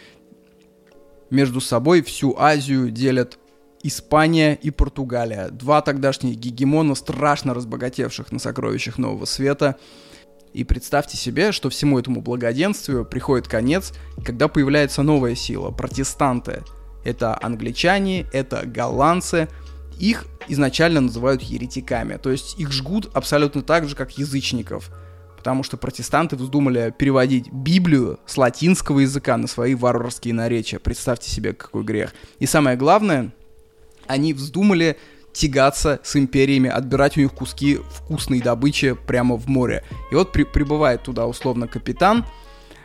Между 1.29 1.61
собой 1.61 2.01
всю 2.01 2.35
Азию 2.39 2.91
делят 2.91 3.39
Испания 3.83 4.55
и 4.55 4.71
Португалия. 4.71 5.49
Два 5.51 5.83
тогдашних 5.83 6.37
гегемона, 6.37 6.95
страшно 6.95 7.55
разбогатевших 7.55 8.33
на 8.33 8.39
сокровищах 8.39 8.99
Нового 8.99 9.25
Света. 9.25 9.77
И 10.53 10.65
представьте 10.65 11.17
себе, 11.17 11.53
что 11.53 11.71
всему 11.71 11.99
этому 11.99 12.21
благоденствию 12.21 13.05
приходит 13.05 13.49
конец, 13.49 13.93
когда 14.25 14.49
появляется 14.49 15.03
новая 15.03 15.35
сила– 15.35 15.71
протестанты. 15.73 16.63
Это 17.05 17.39
англичане, 17.41 18.27
это 18.33 18.67
голландцы. 18.67 19.49
Их 20.01 20.27
изначально 20.49 21.01
называют 21.01 21.43
еретиками, 21.43 22.17
то 22.17 22.31
есть 22.31 22.59
их 22.59 22.73
жгут 22.73 23.11
абсолютно 23.15 23.63
так 23.63 23.89
же, 23.89 23.95
как 23.95 24.19
язычников. 24.19 24.91
Потому 25.37 25.63
что 25.63 25.77
протестанты 25.77 26.37
вздумали 26.37 26.93
переводить 26.97 27.53
Библию 27.53 28.19
с 28.27 28.37
латинского 28.37 29.01
языка 29.01 29.37
на 29.37 29.47
свои 29.47 29.75
варварские 29.75 30.35
наречия. 30.35 30.79
Представьте 30.79 31.31
себе, 31.31 31.53
какой 31.53 31.85
грех. 31.85 32.13
И 32.41 32.47
самое 32.47 32.77
главное– 32.77 33.33
они 34.09 34.33
вздумали 34.33 34.97
тягаться 35.33 36.01
с 36.03 36.17
империями, 36.17 36.69
отбирать 36.69 37.17
у 37.17 37.21
них 37.21 37.33
куски 37.33 37.79
вкусной 37.91 38.41
добычи 38.41 38.97
прямо 39.07 39.37
в 39.37 39.47
море. 39.47 39.85
И 40.11 40.15
вот 40.15 40.33
при, 40.33 40.43
прибывает 40.43 41.03
туда 41.03 41.27
условно 41.27 41.69
капитан 41.69 42.27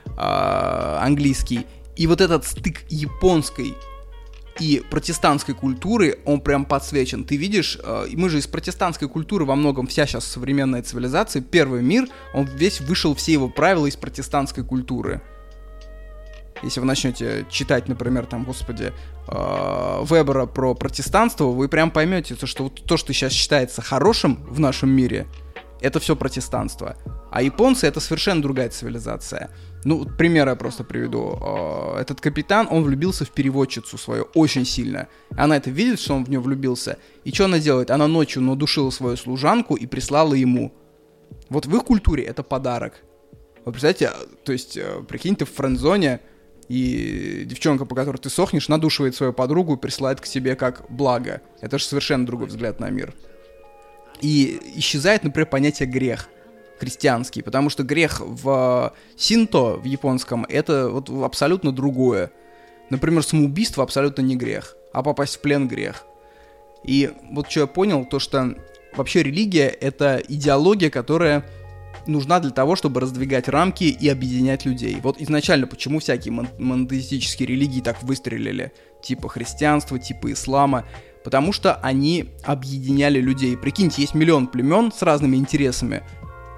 э, 0.06 0.98
английский 1.02 1.66
И 1.96 2.08
вот 2.08 2.22
этот 2.22 2.46
стык 2.46 2.84
японской 2.90 3.74
и 4.60 4.84
протестантской 4.90 5.56
культуры, 5.56 6.20
он 6.26 6.42
прям 6.42 6.66
подсвечен. 6.66 7.24
Ты 7.24 7.38
видишь, 7.38 7.80
э, 7.84 8.08
мы 8.14 8.30
же 8.30 8.38
из 8.38 8.48
протестантской 8.48 9.10
культуры 9.10 9.46
во 9.46 9.56
многом 9.56 9.88
вся 9.88 10.06
сейчас 10.06 10.26
современная 10.26 10.84
цивилизация, 10.84 11.42
первый 11.42 11.82
мир, 11.82 12.08
он 12.34 12.46
весь 12.46 12.82
вышел, 12.82 13.16
все 13.16 13.34
его 13.34 13.50
правила 13.50 13.88
из 13.88 13.96
протестантской 13.96 14.64
культуры. 14.64 15.22
Если 16.64 16.80
вы 16.80 16.86
начнете 16.86 17.46
читать, 17.50 17.88
например, 17.88 18.26
там, 18.26 18.44
господи, 18.46 18.94
э, 19.28 20.06
Вебера 20.10 20.46
про 20.46 20.74
протестанство, 20.74 21.46
вы 21.46 21.68
прям 21.68 21.92
поймете, 21.92 22.36
что 22.46 22.64
вот 22.64 22.84
то, 22.86 22.98
что 22.98 23.14
сейчас 23.14 23.34
считается 23.34 23.82
хорошим 23.82 24.46
в 24.48 24.60
нашем 24.60 24.90
мире, 24.90 25.28
это 25.84 26.00
все 26.00 26.16
протестанство. 26.16 26.96
А 27.30 27.42
японцы 27.42 27.86
это 27.88 28.00
совершенно 28.00 28.42
другая 28.42 28.70
цивилизация. 28.70 29.50
Ну, 29.84 30.06
пример 30.06 30.48
я 30.48 30.56
просто 30.56 30.86
приведу. 30.86 31.38
А, 31.42 32.00
этот 32.00 32.22
капитан, 32.22 32.68
он 32.72 32.84
влюбился 32.84 33.26
в 33.26 33.32
переводчицу 33.32 33.98
свою 33.98 34.24
очень 34.34 34.66
сильно. 34.66 35.10
Она 35.36 35.58
это 35.58 35.70
видит, 35.70 36.00
что 36.00 36.14
он 36.14 36.24
в 36.24 36.30
нее 36.30 36.40
влюбился. 36.40 36.98
И 37.26 37.34
что 37.34 37.46
она 37.46 37.60
делает? 37.60 37.92
Она 37.92 38.08
ночью 38.08 38.42
надушила 38.42 38.92
свою 38.92 39.18
служанку 39.18 39.76
и 39.76 39.86
прислала 39.86 40.36
ему. 40.36 40.74
Вот 41.50 41.66
в 41.66 41.76
их 41.76 41.84
культуре 41.84 42.24
это 42.24 42.44
подарок. 42.44 43.04
Вы 43.66 43.74
представляете, 43.74 44.12
то 44.46 44.54
есть, 44.54 44.78
э, 44.78 45.04
прикинь, 45.08 45.36
ты 45.36 45.44
в 45.44 45.52
френдзоне, 45.52 46.22
и 46.70 47.44
девчонка, 47.46 47.86
по 47.86 47.96
которой 47.96 48.18
ты 48.18 48.30
сохнешь, 48.30 48.68
надушивает 48.68 49.16
свою 49.16 49.34
подругу 49.34 49.76
и 49.76 49.78
присылает 49.78 50.22
к 50.22 50.26
себе 50.26 50.56
как 50.56 50.86
благо. 50.90 51.42
Это 51.62 51.78
же 51.78 51.86
совершенно 51.86 52.26
другой 52.26 52.48
взгляд 52.48 52.80
на 52.80 52.90
мир. 52.90 53.14
И 54.22 54.60
исчезает, 54.76 55.24
например, 55.24 55.48
понятие 55.48 55.88
грех 55.88 56.30
христианский, 56.80 57.42
потому 57.42 57.70
что 57.70 57.84
грех 57.84 58.20
в 58.20 58.94
синто, 59.16 59.78
в 59.78 59.86
японском, 59.86 60.46
это 60.50 60.90
вот 60.90 61.10
абсолютно 61.10 61.72
другое. 61.72 62.32
Например, 62.90 63.24
самоубийство 63.24 63.84
абсолютно 63.84 64.22
не 64.22 64.36
грех, 64.36 64.76
а 64.92 65.04
попасть 65.04 65.38
в 65.38 65.42
плен 65.42 65.68
грех. 65.68 66.06
И 66.84 67.12
вот 67.32 67.50
что 67.50 67.62
я 67.62 67.68
понял, 67.68 68.06
то 68.06 68.20
что 68.20 68.56
вообще 68.96 69.24
религия— 69.24 69.68
это 69.82 70.22
идеология, 70.28 70.90
которая 70.90 71.46
нужна 72.08 72.40
для 72.40 72.52
того, 72.52 72.76
чтобы 72.76 73.02
раздвигать 73.02 73.48
рамки 73.48 73.86
и 73.86 74.10
объединять 74.10 74.66
людей. 74.66 74.98
Вот 75.02 75.20
изначально 75.22 75.68
почему 75.68 76.00
всякие 76.00 76.32
мон- 76.32 76.50
монотеистические 76.58 77.48
религии 77.48 77.82
так 77.82 78.04
выстрелили, 78.04 78.72
типа 79.02 79.30
христианства, 79.30 80.00
типа 80.00 80.32
ислама, 80.32 80.86
потому 81.24 81.54
что 81.54 81.76
они 81.76 82.32
объединяли 82.44 83.20
людей. 83.20 83.58
Прикиньте, 83.58 84.02
есть 84.02 84.14
миллион 84.14 84.48
племен 84.48 84.92
с 84.92 85.02
разными 85.02 85.38
интересами, 85.38 86.04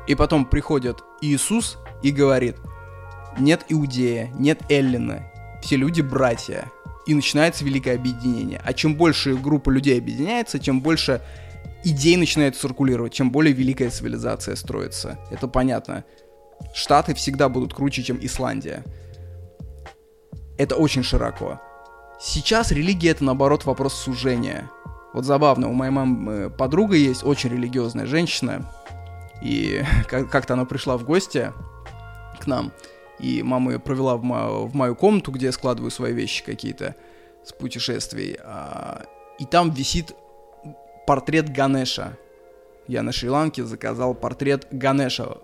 и 0.08 0.16
потом 0.16 0.46
приходит 0.46 1.04
Иисус 1.22 1.78
и 2.04 2.12
говорит, 2.12 2.58
нет 3.38 3.66
Иудея, 3.70 4.32
нет 4.38 4.62
Эллина, 4.70 5.32
все 5.62 5.76
люди 5.76 6.02
братья. 6.02 6.72
И 7.08 7.14
начинается 7.14 7.64
великое 7.64 7.96
объединение. 7.96 8.60
А 8.66 8.74
чем 8.74 8.96
больше 8.96 9.36
группа 9.36 9.70
людей 9.70 10.00
объединяется, 10.00 10.58
тем 10.58 10.82
больше 10.82 11.22
идей 11.86 12.18
начинает 12.18 12.56
циркулировать, 12.56 13.14
чем 13.14 13.32
более 13.32 13.54
великая 13.54 13.90
цивилизация 13.90 14.56
строится. 14.56 15.18
Это 15.32 15.48
понятно. 15.48 16.04
Штаты 16.74 17.14
всегда 17.14 17.48
будут 17.48 17.74
круче, 17.74 18.04
чем 18.04 18.18
Исландия. 18.22 18.84
Это 20.58 20.76
очень 20.76 21.04
широко. 21.04 21.62
Сейчас 22.20 22.72
религия 22.72 23.10
это 23.10 23.24
наоборот 23.24 23.66
вопрос 23.66 23.94
сужения. 23.94 24.70
Вот 25.14 25.26
забавно, 25.26 25.70
у 25.70 25.74
моей 25.74 25.92
мамы 25.92 26.50
подруга 26.50 26.96
есть, 26.96 27.24
очень 27.24 27.52
религиозная 27.52 28.06
женщина, 28.06 28.70
и 29.42 29.84
как-то 30.10 30.54
она 30.54 30.66
пришла 30.66 30.98
в 30.98 31.06
гости 31.06 31.54
к 32.40 32.48
нам, 32.48 32.74
и 33.20 33.44
мама 33.44 33.74
ее 33.74 33.80
провела 33.80 34.18
в 34.18 34.24
мою, 34.24 34.66
в 34.66 34.76
мою 34.76 34.96
комнату, 34.96 35.32
где 35.32 35.48
я 35.48 35.52
складываю 35.52 35.92
свои 35.92 36.14
вещи 36.14 36.44
какие-то 36.44 36.96
с 37.46 37.54
путешествий. 37.54 38.38
А, 38.44 39.04
и 39.40 39.46
там 39.46 39.72
висит 39.72 40.14
портрет 41.06 41.50
Ганеша. 41.50 42.18
Я 42.88 43.02
на 43.02 43.12
Шри-Ланке 43.12 43.64
заказал 43.64 44.14
портрет 44.14 44.68
Ганеша. 44.72 45.38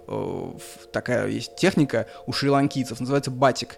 Такая 0.91 1.27
есть 1.27 1.55
техника 1.55 2.07
у 2.27 2.33
шри-ланкийцев, 2.33 2.99
называется 2.99 3.31
батик. 3.31 3.77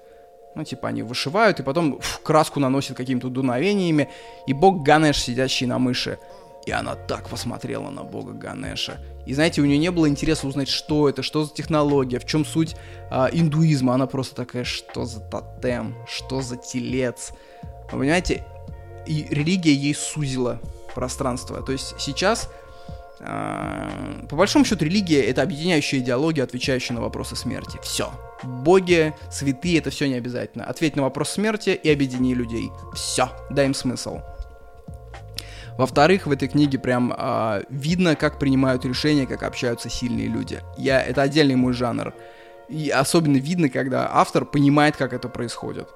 Ну, 0.55 0.63
типа, 0.63 0.89
они 0.89 1.01
вышивают 1.01 1.59
и 1.59 1.63
потом 1.63 1.99
фу, 1.99 2.21
краску 2.21 2.59
наносят 2.59 2.95
какими-то 2.97 3.29
дуновениями. 3.29 4.09
И 4.45 4.53
бог 4.53 4.83
Ганеш, 4.83 5.21
сидящий 5.21 5.65
на 5.65 5.79
мыши. 5.79 6.19
И 6.65 6.71
она 6.71 6.95
так 6.95 7.27
посмотрела 7.27 7.89
на 7.89 8.03
бога 8.03 8.33
Ганеша. 8.33 8.99
И 9.25 9.33
знаете, 9.33 9.61
у 9.61 9.65
нее 9.65 9.77
не 9.77 9.91
было 9.91 10.07
интереса 10.07 10.47
узнать, 10.47 10.69
что 10.69 11.09
это, 11.09 11.23
что 11.23 11.45
за 11.45 11.53
технология, 11.53 12.19
в 12.19 12.25
чем 12.25 12.45
суть 12.45 12.75
а, 13.09 13.29
индуизма. 13.31 13.95
Она 13.95 14.05
просто 14.05 14.35
такая, 14.35 14.63
что 14.63 15.05
за 15.05 15.21
тотем, 15.21 15.95
что 16.07 16.41
за 16.41 16.57
телец. 16.57 17.31
Вы 17.91 17.99
понимаете, 17.99 18.45
и 19.07 19.25
религия 19.29 19.73
ей 19.73 19.95
сузила 19.95 20.59
пространство. 20.93 21.61
То 21.61 21.71
есть 21.71 21.95
сейчас, 21.99 22.49
а, 23.19 24.25
по 24.29 24.35
большому 24.35 24.65
счету, 24.65 24.85
религия 24.85 25.21
это 25.23 25.41
объединяющая 25.41 25.99
идеология, 25.99 26.43
отвечающая 26.43 26.95
на 26.95 27.01
вопросы 27.01 27.35
смерти. 27.35 27.79
Все. 27.83 28.11
Боги, 28.43 29.13
святые, 29.31 29.79
это 29.79 29.89
все 29.89 30.07
не 30.07 30.15
обязательно. 30.15 30.65
Ответь 30.65 30.95
на 30.95 31.03
вопрос 31.03 31.29
смерти 31.31 31.69
и 31.71 31.91
объедини 31.91 32.33
людей. 32.33 32.71
Все. 32.93 33.29
Дай 33.49 33.65
им 33.65 33.73
смысл. 33.73 34.19
Во-вторых, 35.77 36.27
в 36.27 36.31
этой 36.31 36.47
книге 36.47 36.77
прям 36.77 37.13
э, 37.17 37.63
видно, 37.69 38.15
как 38.15 38.37
принимают 38.37 38.85
решения, 38.85 39.25
как 39.25 39.43
общаются 39.43 39.89
сильные 39.89 40.27
люди. 40.27 40.61
Я, 40.77 41.01
это 41.01 41.23
отдельный 41.23 41.55
мой 41.55 41.73
жанр. 41.73 42.13
И 42.69 42.89
особенно 42.89 43.37
видно, 43.37 43.69
когда 43.69 44.09
автор 44.11 44.45
понимает, 44.45 44.95
как 44.95 45.13
это 45.13 45.29
происходит. 45.29 45.87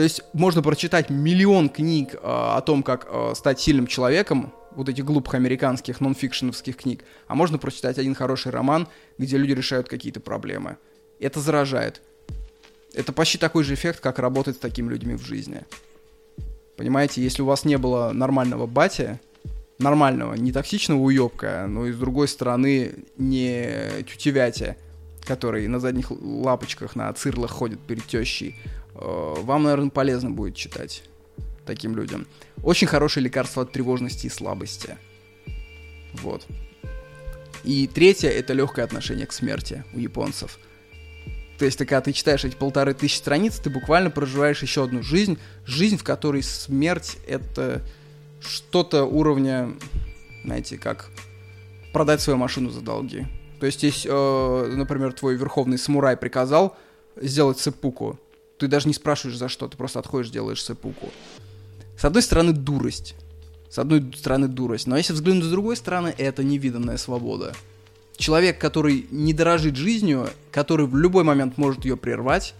То 0.00 0.04
есть 0.04 0.22
можно 0.32 0.62
прочитать 0.62 1.10
миллион 1.10 1.68
книг 1.68 2.14
э, 2.14 2.18
о 2.22 2.58
том, 2.62 2.82
как 2.82 3.06
э, 3.10 3.34
стать 3.36 3.60
сильным 3.60 3.86
человеком, 3.86 4.50
вот 4.70 4.88
этих 4.88 5.04
глупых 5.04 5.34
американских 5.34 6.00
нонфикшеновских 6.00 6.74
книг, 6.78 7.04
а 7.26 7.34
можно 7.34 7.58
прочитать 7.58 7.98
один 7.98 8.14
хороший 8.14 8.50
роман, 8.50 8.88
где 9.18 9.36
люди 9.36 9.52
решают 9.52 9.90
какие-то 9.90 10.20
проблемы. 10.20 10.78
Это 11.18 11.40
заражает. 11.40 12.00
Это 12.94 13.12
почти 13.12 13.36
такой 13.36 13.62
же 13.62 13.74
эффект, 13.74 14.00
как 14.00 14.18
работать 14.18 14.56
с 14.56 14.58
такими 14.58 14.88
людьми 14.88 15.16
в 15.16 15.22
жизни. 15.22 15.64
Понимаете, 16.78 17.22
если 17.22 17.42
у 17.42 17.44
вас 17.44 17.66
не 17.66 17.76
было 17.76 18.12
нормального 18.12 18.66
бати, 18.66 19.20
нормального, 19.78 20.32
не 20.32 20.50
токсичного 20.50 20.98
уебка, 20.98 21.66
но 21.68 21.86
и 21.86 21.92
с 21.92 21.98
другой 21.98 22.28
стороны 22.28 23.04
не 23.18 24.02
тютевятя, 24.10 24.76
который 25.26 25.68
на 25.68 25.78
задних 25.78 26.10
лапочках, 26.10 26.96
на 26.96 27.12
цирлах 27.12 27.50
ходит 27.50 27.80
перед 27.80 28.06
тещей, 28.06 28.56
вам, 29.00 29.64
наверное, 29.64 29.90
полезно 29.90 30.30
будет 30.30 30.54
читать 30.54 31.04
таким 31.66 31.96
людям. 31.96 32.26
Очень 32.62 32.86
хорошее 32.86 33.24
лекарство 33.24 33.62
от 33.62 33.72
тревожности 33.72 34.26
и 34.26 34.30
слабости. 34.30 34.96
Вот. 36.14 36.46
И 37.64 37.86
третье— 37.86 38.28
это 38.30 38.52
легкое 38.52 38.84
отношение 38.84 39.26
к 39.26 39.32
смерти 39.32 39.84
у 39.94 39.98
японцев— 39.98 40.58
то 41.60 41.66
есть, 41.66 41.76
когда 41.76 42.00
ты 42.00 42.14
читаешь 42.14 42.42
эти 42.42 42.56
полторы 42.56 42.94
тысячи 42.94 43.18
страниц, 43.18 43.58
ты 43.58 43.68
буквально 43.68 44.08
проживаешь 44.08 44.62
еще 44.62 44.82
одну 44.82 45.02
жизнь, 45.02 45.36
жизнь, 45.66 45.98
в 45.98 46.02
которой 46.02 46.42
смерть— 46.42 47.18
это 47.28 47.82
что-то 48.40 49.04
уровня, 49.04 49.74
знаете, 50.42 50.78
как 50.78 51.10
продать 51.92 52.22
свою 52.22 52.38
машину 52.38 52.70
за 52.70 52.80
долги. 52.80 53.26
То 53.60 53.66
есть, 53.66 53.82
если, 53.82 54.08
э, 54.10 54.74
например, 54.74 55.12
твой 55.12 55.36
верховный 55.36 55.76
самурай 55.76 56.16
приказал 56.16 56.78
сделать 57.16 57.58
сепуку, 57.58 58.18
ты 58.60 58.68
даже 58.68 58.86
не 58.86 58.94
спрашиваешь 58.94 59.38
за 59.38 59.48
что, 59.48 59.68
ты 59.68 59.76
просто 59.76 59.98
отходишь, 59.98 60.30
делаешь 60.30 60.62
сепуку. 60.62 61.08
С 61.98 62.04
одной 62.04 62.22
стороны, 62.22 62.52
дурость. 62.52 63.14
С 63.68 63.78
одной 63.78 64.12
стороны, 64.16 64.48
дурость. 64.48 64.86
Но 64.86 64.96
если 64.96 65.12
взглянуть 65.12 65.44
с 65.44 65.50
другой 65.50 65.76
стороны, 65.76 66.14
это 66.16 66.44
невиданная 66.44 66.96
свобода 66.96 67.54
человек, 68.20 68.58
который 68.58 69.06
не 69.10 69.32
дорожит 69.32 69.74
жизнью, 69.74 70.28
который 70.52 70.86
в 70.86 70.94
любой 70.96 71.24
момент 71.24 71.58
может 71.58 71.84
ее 71.84 71.96
прервать, 71.96 72.54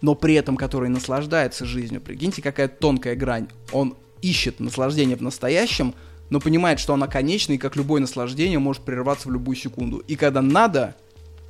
но 0.00 0.14
при 0.14 0.34
этом 0.34 0.56
который 0.56 0.88
наслаждается 0.88 1.64
жизнью. 1.64 2.00
Прикиньте, 2.00 2.42
какая 2.42 2.68
тонкая 2.68 3.14
грань. 3.14 3.48
Он 3.72 3.94
ищет 4.22 4.58
наслаждение 4.58 5.16
в 5.16 5.22
настоящем, 5.22 5.94
но 6.30 6.40
понимает, 6.40 6.80
что 6.80 6.94
она 6.94 7.06
конечна, 7.06 7.52
и 7.52 7.58
как 7.58 7.76
любое 7.76 8.00
наслаждение 8.00 8.58
может 8.58 8.82
прерваться 8.82 9.28
в 9.28 9.32
любую 9.32 9.56
секунду. 9.56 9.98
И 10.08 10.16
когда 10.16 10.42
надо, 10.42 10.96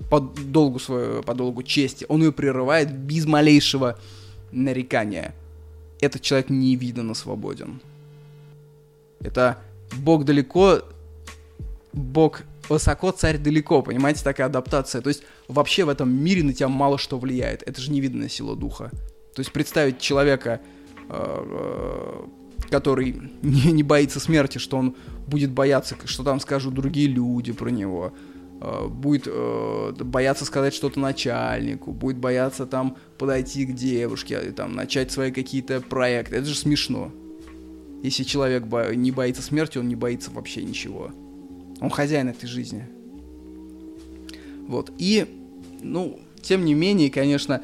по 0.09 0.21
долгу, 0.21 0.79
свою, 0.79 1.23
по 1.23 1.35
долгу 1.35 1.63
чести, 1.63 2.07
он 2.09 2.23
ее 2.23 2.33
прерывает 2.33 2.93
без 2.93 3.27
малейшего 3.27 3.99
нарекания. 4.53 5.35
Этот 6.01 6.23
человек 6.23 6.49
невиданно 6.49 7.15
свободен. 7.15 7.81
Это 9.21 9.59
Бог 9.99 10.25
далеко, 10.25 10.83
Бог 11.93 12.43
высоко, 12.69 13.11
царь 13.11 13.39
далеко, 13.39 13.83
понимаете, 13.83 14.23
такая 14.25 14.47
адаптация. 14.47 15.03
То 15.03 15.09
есть 15.09 15.23
вообще 15.49 15.85
в 15.85 15.89
этом 15.89 16.11
мире 16.11 16.43
на 16.43 16.53
тебя 16.53 16.69
мало 16.69 16.99
что 16.99 17.19
влияет. 17.19 17.63
Это 17.63 17.81
же 17.81 17.91
невиданная 17.91 18.29
сила 18.29 18.57
духа. 18.57 18.91
То 19.35 19.41
есть 19.41 19.53
представить 19.53 19.99
человека, 19.99 20.61
э, 21.09 21.13
э, 21.13 22.71
который 22.71 23.21
не, 23.43 23.73
не 23.73 23.83
боится 23.83 24.21
смерти, 24.21 24.59
что 24.59 24.79
он 24.79 24.97
будет 25.27 25.51
бояться, 25.51 25.97
что 26.05 26.23
там 26.23 26.41
скажут 26.41 26.75
другие 26.75 27.09
люди 27.09 27.53
про 27.53 27.69
него, 27.71 28.13
будет 28.89 29.27
э, 29.27 29.93
бояться 29.99 30.45
сказать 30.45 30.75
что-то 30.75 31.01
начальнику, 31.01 31.93
будет 31.93 32.19
бояться 32.19 32.67
там 32.67 32.97
подойти 33.19 33.65
к 33.65 33.75
девушке, 33.75 34.39
там 34.53 34.75
начать 34.75 35.11
свои 35.11 35.31
какие-то 35.31 35.81
проекты. 35.81 36.37
Это 36.37 36.47
же 36.47 36.55
смешно. 36.55 37.11
Если 38.03 38.23
человек 38.23 38.65
бо- 38.65 38.95
не 38.95 39.13
боится 39.13 39.43
смерти, 39.43 39.79
он 39.79 39.89
не 39.89 39.95
боится 39.97 40.31
вообще 40.31 40.63
ничего. 40.63 41.11
Он 41.81 41.91
хозяин 41.91 42.29
этой 42.29 42.47
жизни. 42.47 42.87
Вот. 44.69 44.93
И, 44.99 45.27
ну, 45.83 46.21
тем 46.43 46.65
не 46.65 46.75
менее, 46.75 47.11
конечно, 47.11 47.63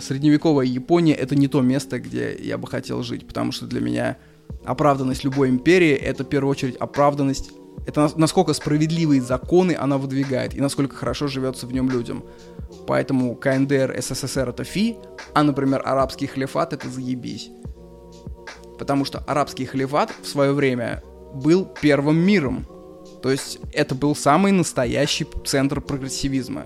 средневековая 0.00 0.66
Япония 0.66 1.14
это 1.14 1.36
не 1.36 1.48
то 1.48 1.60
место, 1.60 1.98
где 1.98 2.36
я 2.36 2.58
бы 2.58 2.66
хотел 2.66 3.02
жить, 3.02 3.26
потому 3.26 3.52
что 3.52 3.66
для 3.66 3.80
меня 3.80 4.18
оправданность 4.64 5.24
любой 5.24 5.48
империи 5.48 5.92
это 5.92 6.24
в 6.24 6.28
первую 6.28 6.50
очередь 6.50 6.76
оправданность 6.76 7.50
это 7.86 8.10
насколько 8.16 8.52
справедливые 8.52 9.20
законы 9.20 9.76
она 9.78 9.98
выдвигает 9.98 10.54
и 10.54 10.60
насколько 10.60 10.96
хорошо 10.96 11.26
живется 11.26 11.66
в 11.66 11.72
нем 11.72 11.90
людям. 11.90 12.24
Поэтому 12.86 13.34
КНДР, 13.34 13.96
СССР 14.00 14.50
это 14.50 14.64
фи, 14.64 14.96
а, 15.34 15.42
например, 15.42 15.82
арабский 15.84 16.26
халифат 16.26 16.72
это 16.72 16.88
заебись. 16.88 17.50
Потому 18.78 19.04
что 19.04 19.18
арабский 19.26 19.64
халифат 19.64 20.12
в 20.22 20.26
свое 20.26 20.52
время 20.52 21.02
был 21.34 21.66
первым 21.80 22.16
миром. 22.16 22.66
То 23.22 23.30
есть 23.30 23.58
это 23.72 23.94
был 23.94 24.14
самый 24.14 24.52
настоящий 24.52 25.26
центр 25.44 25.80
прогрессивизма. 25.80 26.64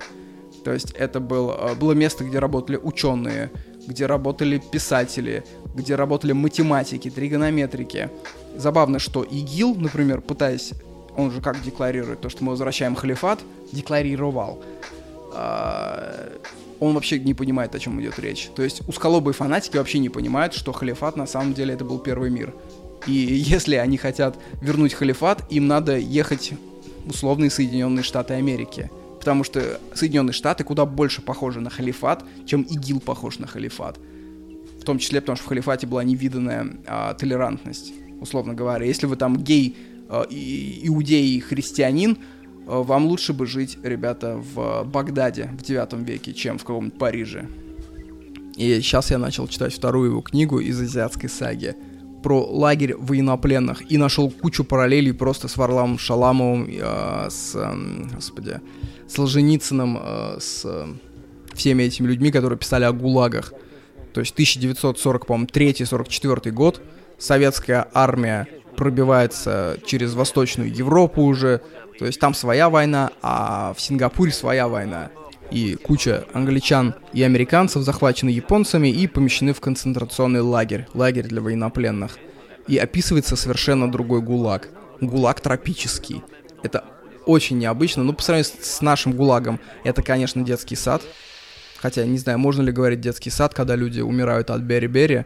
То 0.64 0.72
есть 0.72 0.92
это 0.92 1.18
был, 1.20 1.50
э, 1.50 1.74
было 1.74 1.92
место, 1.92 2.24
где 2.24 2.38
работали 2.38 2.76
ученые, 2.76 3.50
где 3.86 4.06
работали 4.06 4.58
писатели, 4.58 5.44
где 5.74 5.96
работали 5.96 6.32
математики, 6.32 7.10
тригонометрики. 7.10 8.10
Забавно, 8.56 8.98
что 8.98 9.22
ИГИЛ, 9.24 9.76
например, 9.76 10.20
пытаясь, 10.20 10.72
он 11.16 11.30
же 11.30 11.40
как 11.40 11.62
декларирует 11.62 12.20
то, 12.20 12.28
что 12.28 12.44
мы 12.44 12.50
возвращаем 12.50 12.94
халифат, 12.94 13.40
декларировал, 13.72 14.62
а, 15.34 16.38
он 16.80 16.94
вообще 16.94 17.18
не 17.18 17.34
понимает, 17.34 17.74
о 17.74 17.78
чем 17.78 18.00
идет 18.00 18.18
речь. 18.18 18.50
То 18.54 18.62
есть 18.62 18.86
узколобые 18.88 19.34
фанатики 19.34 19.76
вообще 19.76 19.98
не 19.98 20.08
понимают, 20.08 20.54
что 20.54 20.72
халифат 20.72 21.16
на 21.16 21.26
самом 21.26 21.54
деле 21.54 21.74
это 21.74 21.84
был 21.84 21.98
первый 21.98 22.30
мир. 22.30 22.54
И 23.06 23.12
если 23.12 23.76
они 23.76 23.96
хотят 23.96 24.36
вернуть 24.60 24.94
халифат, 24.94 25.44
им 25.50 25.66
надо 25.66 25.96
ехать 25.96 26.52
в 27.04 27.10
условные 27.10 27.50
Соединенные 27.50 28.02
Штаты 28.02 28.34
Америки– 28.34 28.90
потому 29.22 29.44
что 29.44 29.78
Соединенные 29.94 30.32
Штаты 30.32 30.64
куда 30.64 30.84
больше 30.84 31.22
похожи 31.22 31.60
на 31.60 31.70
халифат, 31.70 32.24
чем 32.44 32.62
ИГИЛ 32.62 32.98
похож 32.98 33.38
на 33.38 33.46
халифат. 33.46 33.96
В 34.80 34.84
том 34.84 34.98
числе 34.98 35.20
потому, 35.20 35.36
что 35.36 35.44
в 35.44 35.48
халифате 35.48 35.86
была 35.86 36.02
невиданная 36.02 36.66
а, 36.88 37.14
толерантность, 37.14 37.92
условно 38.20 38.52
говоря. 38.52 38.84
Если 38.84 39.06
вы 39.06 39.14
там 39.14 39.36
гей, 39.36 39.76
иудей 40.28 41.36
и 41.36 41.40
христианин, 41.40 42.18
а, 42.66 42.82
вам 42.82 43.06
лучше 43.06 43.32
бы 43.32 43.46
жить, 43.46 43.78
ребята, 43.82 44.36
в 44.36 44.84
Багдаде 44.84 45.50
в 45.58 45.62
9 45.62 46.06
веке, 46.06 46.32
чем 46.32 46.58
в 46.58 46.64
каком-нибудь 46.64 46.98
Париже. 46.98 47.48
И 48.56 48.80
сейчас 48.80 49.10
я 49.10 49.18
начал 49.18 49.48
читать 49.48 49.72
вторую 49.72 50.10
его 50.10 50.20
книгу 50.20 50.60
из 50.60 50.80
азиатской 50.80 51.30
саги 51.30 51.74
про 52.22 52.44
лагерь 52.44 52.94
военнопленных 52.96 53.90
и 53.90 53.98
нашел 53.98 54.30
кучу 54.30 54.62
параллелей 54.62 55.12
просто 55.12 55.48
с 55.48 55.56
Варламом 55.56 55.98
Шаламовым, 55.98 56.68
э, 56.70 57.26
с, 57.30 57.56
э, 57.56 57.74
господи, 58.14 58.60
Солженицыным, 59.08 59.98
э, 60.00 60.36
с 60.38 60.62
э, 60.64 60.86
всеми 61.54 61.82
этими 61.84 62.06
людьми, 62.06 62.30
которые 62.30 62.58
писали 62.58 62.84
о 62.84 62.92
ГУЛАГах. 62.92 63.54
То 64.12 64.20
есть 64.20 64.38
1943-44 64.38 66.50
год, 66.50 66.82
советская 67.18 67.88
армия 67.92 68.46
пробивается 68.83 69.78
через 69.87 70.14
Восточную 70.14 70.74
Европу 70.74 71.22
уже, 71.22 71.61
то 72.01 72.05
есть 72.05 72.18
там 72.18 72.35
своя 72.35 72.68
война, 72.68 73.12
а 73.22 73.74
в 73.76 73.80
Сингапуре 73.80 74.33
своя 74.33 74.66
война. 74.66 75.11
И 75.53 75.76
куча 75.76 76.24
англичан 76.33 76.97
и 77.12 77.22
американцев 77.22 77.85
захвачены 77.85 78.30
японцами 78.30 78.89
и 78.89 79.07
помещены 79.07 79.53
в 79.53 79.61
концентрационный 79.61 80.41
лагерь, 80.41 80.89
лагерь 80.95 81.28
для 81.28 81.41
военнопленных. 81.41 82.18
И 82.66 82.76
описывается 82.76 83.37
совершенно 83.37 83.89
другой 83.89 84.20
ГУЛАГ. 84.20 84.70
ГУЛАГ 85.01 85.41
тропический. 85.41 86.24
Это 86.64 86.83
очень 87.24 87.59
необычно. 87.59 88.03
Ну, 88.03 88.14
по 88.14 88.22
сравнению 88.24 88.53
с, 88.61 88.80
нашим 88.80 89.12
ГУЛАГом, 89.12 89.61
это, 89.85 90.03
конечно, 90.03 90.43
детский 90.43 90.74
сад. 90.74 91.03
Хотя, 91.76 92.05
не 92.05 92.18
знаю, 92.18 92.41
можно 92.41 92.62
ли 92.62 92.72
говорить 92.72 93.01
детский 93.01 93.30
сад, 93.30 93.55
когда 93.55 93.76
люди 93.76 94.01
умирают 94.01 94.51
от 94.51 94.62
бери-бери. 94.62 95.24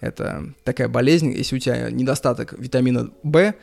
Это 0.00 0.52
такая 0.64 0.88
болезнь, 0.88 1.32
если 1.32 1.56
у 1.56 1.58
тебя 1.58 1.90
недостаток 1.90 2.54
витамина 2.58 3.10
В, 3.22 3.54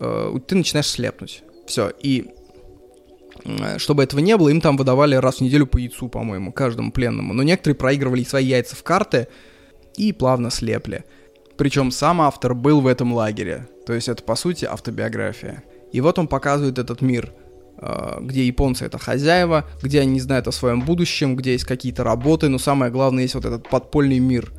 э, 0.00 0.38
ты 0.46 0.54
начинаешь 0.54 0.88
слепнуть. 0.88 1.42
Все. 1.66 1.90
И 2.02 2.30
э, 3.44 3.78
чтобы 3.78 4.02
этого 4.02 4.20
не 4.20 4.36
было, 4.36 4.48
им 4.48 4.60
там 4.60 4.76
выдавали 4.76 5.14
раз 5.14 5.36
в 5.36 5.40
неделю 5.42 5.66
по 5.66 5.76
яйцу, 5.78 6.08
по-моему, 6.08 6.52
каждому 6.52 6.90
пленному. 6.90 7.34
Но 7.34 7.42
некоторые 7.42 7.76
проигрывали 7.76 8.24
свои 8.24 8.46
яйца 8.46 8.76
в 8.76 8.82
карты 8.82 9.28
и 9.96 10.12
плавно 10.12 10.50
слепли. 10.50 11.04
Причем 11.56 11.90
сам 11.90 12.20
автор 12.20 12.54
был 12.54 12.80
в 12.80 12.86
этом 12.86 13.12
лагере. 13.12 13.68
То 13.86 13.92
есть 13.92 14.08
это, 14.08 14.22
по 14.22 14.34
сути, 14.34 14.64
автобиография. 14.64 15.62
И 15.92 16.00
вот 16.00 16.18
он 16.18 16.26
показывает 16.26 16.78
этот 16.78 17.02
мир, 17.02 17.32
а, 17.78 18.18
где 18.20 18.44
японцы 18.44 18.86
это 18.86 18.98
хозяева, 18.98 19.64
где 19.82 20.00
они 20.00 20.14
не 20.14 20.20
знают 20.20 20.48
о 20.48 20.52
своем 20.52 20.80
будущем, 20.80 21.36
где 21.36 21.52
есть 21.52 21.64
какие-то 21.64 22.02
работы, 22.02 22.48
но 22.48 22.58
самое 22.58 22.90
главное, 22.90 23.22
есть 23.22 23.34
вот 23.36 23.44
этот 23.44 23.68
подпольный 23.68 24.18
мир 24.18 24.52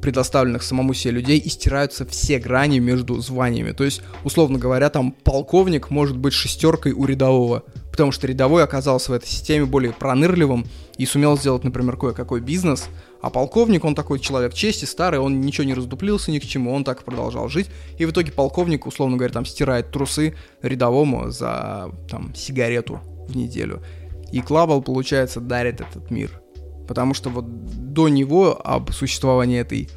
предоставленных 0.00 0.62
самому 0.62 0.94
себе 0.94 1.12
людей 1.12 1.38
и 1.38 1.48
стираются 1.48 2.06
все 2.06 2.38
грани 2.38 2.78
между 2.78 3.20
званиями. 3.20 3.72
То 3.72 3.84
есть, 3.84 4.02
условно 4.24 4.58
говоря, 4.58 4.90
там 4.90 5.12
полковник 5.12 5.90
может 5.90 6.16
быть 6.16 6.32
шестеркой 6.32 6.92
у 6.92 7.04
рядового, 7.04 7.64
потому 7.90 8.12
что 8.12 8.26
рядовой 8.26 8.62
оказался 8.62 9.12
в 9.12 9.14
этой 9.14 9.28
системе 9.28 9.66
более 9.66 9.92
пронырливым 9.92 10.66
и 10.96 11.06
сумел 11.06 11.36
сделать, 11.38 11.64
например, 11.64 11.96
кое-какой 11.96 12.40
бизнес, 12.40 12.88
а 13.22 13.30
полковник, 13.30 13.84
он 13.84 13.94
такой 13.94 14.18
человек 14.18 14.54
чести, 14.54 14.84
старый, 14.84 15.20
он 15.20 15.40
ничего 15.40 15.64
не 15.64 15.74
раздуплился 15.74 16.30
ни 16.30 16.38
к 16.38 16.46
чему, 16.46 16.72
он 16.72 16.84
так 16.84 17.04
продолжал 17.04 17.48
жить. 17.48 17.68
И 17.98 18.06
в 18.06 18.10
итоге 18.10 18.32
полковник, 18.32 18.86
условно 18.86 19.16
говоря, 19.16 19.32
там 19.32 19.44
стирает 19.44 19.90
трусы 19.90 20.34
рядовому 20.62 21.30
за 21.30 21.90
там 22.08 22.34
сигарету 22.34 23.00
в 23.28 23.36
неделю. 23.36 23.82
И 24.32 24.40
Клабл, 24.40 24.82
получается, 24.82 25.40
дарит 25.40 25.80
этот 25.80 26.10
мир. 26.10 26.39
Потому 26.90 27.14
что 27.14 27.30
вот 27.30 27.46
до 27.92 28.08
него 28.08 28.60
об 28.64 28.90
существовании 28.90 29.60
этой 29.60 29.88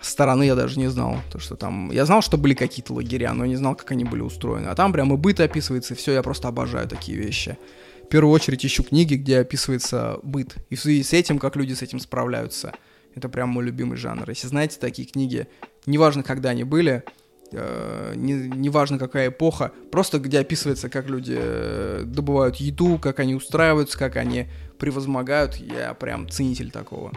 стороны 0.00 0.44
я 0.44 0.54
даже 0.54 0.78
не 0.78 0.86
знал. 0.86 1.16
То, 1.32 1.40
что 1.40 1.56
там... 1.56 1.90
Я 1.90 2.06
знал, 2.06 2.22
что 2.22 2.38
были 2.38 2.54
какие-то 2.54 2.94
лагеря, 2.94 3.34
но 3.34 3.46
не 3.46 3.56
знал, 3.56 3.74
как 3.74 3.90
они 3.90 4.04
были 4.04 4.20
устроены. 4.20 4.68
А 4.68 4.76
там 4.76 4.92
прям 4.92 5.12
и 5.12 5.16
быт 5.16 5.40
описывается, 5.40 5.94
и 5.94 5.96
все, 5.96 6.12
я 6.12 6.22
просто 6.22 6.46
обожаю 6.46 6.86
такие 6.86 7.18
вещи 7.18 7.58
в 8.04 8.08
первую 8.08 8.32
очередь 8.32 8.64
ищу 8.64 8.84
книги, 8.84 9.16
где 9.16 9.40
описывается 9.40 10.20
быт. 10.22 10.54
И 10.70 10.76
в 10.76 10.80
связи 10.80 11.02
с 11.02 11.12
этим, 11.12 11.40
как 11.40 11.56
люди 11.56 11.72
с 11.72 11.82
этим 11.82 11.98
справляются. 11.98 12.72
Это 13.16 13.28
прям 13.28 13.48
мой 13.48 13.64
любимый 13.64 13.96
жанр. 13.96 14.28
Если 14.28 14.46
знаете 14.46 14.78
такие 14.80 15.08
книги, 15.08 15.48
неважно, 15.84 16.22
когда 16.22 16.50
они 16.50 16.62
были, 16.62 17.02
э, 17.50 18.12
не, 18.14 18.34
неважно, 18.34 19.00
какая 19.00 19.30
эпоха, 19.30 19.72
просто 19.90 20.20
где 20.20 20.38
описывается, 20.38 20.88
как 20.88 21.08
люди 21.08 21.34
э, 21.36 22.04
добывают 22.06 22.56
еду, 22.56 23.00
как 23.00 23.18
они 23.18 23.34
устраиваются, 23.34 23.98
как 23.98 24.14
они 24.14 24.46
превозмогают, 24.78 25.56
я 25.56 25.94
прям 25.94 26.28
ценитель 26.28 26.70
такого. 26.70 27.12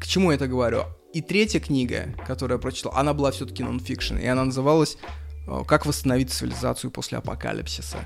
К 0.00 0.06
чему 0.06 0.30
я 0.30 0.36
это 0.36 0.46
говорю? 0.46 0.84
И 1.12 1.22
третья 1.22 1.60
книга, 1.60 2.14
которую 2.26 2.58
я 2.58 2.62
прочитал, 2.62 2.92
она 2.94 3.14
была 3.14 3.30
все-таки 3.30 3.62
нонфикшн, 3.62 4.16
и 4.16 4.26
она 4.26 4.44
называлась 4.44 4.98
э, 5.46 5.62
«Как 5.66 5.86
восстановить 5.86 6.30
цивилизацию 6.30 6.90
после 6.90 7.18
апокалипсиса» 7.18 7.98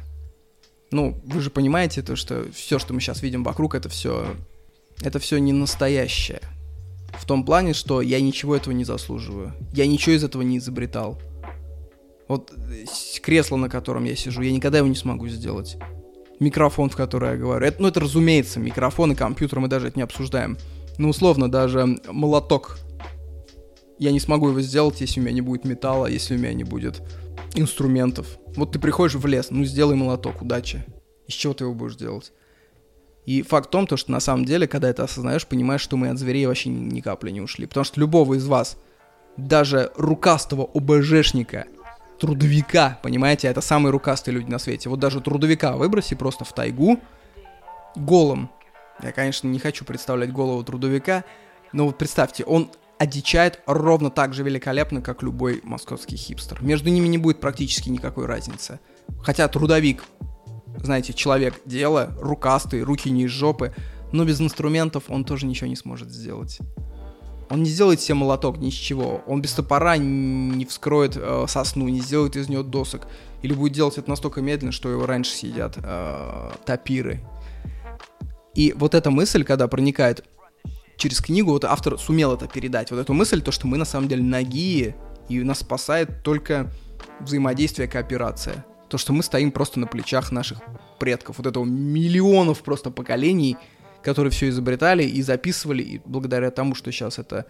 ну, 0.90 1.20
вы 1.24 1.40
же 1.40 1.50
понимаете 1.50 2.02
то, 2.02 2.16
что 2.16 2.46
все, 2.52 2.78
что 2.78 2.92
мы 2.92 3.00
сейчас 3.00 3.22
видим 3.22 3.44
вокруг, 3.44 3.74
это 3.74 3.88
все, 3.88 4.34
это 5.00 5.18
все 5.18 5.38
не 5.38 5.52
настоящее. 5.52 6.40
В 7.18 7.26
том 7.26 7.44
плане, 7.44 7.74
что 7.74 8.00
я 8.00 8.20
ничего 8.20 8.56
этого 8.56 8.72
не 8.72 8.84
заслуживаю. 8.84 9.52
Я 9.72 9.86
ничего 9.86 10.14
из 10.14 10.24
этого 10.24 10.42
не 10.42 10.58
изобретал. 10.58 11.20
Вот 12.28 12.52
кресло, 13.22 13.56
на 13.56 13.68
котором 13.68 14.04
я 14.04 14.14
сижу, 14.14 14.42
я 14.42 14.52
никогда 14.52 14.78
его 14.78 14.88
не 14.88 14.94
смогу 14.94 15.28
сделать. 15.28 15.76
Микрофон, 16.40 16.90
в 16.90 16.96
который 16.96 17.32
я 17.32 17.36
говорю. 17.36 17.66
Это, 17.66 17.80
ну, 17.82 17.88
это 17.88 18.00
разумеется, 18.00 18.58
микрофон 18.58 19.12
и 19.12 19.14
компьютер, 19.14 19.60
мы 19.60 19.68
даже 19.68 19.88
это 19.88 19.98
не 19.98 20.02
обсуждаем. 20.02 20.56
Ну, 20.98 21.10
условно, 21.10 21.50
даже 21.50 21.86
молоток. 22.10 22.78
Я 23.98 24.10
не 24.10 24.20
смогу 24.20 24.48
его 24.48 24.60
сделать, 24.62 25.00
если 25.02 25.20
у 25.20 25.22
меня 25.22 25.34
не 25.34 25.42
будет 25.42 25.64
металла, 25.64 26.06
если 26.06 26.34
у 26.34 26.38
меня 26.38 26.54
не 26.54 26.64
будет 26.64 27.02
инструментов. 27.54 28.38
Вот 28.56 28.72
ты 28.72 28.78
приходишь 28.78 29.16
в 29.16 29.26
лес, 29.26 29.48
ну 29.50 29.64
сделай 29.64 29.96
молоток, 29.96 30.40
удачи. 30.42 30.84
Из 31.26 31.34
чего 31.34 31.52
ты 31.52 31.64
его 31.64 31.74
будешь 31.74 31.96
делать? 31.96 32.32
И 33.26 33.42
факт 33.42 33.68
в 33.68 33.70
том, 33.70 33.86
то, 33.86 33.96
что 33.96 34.10
на 34.10 34.20
самом 34.20 34.44
деле, 34.44 34.66
когда 34.66 34.88
это 34.88 35.04
осознаешь, 35.04 35.46
понимаешь, 35.46 35.82
что 35.82 35.96
мы 35.96 36.08
от 36.08 36.18
зверей 36.18 36.46
вообще 36.46 36.70
ни, 36.70 36.94
ни 36.94 37.00
капли 37.00 37.30
не 37.30 37.40
ушли. 37.40 37.66
Потому 37.66 37.84
что 37.84 38.00
любого 38.00 38.34
из 38.34 38.46
вас, 38.46 38.76
даже 39.36 39.92
рукастого 39.96 40.68
ОБЖшника, 40.74 41.66
трудовика, 42.20 42.98
понимаете, 43.02 43.48
это 43.48 43.60
самые 43.60 43.90
рукастые 43.92 44.34
люди 44.34 44.50
на 44.50 44.58
свете. 44.58 44.88
Вот 44.88 45.00
даже 45.00 45.20
трудовика 45.20 45.72
выброси 45.76 46.14
просто 46.14 46.44
в 46.44 46.52
тайгу 46.52 47.00
голым. 47.96 48.50
Я, 49.02 49.12
конечно, 49.12 49.48
не 49.48 49.58
хочу 49.58 49.84
представлять 49.84 50.32
голову 50.32 50.62
трудовика, 50.62 51.24
но 51.72 51.86
вот 51.86 51.98
представьте, 51.98 52.44
он 52.44 52.70
одичает 52.98 53.60
ровно 53.66 54.10
так 54.10 54.34
же 54.34 54.42
великолепно, 54.42 55.00
как 55.00 55.22
любой 55.22 55.60
московский 55.64 56.16
хипстер. 56.16 56.62
Между 56.62 56.90
ними 56.90 57.08
не 57.08 57.16
будет 57.16 57.40
практически 57.40 57.88
никакой 57.88 58.26
разницы. 58.26 58.78
Хотя 59.22 59.48
трудовик 59.48 60.04
знаете, 60.78 61.12
человек 61.12 61.60
дело, 61.64 62.14
рукастый, 62.20 62.82
руки 62.82 63.10
не 63.10 63.24
из 63.24 63.30
жопы, 63.30 63.74
но 64.12 64.24
без 64.24 64.40
инструментов 64.40 65.04
он 65.08 65.24
тоже 65.24 65.46
ничего 65.46 65.68
не 65.68 65.76
сможет 65.76 66.10
сделать. 66.10 66.58
Он 67.50 67.64
не 67.64 67.68
сделает 67.68 68.00
себе 68.00 68.14
молоток 68.14 68.58
ни 68.58 68.70
с 68.70 68.74
чего. 68.74 69.22
Он 69.26 69.42
без 69.42 69.52
топора 69.52 69.96
не 69.96 70.64
вскроет 70.64 71.16
э, 71.16 71.46
сосну, 71.48 71.88
не 71.88 72.00
сделает 72.00 72.36
из 72.36 72.48
нее 72.48 72.62
досок. 72.62 73.08
Или 73.42 73.54
будет 73.54 73.72
делать 73.72 73.98
это 73.98 74.08
настолько 74.08 74.40
медленно, 74.40 74.70
что 74.70 74.88
его 74.88 75.04
раньше 75.04 75.32
съедят 75.32 75.76
э, 75.76 76.52
тапиры. 76.64 77.20
И 78.54 78.72
вот 78.76 78.94
эта 78.94 79.10
мысль, 79.10 79.42
когда 79.42 79.66
проникает 79.66 80.24
через 80.96 81.20
книгу, 81.20 81.50
вот 81.50 81.64
автор 81.64 81.98
сумел 81.98 82.34
это 82.34 82.46
передать. 82.46 82.92
Вот 82.92 83.00
эту 83.00 83.14
мысль, 83.14 83.42
то, 83.42 83.50
что 83.50 83.66
мы 83.66 83.78
на 83.78 83.84
самом 83.84 84.06
деле 84.06 84.22
ноги, 84.22 84.94
и 85.28 85.42
нас 85.42 85.58
спасает 85.60 86.22
только 86.22 86.70
взаимодействие, 87.20 87.88
кооперация. 87.88 88.64
То, 88.88 88.98
что 88.98 89.12
мы 89.12 89.22
стоим 89.24 89.50
просто 89.50 89.80
на 89.80 89.86
плечах 89.86 90.30
наших 90.30 90.58
предков, 90.98 91.38
вот 91.38 91.46
этого 91.46 91.64
миллионов 91.64 92.62
просто 92.62 92.90
поколений, 92.90 93.56
которые 94.02 94.30
все 94.30 94.48
изобретали 94.48 95.04
и 95.04 95.22
записывали, 95.22 95.82
и 95.82 96.00
благодаря 96.04 96.50
тому, 96.50 96.74
что 96.74 96.90
сейчас 96.90 97.18
это... 97.18 97.46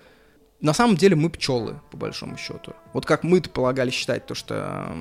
На 0.61 0.75
самом 0.75 0.97
деле 0.97 1.17
мы 1.17 1.31
пчелы, 1.31 1.81
по 1.91 1.97
большому 1.97 2.37
счету. 2.37 2.75
Вот 2.93 3.07
как 3.07 3.25
мы-то 3.25 3.49
полагали 3.49 3.91
считать 3.91 4.27
то, 4.27 4.35
что 4.35 4.93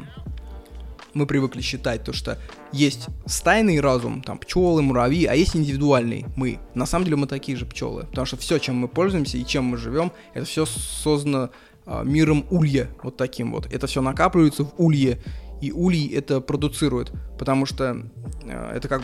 мы 1.14 1.26
привыкли 1.26 1.62
считать 1.62 2.04
то, 2.04 2.14
что 2.14 2.38
есть 2.72 3.08
стайный 3.26 3.80
разум, 3.80 4.22
там 4.22 4.38
пчелы, 4.38 4.82
муравьи, 4.82 5.26
а 5.26 5.34
есть 5.34 5.56
индивидуальный 5.56 6.26
мы. 6.36 6.60
На 6.76 6.86
самом 6.86 7.06
деле 7.06 7.18
мы 7.18 7.28
такие 7.28 7.58
же 7.58 7.66
пчелы, 7.66 8.06
потому 8.06 8.26
что 8.26 8.38
все, 8.38 8.58
чем 8.60 8.78
мы 8.78 8.88
пользуемся 8.88 9.38
и 9.38 9.45
чем 9.45 9.66
мы 9.66 9.78
живем, 9.78 10.12
это 10.34 10.45
все 10.45 10.66
создано 10.66 11.50
э, 11.86 12.04
миром 12.06 12.45
улья, 12.50 12.89
вот 13.04 13.18
таким 13.18 13.52
вот. 13.52 13.66
Это 13.72 13.88
все 13.88 14.02
накапливается 14.02 14.64
в 14.64 14.74
улье, 14.78 15.22
и 15.62 15.72
улей 15.72 16.08
это 16.14 16.41
продуцирует, 16.41 17.12
потому 17.38 17.66
что 17.66 18.06
э, 18.43 18.72
это 18.76 18.88
как 18.88 19.02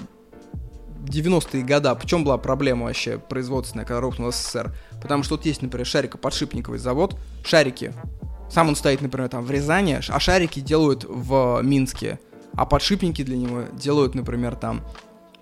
90-е 1.10 1.64
года, 1.64 1.95
в 1.95 2.06
чем 2.06 2.24
была 2.24 2.38
проблема 2.38 2.86
вообще 2.86 3.18
производственная, 3.18 3.86
когда 3.86 4.01
рухнул 4.01 4.32
СССР? 4.32 4.74
Потому 5.01 5.24
что 5.24 5.38
тут 5.38 5.45
есть, 5.45 5.62
например, 5.62 5.86
шарикоподшипниковый 5.86 6.80
завод, 6.80 7.18
шарики 7.45 7.93
сам 8.49 8.70
он 8.70 8.76
стоит, 8.76 9.01
например, 9.01 9.30
там 9.30 9.43
в 9.43 9.51
Рязани, 9.51 9.99
а 10.08 10.20
шарики 10.20 10.60
делают 10.60 11.06
в 11.08 11.62
Минске, 11.64 12.20
а 12.53 12.66
подшипники 12.66 13.24
для 13.24 13.38
него 13.38 13.64
делают, 13.74 14.16
например, 14.16 14.56
там 14.56 14.82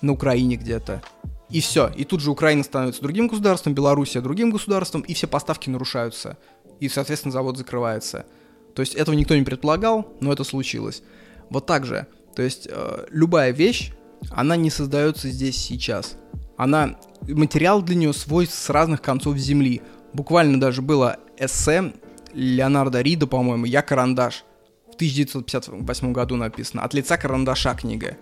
на 0.02 0.14
Украине 0.14 0.56
где-то. 0.56 1.02
И 1.50 1.62
все. 1.62 1.92
И 1.96 2.04
тут 2.06 2.22
же 2.22 2.32
Украина 2.32 2.64
становится 2.64 3.02
другим 3.02 3.28
государством, 3.28 3.74
Белоруссия 3.74 4.22
другим 4.22 4.50
государством, 4.50 5.02
и 5.02 5.14
все 5.14 5.28
поставки 5.28 5.70
нарушаются. 5.70 6.38
И, 6.80 6.90
соответственно, 6.90 7.32
завод 7.32 7.58
закрывается. 7.58 8.26
То 8.74 8.82
есть 8.82 8.96
этого 8.96 9.16
никто 9.16 9.36
не 9.36 9.44
предполагал, 9.44 10.12
но 10.20 10.34
это 10.34 10.44
случилось. 10.44 11.04
Вот 11.50 11.68
так 11.68 11.86
же. 11.86 12.08
То 12.36 12.42
есть 12.42 12.68
э, 12.70 13.06
любая 13.12 13.52
вещь, 13.52 13.92
она 14.32 14.56
не 14.56 14.70
создается 14.70 15.30
здесь 15.30 15.58
сейчас. 15.58 16.16
Она 16.58 16.98
материал 17.28 17.82
для 17.82 17.96
нее 17.96 18.14
свой 18.14 18.48
с 18.48 18.70
разных 18.70 19.02
концов 19.02 19.38
земли. 19.38 19.82
Буквально 20.14 20.60
даже 20.60 20.82
было 20.82 21.18
эссе 21.38 21.94
Леонардо 22.34 23.02
Рида, 23.02 23.28
по-моему, 23.28 23.66
«Я 23.66 23.82
карандаш». 23.82 24.44
В 24.92 24.96
1958 24.96 26.14
году 26.14 26.36
написано. 26.36 26.84
От 26.84 26.94
лица 26.94 27.18
карандаша 27.18 27.74
книга. 27.74 28.18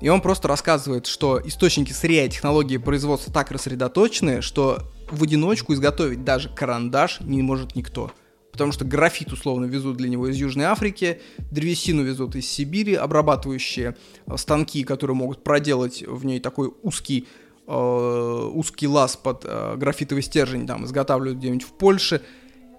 И 0.00 0.08
он 0.08 0.20
просто 0.20 0.46
рассказывает, 0.46 1.06
что 1.06 1.40
источники 1.44 1.92
сырья 1.92 2.24
и 2.24 2.28
технологии 2.28 2.76
производства 2.76 3.32
так 3.32 3.50
рассредоточены, 3.50 4.42
что 4.42 4.84
в 5.10 5.24
одиночку 5.24 5.74
изготовить 5.74 6.22
даже 6.24 6.50
карандаш 6.50 7.20
не 7.20 7.42
может 7.42 7.74
никто. 7.74 8.12
Потому 8.58 8.72
что 8.72 8.84
графит 8.84 9.32
условно 9.32 9.66
везут 9.66 9.98
для 9.98 10.08
него 10.08 10.26
из 10.26 10.34
Южной 10.34 10.64
Африки, 10.64 11.20
древесину 11.52 12.02
везут 12.02 12.34
из 12.34 12.50
Сибири, 12.50 12.94
обрабатывающие 12.94 13.96
э, 14.26 14.36
станки, 14.36 14.82
которые 14.82 15.14
могут 15.14 15.44
проделать 15.44 16.02
в 16.04 16.24
ней 16.24 16.40
такой 16.40 16.72
узкий 16.82 17.28
э, 17.68 18.50
узкий 18.52 18.88
лаз 18.88 19.16
под 19.16 19.44
э, 19.44 19.76
графитовый 19.76 20.24
стержень, 20.24 20.66
там, 20.66 20.86
изготавливают 20.86 21.38
где-нибудь 21.38 21.62
в 21.62 21.70
Польше 21.70 22.20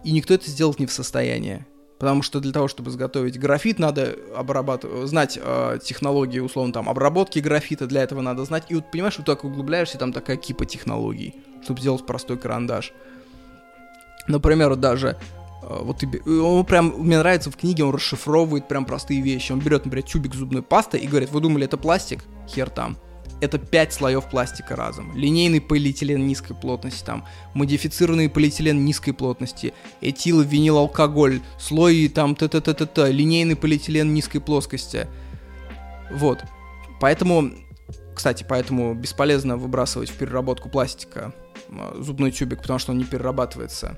и 0.04 0.12
никто 0.12 0.34
это 0.34 0.50
сделать 0.50 0.80
не 0.80 0.86
в 0.86 0.92
состоянии. 0.92 1.66
Потому 1.98 2.24
что 2.24 2.42
для 2.42 2.52
того, 2.52 2.68
чтобы 2.68 2.92
изготовить 2.92 3.40
графит, 3.40 3.80
надо 3.80 4.18
обрабатывать, 4.36 5.08
знать 5.08 5.40
э, 5.42 5.80
технологии, 5.82 6.40
условно, 6.40 6.74
там, 6.74 6.90
обработки 6.90 7.40
графита, 7.40 7.88
для 7.88 8.04
этого 8.04 8.20
надо 8.20 8.44
знать. 8.44 8.66
И 8.68 8.76
вот, 8.76 8.92
понимаешь, 8.92 9.18
вот 9.18 9.26
так 9.26 9.46
углубляешься, 9.46 9.98
там 9.98 10.12
такая 10.12 10.36
кипа 10.36 10.66
технологий, 10.66 11.36
чтобы 11.64 11.80
сделать 11.80 12.06
простой 12.06 12.38
карандаш. 12.38 12.92
Например, 14.30 14.76
даже, 14.76 15.18
вот 15.70 16.00
ты, 16.00 16.22
он 16.32 16.66
прям, 16.66 16.94
мне 16.98 17.18
нравится 17.20 17.52
в 17.52 17.56
книге, 17.56 17.84
он 17.84 17.94
расшифровывает 17.94 18.68
прям 18.68 18.86
простые 18.86 19.22
вещи. 19.22 19.52
Он 19.52 19.60
берет, 19.60 19.86
например, 19.86 20.06
тюбик 20.06 20.34
зубной 20.34 20.64
пасты 20.64 20.98
и 20.98 21.08
говорит, 21.08 21.32
вы 21.32 21.42
думали, 21.42 21.66
это 21.66 21.78
пластик? 21.78 22.24
Хер 22.48 22.70
там 22.70 22.98
это 23.42 23.58
5 23.58 23.94
слоев 23.94 24.30
пластика 24.30 24.76
разом. 24.76 25.16
Линейный 25.16 25.62
полиэтилен 25.62 26.26
низкой 26.26 26.56
плотности, 26.56 27.04
там, 27.06 27.26
модифицированный 27.54 28.30
полиэтилен 28.30 28.84
низкой 28.84 29.14
плотности, 29.14 29.74
этил, 30.02 30.42
винил, 30.42 30.78
алкоголь, 30.78 31.42
слой 31.58 32.08
там 32.10 32.36
т-т-т-т-т, 32.36 33.12
линейный 33.12 33.56
полиэтилен 33.56 34.14
низкой 34.14 34.40
плоскости. 34.40 35.08
Вот. 36.12 36.44
Поэтому, 37.00 37.52
кстати, 38.16 38.46
поэтому 38.48 38.94
бесполезно 38.94 39.58
выбрасывать 39.58 40.10
в 40.10 40.18
переработку 40.18 40.70
пластика 40.70 41.34
а, 41.70 41.96
зубной 42.00 42.32
тюбик, 42.32 42.62
потому 42.62 42.80
что 42.80 42.92
он 42.92 42.98
не 42.98 43.06
перерабатывается. 43.06 43.98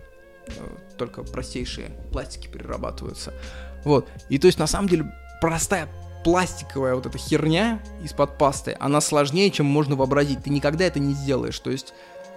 Э, 0.58 0.68
только 0.98 1.24
простейшие 1.24 1.90
пластики 2.12 2.48
перерабатываются. 2.48 3.34
Вот. 3.84 4.08
И 4.30 4.38
то 4.38 4.48
есть, 4.48 4.60
на 4.60 4.68
самом 4.68 4.88
деле, 4.88 5.12
простая 5.40 5.88
пластиковая 6.24 6.96
вот 6.96 7.06
эта 7.06 7.18
херня 7.18 7.82
из-под 8.04 8.38
пасты, 8.38 8.78
она 8.80 9.02
сложнее, 9.02 9.50
чем 9.50 9.66
можно 9.66 9.96
вообразить. 9.96 10.44
Ты 10.44 10.50
никогда 10.50 10.86
это 10.86 11.00
не 11.00 11.14
сделаешь. 11.14 11.60
То 11.60 11.72
есть 11.72 11.94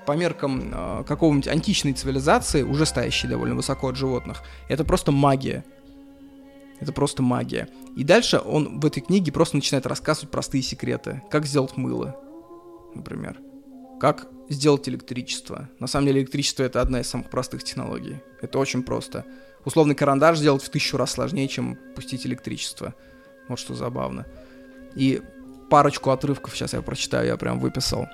по 0.06 0.12
меркам 0.12 0.70
э, 0.72 1.04
какого-нибудь 1.06 1.48
античной 1.48 1.92
цивилизации, 1.92 2.62
уже 2.62 2.86
стоящей 2.86 3.28
довольно 3.28 3.54
высоко 3.54 3.88
от 3.88 3.96
животных, 3.96 4.42
это 4.68 4.84
просто 4.84 5.12
магия. 5.12 5.64
Это 6.80 6.92
просто 6.92 7.22
магия. 7.22 7.68
И 7.96 8.04
дальше 8.04 8.38
он 8.38 8.80
в 8.80 8.86
этой 8.86 9.00
книге 9.00 9.32
просто 9.32 9.56
начинает 9.56 9.86
рассказывать 9.86 10.30
простые 10.30 10.62
секреты. 10.62 11.22
Как 11.30 11.46
сделать 11.46 11.76
мыло, 11.76 12.16
например. 12.94 13.38
Как 14.00 14.26
сделать 14.48 14.88
электричество. 14.88 15.68
На 15.78 15.86
самом 15.86 16.06
деле 16.06 16.20
электричество 16.20 16.62
это 16.62 16.80
одна 16.80 17.00
из 17.00 17.08
самых 17.08 17.30
простых 17.30 17.64
технологий. 17.64 18.20
Это 18.42 18.58
очень 18.58 18.82
просто. 18.82 19.24
Условный 19.64 19.94
карандаш 19.94 20.38
сделать 20.38 20.62
в 20.62 20.68
тысячу 20.68 20.96
раз 20.96 21.12
сложнее, 21.12 21.48
чем 21.48 21.78
пустить 21.94 22.26
электричество. 22.26 22.94
Вот 23.48 23.58
что 23.58 23.74
забавно. 23.74 24.26
И 24.94 25.22
парочку 25.70 26.10
отрывков 26.10 26.54
сейчас 26.54 26.74
я 26.74 26.82
прочитаю, 26.82 27.26
я 27.26 27.36
прям 27.36 27.58
выписал. 27.58 28.06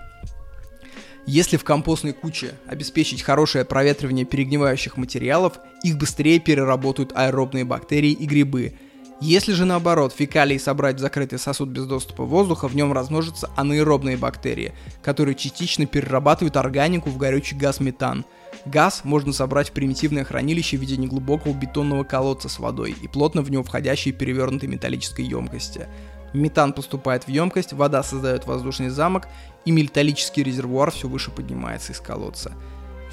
Если 1.27 1.57
в 1.57 1.65
компостной 1.65 2.13
куче 2.13 2.55
обеспечить 2.67 3.23
хорошее 3.23 3.65
проветривание 3.65 4.25
перегнивающих 4.25 4.97
материалов, 4.97 5.59
их 5.83 5.99
быстрее 5.99 6.41
переработают 6.41 7.13
аэробные 7.15 7.65
бактерии 7.65 8.13
и 8.13 8.27
грибы. 8.27 8.75
Если 9.21 9.53
же 9.53 9.65
наоборот 9.65 10.15
фекалии 10.15 10.57
собрать 10.57 10.97
в 10.97 11.01
закрытый 11.01 11.39
сосуд 11.39 11.69
без 11.69 11.87
доступа 11.87 12.25
воздуха, 12.25 12.69
в 12.69 12.75
нем 12.75 12.93
размножатся 12.93 13.51
анаэробные 13.57 14.17
бактерии, 14.17 14.73
которые 15.03 15.35
частично 15.35 15.85
перерабатывают 15.87 16.57
органику 16.57 17.11
в 17.11 17.19
горючий 17.19 17.57
газ 17.57 17.81
метан– 17.81 18.25
Газ 18.67 19.03
можно 19.05 19.33
собрать 19.33 19.71
в 19.71 19.73
примитивное 19.73 20.25
хранилище 20.25 20.77
в 20.77 20.81
виде 20.81 20.97
неглубокого 20.97 21.53
бетонного 21.53 22.05
колодца 22.05 22.49
с 22.49 22.59
водой 22.59 22.95
и 23.01 23.09
плотно 23.09 23.43
в 23.43 23.51
него 23.51 23.63
входящей 23.63 24.13
перевернутой 24.13 24.69
металлической 24.69 25.25
емкости. 25.25 25.89
Метан 26.33 26.73
поступает 26.73 27.25
в 27.25 27.29
емкость, 27.29 27.73
вода 27.73 28.03
создает 28.03 28.47
воздушный 28.47 28.91
замок, 28.91 29.29
и 29.65 29.73
металлический 29.73 30.43
резервуар 30.43 30.91
все 30.91 31.09
выше 31.09 31.31
поднимается 31.31 31.93
из 31.93 32.01
колодца. 32.01 32.53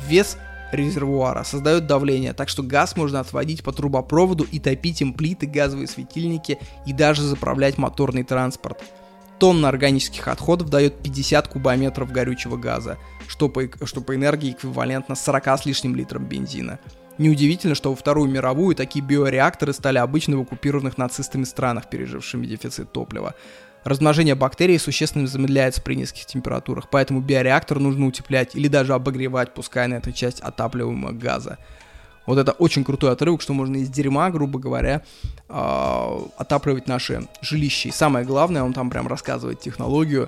Вес 0.08 0.38
резервуара 0.72 1.44
создает 1.44 1.88
давление, 1.88 2.34
так 2.34 2.50
что 2.50 2.64
газ 2.64 2.96
можно 2.96 3.20
отводить 3.20 3.64
по 3.64 3.72
трубопроводу 3.72 4.44
и 4.44 4.60
топить 4.60 5.02
им 5.02 5.14
плиты, 5.14 5.46
газовые 5.46 5.88
светильники 5.88 6.60
и 6.86 6.94
даже 6.94 7.24
заправлять 7.24 7.78
моторный 7.78 8.24
транспорт– 8.24 8.82
тонна 9.40 9.70
органических 9.70 10.28
отходов 10.28 10.70
дает 10.70 11.02
50 11.02 11.48
кубометров 11.48 12.12
горючего 12.12 12.58
газа, 12.58 12.98
что 13.28 13.50
по, 13.50 13.64
что 13.86 14.02
по 14.02 14.16
энергии 14.16 14.52
эквивалентно 14.52 15.16
40 15.16 15.48
с 15.48 15.66
лишним 15.66 15.96
литрам 15.96 16.26
бензина. 16.26 16.80
Неудивительно, 17.18 17.74
что 17.74 17.90
во 17.90 17.96
Вторую 17.96 18.30
мировую 18.30 18.76
такие 18.76 19.04
биореакторы 19.04 19.74
стали 19.74 19.98
обычны 19.98 20.38
в 20.38 20.42
оккупированных 20.42 20.98
нацистами 20.98 21.46
странах, 21.46 21.90
пережившими 21.90 22.46
дефицит 22.46 22.92
топлива. 22.92 23.34
Размножение 23.84 24.36
бактерий 24.36 24.80
существенно 24.80 25.28
замедляется 25.28 25.82
при 25.82 25.96
низких 25.96 26.26
температурах, 26.26 26.90
поэтому 26.90 27.22
биореактор 27.22 27.80
нужно 27.80 28.08
утеплять 28.08 28.56
или 28.56 28.68
даже 28.68 28.94
обогревать, 28.94 29.54
пуская 29.54 29.88
на 29.88 29.96
эту 29.96 30.12
часть 30.12 30.42
отапливаемого 30.42 31.12
газа. 31.14 31.58
Вот 32.26 32.38
это 32.38 32.52
очень 32.52 32.84
крутой 32.84 33.14
отрывок, 33.14 33.42
что 33.42 33.54
можно 33.54 33.78
из 33.78 33.90
дерьма, 33.90 34.30
грубо 34.30 34.60
говоря, 34.60 35.02
э, 35.48 36.20
отапливать 36.38 36.86
наши 36.86 37.26
жилища. 37.42 37.88
И 37.88 37.92
самое 37.92 38.26
главное, 38.26 38.64
он 38.64 38.74
там 38.74 38.90
прям 38.90 39.08
рассказывает 39.08 39.62
технологию, 39.62 40.28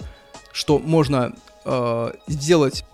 что 0.53 0.79
можно 0.79 1.33
э, 1.65 2.11
сделать 2.27 2.85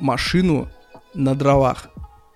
машину 0.00 0.68
на 1.14 1.36
дровах. 1.36 1.90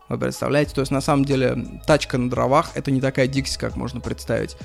Вы 0.09 0.19
представляете? 0.19 0.75
То 0.75 0.83
есть, 0.83 0.93
на 0.93 1.01
самом 1.01 1.25
деле, 1.25 1.81
тачка 1.85 2.17
на 2.17 2.31
дровах— 2.31 2.71
это 2.75 2.93
не 2.93 3.01
такая 3.01 3.27
дикость, 3.27 3.57
как 3.57 3.75
можно 3.75 4.01
представить. 4.01 4.57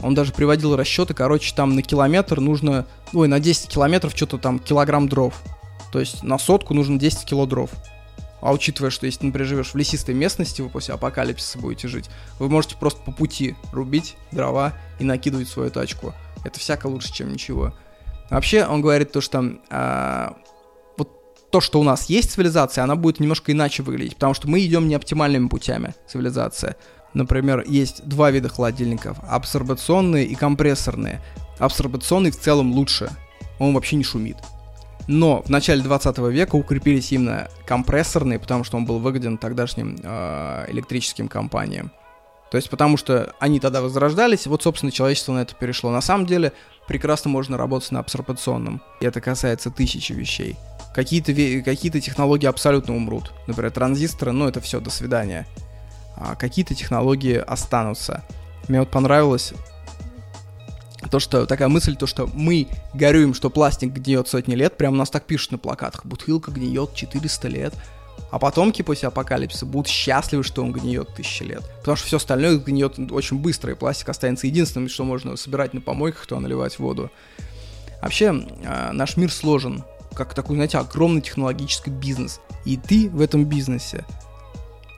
Он 0.00 0.14
даже 0.14 0.32
приводил 0.32 0.76
расчеты, 0.76 1.14
короче, 1.14 1.54
там 1.54 1.74
на 1.74 1.82
километр 1.82 2.40
нужно, 2.40 2.86
ой, 3.12 3.28
на 3.28 3.40
10 3.40 3.68
километров 3.68 4.12
что-то 4.14 4.38
там 4.38 4.58
килограмм 4.58 5.08
дров. 5.08 5.34
То 5.92 5.98
есть 5.98 6.22
на 6.22 6.38
сотку 6.38 6.74
нужно 6.74 6.98
10 6.98 7.24
кило 7.24 7.46
дров. 7.46 7.70
А 8.40 8.52
учитывая, 8.52 8.90
что 8.90 9.06
если, 9.06 9.26
например, 9.26 9.48
живешь 9.48 9.72
в 9.72 9.74
лесистой 9.74 10.14
местности, 10.14 10.62
вы 10.62 10.68
после 10.68 10.94
апокалипсиса 10.94 11.58
будете 11.58 11.88
жить, 11.88 12.08
вы 12.38 12.48
можете 12.48 12.76
просто 12.76 13.00
по 13.02 13.10
пути 13.10 13.56
рубить 13.72 14.16
дрова 14.30 14.74
и 15.00 15.04
накидывать 15.04 15.48
свою 15.48 15.70
тачку. 15.70 16.14
Это 16.44 16.60
всяко 16.60 16.86
лучше, 16.86 17.12
чем 17.12 17.32
ничего. 17.32 17.74
Вообще, 18.30 18.64
он 18.64 18.80
говорит 18.80 19.10
то, 19.10 19.20
что 19.20 19.58
а, 19.70 20.36
вот 20.96 21.10
то, 21.50 21.60
что 21.60 21.80
у 21.80 21.82
нас 21.82 22.08
есть 22.08 22.32
цивилизация, 22.32 22.84
она 22.84 22.94
будет 22.94 23.18
немножко 23.18 23.50
иначе 23.50 23.82
выглядеть, 23.82 24.14
потому 24.14 24.34
что 24.34 24.48
мы 24.48 24.64
идем 24.64 24.86
не 24.86 24.94
оптимальными 24.94 25.48
путями 25.48 25.94
цивилизация. 26.06 26.76
Например, 27.14 27.64
есть 27.66 28.06
два 28.06 28.30
вида 28.30 28.48
холодильников, 28.48 29.18
абсорбационные 29.28 30.26
и 30.26 30.34
компрессорные. 30.34 31.20
Абсорбационный 31.58 32.30
в 32.30 32.38
целом 32.38 32.72
лучше, 32.72 33.10
он 33.58 33.74
вообще 33.74 33.96
не 33.96 34.04
шумит. 34.04 34.36
Но 35.08 35.42
в 35.42 35.48
начале 35.48 35.82
20 35.82 36.18
века 36.18 36.54
укрепились 36.54 37.12
именно 37.12 37.48
компрессорные, 37.66 38.38
потому 38.38 38.62
что 38.62 38.76
он 38.76 38.84
был 38.84 38.98
выгоден 38.98 39.38
тогдашним 39.38 39.96
э, 40.02 40.66
электрическим 40.68 41.28
компаниям. 41.28 41.90
То 42.50 42.56
есть 42.56 42.70
потому 42.70 42.96
что 42.96 43.34
они 43.40 43.58
тогда 43.58 43.80
возрождались, 43.82 44.46
вот, 44.46 44.62
собственно, 44.62 44.92
человечество 44.92 45.32
на 45.32 45.40
это 45.40 45.54
перешло. 45.54 45.90
На 45.90 46.00
самом 46.00 46.26
деле, 46.26 46.52
прекрасно 46.86 47.30
можно 47.30 47.56
работать 47.56 47.90
на 47.90 48.00
абсорбационном. 48.00 48.82
И 49.00 49.06
это 49.06 49.20
касается 49.20 49.70
тысячи 49.70 50.12
вещей. 50.12 50.56
Какие-то, 50.94 51.32
какие-то 51.62 52.00
технологии 52.00 52.46
абсолютно 52.46 52.94
умрут. 52.94 53.32
Например, 53.46 53.70
транзисторы, 53.70 54.32
ну 54.32 54.46
это 54.46 54.60
все, 54.60 54.80
до 54.80 54.90
свидания. 54.90 55.46
А 56.20 56.34
какие-то 56.34 56.74
технологии 56.74 57.36
останутся. 57.36 58.24
Мне 58.68 58.80
вот 58.80 58.90
понравилось 58.90 59.52
то, 61.10 61.20
что 61.20 61.46
такая 61.46 61.68
мысль, 61.68 61.96
то, 61.96 62.06
что 62.06 62.28
мы 62.32 62.68
горюем, 62.92 63.32
что 63.34 63.50
пластик 63.50 63.92
гниет 63.92 64.28
сотни 64.28 64.54
лет, 64.54 64.76
прям 64.76 64.96
нас 64.96 65.10
так 65.10 65.24
пишут 65.24 65.52
на 65.52 65.58
плакатах, 65.58 66.04
бутылка 66.04 66.50
гниет 66.50 66.94
400 66.94 67.48
лет, 67.48 67.74
а 68.30 68.38
потомки 68.38 68.82
после 68.82 69.08
апокалипсиса 69.08 69.64
будут 69.64 69.86
счастливы, 69.86 70.42
что 70.42 70.62
он 70.62 70.72
гниет 70.72 71.14
тысячи 71.14 71.44
лет. 71.44 71.62
Потому 71.78 71.96
что 71.96 72.06
все 72.06 72.16
остальное 72.16 72.58
гниет 72.58 72.98
очень 73.12 73.38
быстро, 73.38 73.72
и 73.72 73.76
пластик 73.76 74.08
останется 74.08 74.48
единственным, 74.48 74.88
что 74.88 75.04
можно 75.04 75.36
собирать 75.36 75.72
на 75.72 75.80
помойках, 75.80 76.26
то 76.26 76.38
наливать 76.38 76.78
воду. 76.78 77.10
Вообще, 78.02 78.46
а, 78.66 78.92
наш 78.92 79.16
мир 79.16 79.32
сложен, 79.32 79.84
как 80.14 80.34
такой, 80.34 80.56
знаете, 80.56 80.78
огромный 80.78 81.22
технологический 81.22 81.90
бизнес. 81.90 82.40
И 82.64 82.76
ты 82.76 83.08
в 83.08 83.20
этом 83.20 83.44
бизнесе 83.44 84.04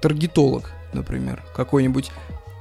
таргетолог, 0.01 0.73
например, 0.93 1.43
какой-нибудь 1.55 2.11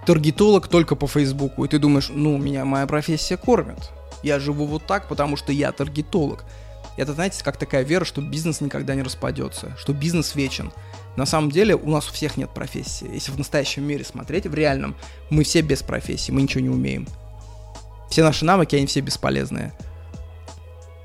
таргетолог 0.05 0.67
только 0.67 0.95
по 0.95 1.07
Фейсбуку, 1.07 1.65
и 1.65 1.67
ты 1.67 1.79
думаешь, 1.79 2.09
ну, 2.09 2.37
меня 2.37 2.65
моя 2.65 2.87
профессия 2.87 3.37
кормит. 3.37 3.91
Я 4.23 4.39
живу 4.39 4.65
вот 4.65 4.85
так, 4.85 5.07
потому 5.07 5.37
что 5.37 5.51
я 5.51 5.71
таргетолог. 5.71 6.45
Это, 6.97 7.13
знаете, 7.13 7.43
как 7.43 7.57
такая 7.57 7.83
вера, 7.83 8.03
что 8.03 8.21
бизнес 8.21 8.59
никогда 8.59 8.93
не 8.95 9.03
распадется, 9.03 9.73
что 9.77 9.93
бизнес 9.93 10.35
вечен. 10.35 10.71
На 11.15 11.25
самом 11.25 11.49
деле 11.49 11.75
у 11.75 11.89
нас 11.89 12.09
у 12.09 12.13
всех 12.13 12.35
нет 12.37 12.49
профессии. 12.49 13.09
Если 13.13 13.31
в 13.31 13.37
настоящем 13.37 13.83
мире 13.83 14.03
смотреть, 14.03 14.47
в 14.47 14.53
реальном, 14.53 14.95
мы 15.29 15.43
все 15.43 15.61
без 15.61 15.81
профессии, 15.81 16.31
мы 16.31 16.41
ничего 16.41 16.61
не 16.61 16.69
умеем. 16.69 17.07
Все 18.09 18.23
наши 18.23 18.43
навыки, 18.43 18.75
они 18.75 18.85
все 18.85 18.99
бесполезные. 18.99 19.73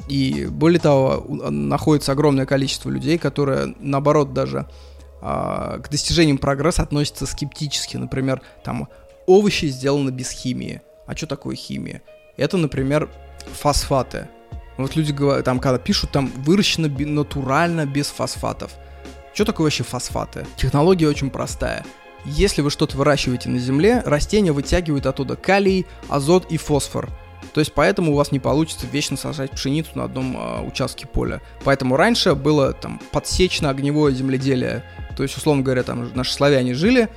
И 0.09 0.47
более 0.47 0.81
того, 0.81 1.25
находится 1.51 2.13
огромное 2.13 2.47
количество 2.47 2.91
людей, 2.91 3.17
которые, 3.19 3.75
наоборот, 3.79 4.33
даже 4.33 4.67
к 5.25 5.89
достижениям 5.91 6.37
прогресса 6.37 6.83
относятся 6.83 7.25
скептически. 7.27 7.97
Например, 7.97 8.43
там 8.63 8.89
овощи 9.27 9.67
сделаны 9.67 10.11
без 10.11 10.31
химии. 10.31 10.83
А 11.07 11.17
что 11.17 11.27
такое 11.27 11.57
химия? 11.57 12.03
Это, 12.37 12.59
например, 12.59 13.09
фосфаты. 13.53 14.29
Вот 14.77 14.97
люди 14.97 15.13
говорят, 15.13 15.45
там, 15.45 15.61
когда 15.61 15.79
пишут, 15.79 16.11
там 16.11 16.31
выращено 16.37 16.89
натурально 16.89 17.87
без 17.87 18.09
фосфатов. 18.09 18.73
Что 19.33 19.47
такое 19.47 19.65
вообще 19.65 19.85
фосфаты? 19.85 20.47
Технология 20.57 21.09
очень 21.09 21.31
простая. 21.31 21.85
Если 22.27 22.61
вы 22.61 22.71
что-то 22.71 22.97
выращиваете 22.97 23.49
на 23.49 23.59
земле, 23.59 24.03
растения 24.05 24.53
вытягивают 24.53 25.07
оттуда 25.07 25.37
калий, 25.37 25.87
азот 26.09 26.51
и 26.51 26.57
фосфор– 26.57 27.09
то 27.53 27.61
есть 27.61 27.73
поэтому 27.73 28.13
у 28.13 28.17
вас 28.17 28.33
не 28.33 28.39
получится 28.39 28.87
вечно 28.91 29.17
сажать 29.17 29.53
пшеницу 29.53 29.91
на 29.95 30.05
одном 30.05 30.37
э, 30.37 30.67
участке 30.67 31.07
поля. 31.07 31.41
Поэтому 31.65 31.97
раньше 31.97 32.35
было 32.35 32.73
там 32.73 33.01
подсечно-огневое 33.13 34.15
земледелие. 34.15 34.85
То 35.17 35.23
есть, 35.23 35.37
условно 35.37 35.63
говоря, 35.63 35.83
там 35.83 36.11
наши 36.15 36.33
славяне 36.33 36.75
жили, 36.75 37.09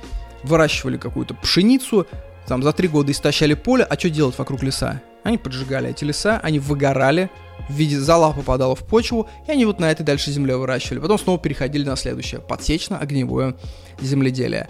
выращивали 0.42 0.96
какую-то 0.96 1.34
пшеницу, 1.34 2.06
там 2.46 2.62
за 2.62 2.72
три 2.72 2.88
года 2.88 3.12
истощали 3.12 3.54
поле, 3.54 3.84
а 3.84 3.98
что 3.98 4.08
делать 4.08 4.38
вокруг 4.38 4.62
леса? 4.62 5.02
Они 5.22 5.36
поджигали 5.36 5.90
эти 5.90 6.04
леса, 6.04 6.40
они 6.42 6.58
выгорали, 6.58 7.28
в 7.68 7.72
виде 7.74 7.98
зала 7.98 8.32
попадало 8.32 8.74
в 8.74 8.86
почву, 8.86 9.28
и 9.46 9.50
они 9.50 9.66
вот 9.66 9.80
на 9.80 9.90
этой 9.90 10.02
дальше 10.02 10.30
земле 10.30 10.56
выращивали. 10.56 11.00
Потом 11.00 11.18
снова 11.18 11.38
переходили 11.38 11.84
на 11.84 11.96
следующее, 11.96 12.40
подсечно-огневое 12.40 13.56
земледелие. 14.00 14.66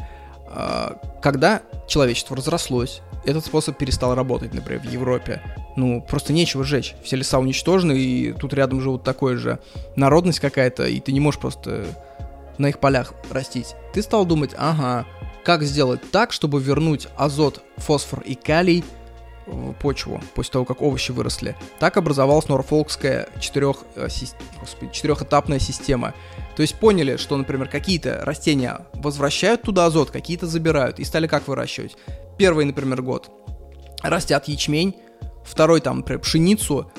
А, 0.48 0.98
когда 1.22 1.62
человечество 1.86 2.36
разрослось, 2.36 3.02
этот 3.28 3.44
способ 3.44 3.76
перестал 3.76 4.14
работать, 4.14 4.54
например, 4.54 4.80
в 4.80 4.90
Европе. 4.90 5.42
Ну, 5.76 6.00
просто 6.00 6.32
нечего 6.32 6.64
жечь. 6.64 6.94
Все 7.04 7.16
леса 7.16 7.38
уничтожены, 7.38 7.92
и 7.92 8.32
тут 8.32 8.54
рядом 8.54 8.80
живут 8.80 9.04
такой 9.04 9.36
же 9.36 9.58
народность 9.96 10.40
какая-то, 10.40 10.86
и 10.86 10.98
ты 11.00 11.12
не 11.12 11.20
можешь 11.20 11.38
просто 11.38 11.84
на 12.56 12.68
их 12.68 12.80
полях 12.80 13.12
растить. 13.30 13.74
Ты 13.92 14.02
стал 14.02 14.24
думать, 14.24 14.50
ага, 14.56 15.06
как 15.44 15.62
сделать 15.62 16.00
так, 16.10 16.32
чтобы 16.32 16.60
вернуть 16.60 17.08
азот, 17.16 17.62
фосфор 17.76 18.20
и 18.20 18.34
калий 18.34 18.82
в 19.46 19.72
почву 19.74 20.20
после 20.34 20.52
того, 20.52 20.64
как 20.64 20.82
овощи 20.82 21.10
выросли. 21.12 21.56
Так 21.78 21.96
образовалась 21.96 22.48
норфолкская 22.48 23.28
четырех, 23.40 23.78
э, 23.94 24.08
господи, 24.60 24.92
четырехэтапная 24.92 25.58
система. 25.58 26.14
То 26.58 26.62
есть 26.62 26.74
поняли, 26.74 27.16
что, 27.18 27.36
например, 27.36 27.68
какие-то 27.68 28.24
растения 28.24 28.84
возвращают 28.94 29.62
туда 29.62 29.86
азот, 29.86 30.10
какие-то 30.10 30.48
забирают, 30.48 30.98
и 30.98 31.04
стали 31.04 31.28
как 31.28 31.46
выращивать. 31.46 31.96
Первый, 32.36 32.64
например, 32.64 33.00
год 33.00 33.30
растят 34.02 34.48
ячмень, 34.48 34.96
второй 35.44 35.80
там, 35.80 35.98
например, 35.98 36.20
пшеницу, 36.20 36.90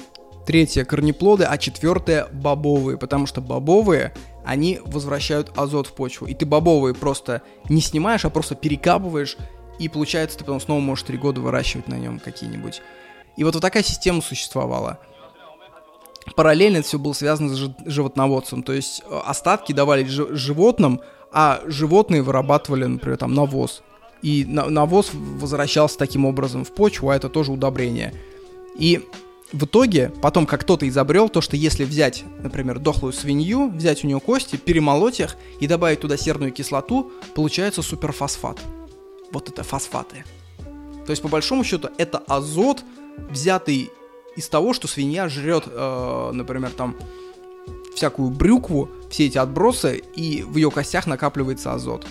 третье 0.45 0.85
корнеплоды, 0.85 1.43
а 1.43 1.57
четвертое 1.57 2.27
бобовые, 2.31 2.97
потому 2.97 3.25
что 3.25 3.41
бобовые, 3.41 4.13
они 4.45 4.79
возвращают 4.85 5.51
азот 5.57 5.87
в 5.87 5.91
почву. 5.91 6.27
И 6.27 6.33
ты 6.33 6.45
бобовые 6.45 6.95
просто 6.95 7.41
не 7.67 7.81
снимаешь, 7.81 8.23
а 8.23 8.29
просто 8.29 8.55
перекапываешь 8.55 9.35
и 9.77 9.89
получается, 9.89 10.37
ты 10.37 10.45
потом 10.45 10.61
снова 10.61 10.79
можешь 10.79 11.03
три 11.03 11.17
года 11.17 11.41
выращивать 11.41 11.89
на 11.89 11.95
нем 11.95 12.19
какие-нибудь. 12.19 12.81
И 13.35 13.43
вот, 13.43 13.55
вот 13.55 13.61
такая 13.61 13.83
система 13.83 14.21
существовала. 14.21 14.99
Параллельно 16.35 16.77
это 16.77 16.87
все 16.87 16.99
было 16.99 17.13
связано 17.13 17.55
с 17.55 17.71
животноводством, 17.85 18.63
то 18.63 18.73
есть 18.73 19.01
э, 19.09 19.19
остатки 19.25 19.73
давали 19.73 20.05
животным, 20.05 21.01
а 21.31 21.61
животные 21.65 22.21
вырабатывали, 22.21 22.85
например, 22.85 23.17
там 23.17 23.33
навоз. 23.33 23.83
И 24.21 24.45
навоз 24.45 25.11
возвращался 25.13 25.97
таким 25.97 26.25
образом 26.25 26.65
в 26.65 26.73
почву, 26.73 27.09
а 27.09 27.15
это 27.15 27.29
тоже 27.29 27.51
удобрение. 27.51 28.13
И 28.77 29.01
в 29.53 29.65
итоге, 29.65 30.11
потом, 30.21 30.45
как 30.45 30.61
кто-то 30.61 30.87
изобрел, 30.87 31.29
то, 31.29 31.41
что 31.41 31.55
если 31.55 31.83
взять, 31.83 32.23
например, 32.43 32.79
дохлую 32.79 33.13
свинью, 33.13 33.69
взять 33.69 34.03
у 34.03 34.07
нее 34.07 34.19
кости, 34.19 34.57
перемолоть 34.57 35.19
их 35.19 35.37
и 35.59 35.67
добавить 35.67 36.01
туда 36.01 36.17
серную 36.17 36.51
кислоту, 36.51 37.11
получается 37.33 37.81
суперфосфат 37.81 38.59
вот 39.31 39.49
это 39.49 39.63
фосфаты. 39.63 40.23
То 41.05 41.11
есть, 41.11 41.21
по 41.21 41.27
большому 41.27 41.63
счету, 41.63 41.89
это 41.97 42.19
азот, 42.19 42.83
взятый 43.29 43.89
из 44.39 44.47
того, 44.47 44.73
что 44.73 44.87
свинья 44.87 45.27
жрет, 45.27 45.65
э, 45.67 46.31
например, 46.33 46.71
там 46.71 46.95
всякую 47.93 48.29
брюкву, 48.29 48.89
все 49.09 49.25
эти 49.25 49.37
отбросы, 49.37 50.01
и 50.15 50.43
в 50.43 50.55
ее 50.55 50.71
костях 50.71 51.07
накапливается 51.07 51.73
азот. 51.73 52.07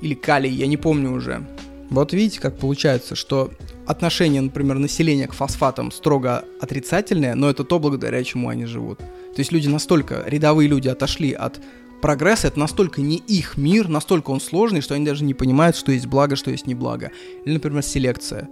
Или 0.00 0.14
калий, 0.14 0.50
я 0.50 0.66
не 0.66 0.76
помню 0.76 1.12
уже. 1.12 1.46
Вот 1.90 2.12
видите, 2.12 2.40
как 2.40 2.58
получается, 2.58 3.14
что 3.14 3.52
отношение, 3.86 4.40
например, 4.40 4.78
населения 4.78 5.28
к 5.28 5.32
фосфатам 5.32 5.92
строго 5.92 6.44
отрицательное, 6.60 7.36
но 7.36 7.48
это 7.48 7.62
то, 7.62 7.78
благодаря 7.78 8.24
чему 8.24 8.48
они 8.48 8.64
живут. 8.64 8.98
То 8.98 9.38
есть 9.38 9.52
люди 9.52 9.68
настолько, 9.68 10.24
рядовые 10.26 10.68
люди 10.68 10.88
отошли 10.88 11.32
от 11.32 11.60
прогресс 12.00 12.44
это 12.44 12.58
настолько 12.58 13.00
не 13.00 13.18
их 13.18 13.56
мир, 13.56 13.86
настолько 13.86 14.32
он 14.32 14.40
сложный, 14.40 14.80
что 14.80 14.94
они 14.94 15.06
даже 15.06 15.22
не 15.22 15.34
понимают, 15.34 15.76
что 15.76 15.92
есть 15.92 16.06
благо, 16.06 16.34
что 16.34 16.50
есть 16.50 16.66
неблаго. 16.66 17.12
Или, 17.44 17.54
например, 17.54 17.84
селекция. 17.84 18.48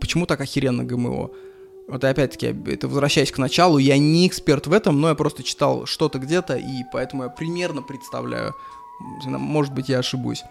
Почему 0.00 0.24
так 0.24 0.40
охеренно 0.40 0.84
ГМО? 0.84 1.30
Вот 1.88 2.02
опять-таки, 2.02 2.54
это 2.66 2.88
возвращаясь 2.88 3.30
к 3.30 3.38
началу, 3.38 3.78
я 3.78 3.96
не 3.96 4.26
эксперт 4.26 4.66
в 4.66 4.72
этом, 4.72 5.00
но 5.00 5.08
я 5.08 5.14
просто 5.14 5.42
читал 5.42 5.86
что-то 5.86 6.18
где-то, 6.18 6.56
и 6.56 6.82
поэтому 6.92 7.24
я 7.24 7.28
примерно 7.28 7.80
представляю, 7.82 8.54
может 9.24 9.72
быть, 9.72 9.88
я 9.88 10.00
ошибусь. 10.00 10.42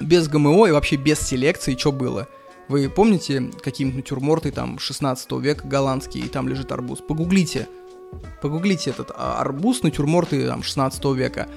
Без 0.00 0.28
ГМО 0.28 0.66
и 0.66 0.72
вообще 0.72 0.96
без 0.96 1.20
селекции 1.20 1.76
что 1.76 1.92
было? 1.92 2.28
Вы 2.68 2.88
помните 2.88 3.50
какие-нибудь 3.62 4.04
натюрморты 4.04 4.52
там 4.52 4.78
16 4.78 5.32
века 5.32 5.66
голландские, 5.66 6.26
и 6.26 6.28
там 6.28 6.46
лежит 6.46 6.70
арбуз? 6.72 7.00
Погуглите, 7.00 7.66
Погуглите 8.42 8.90
этот 8.90 9.12
а, 9.14 9.40
арбуз, 9.40 9.82
натюрморты 9.82 10.46
там 10.46 10.62
16 10.62 11.04
века. 11.16 11.48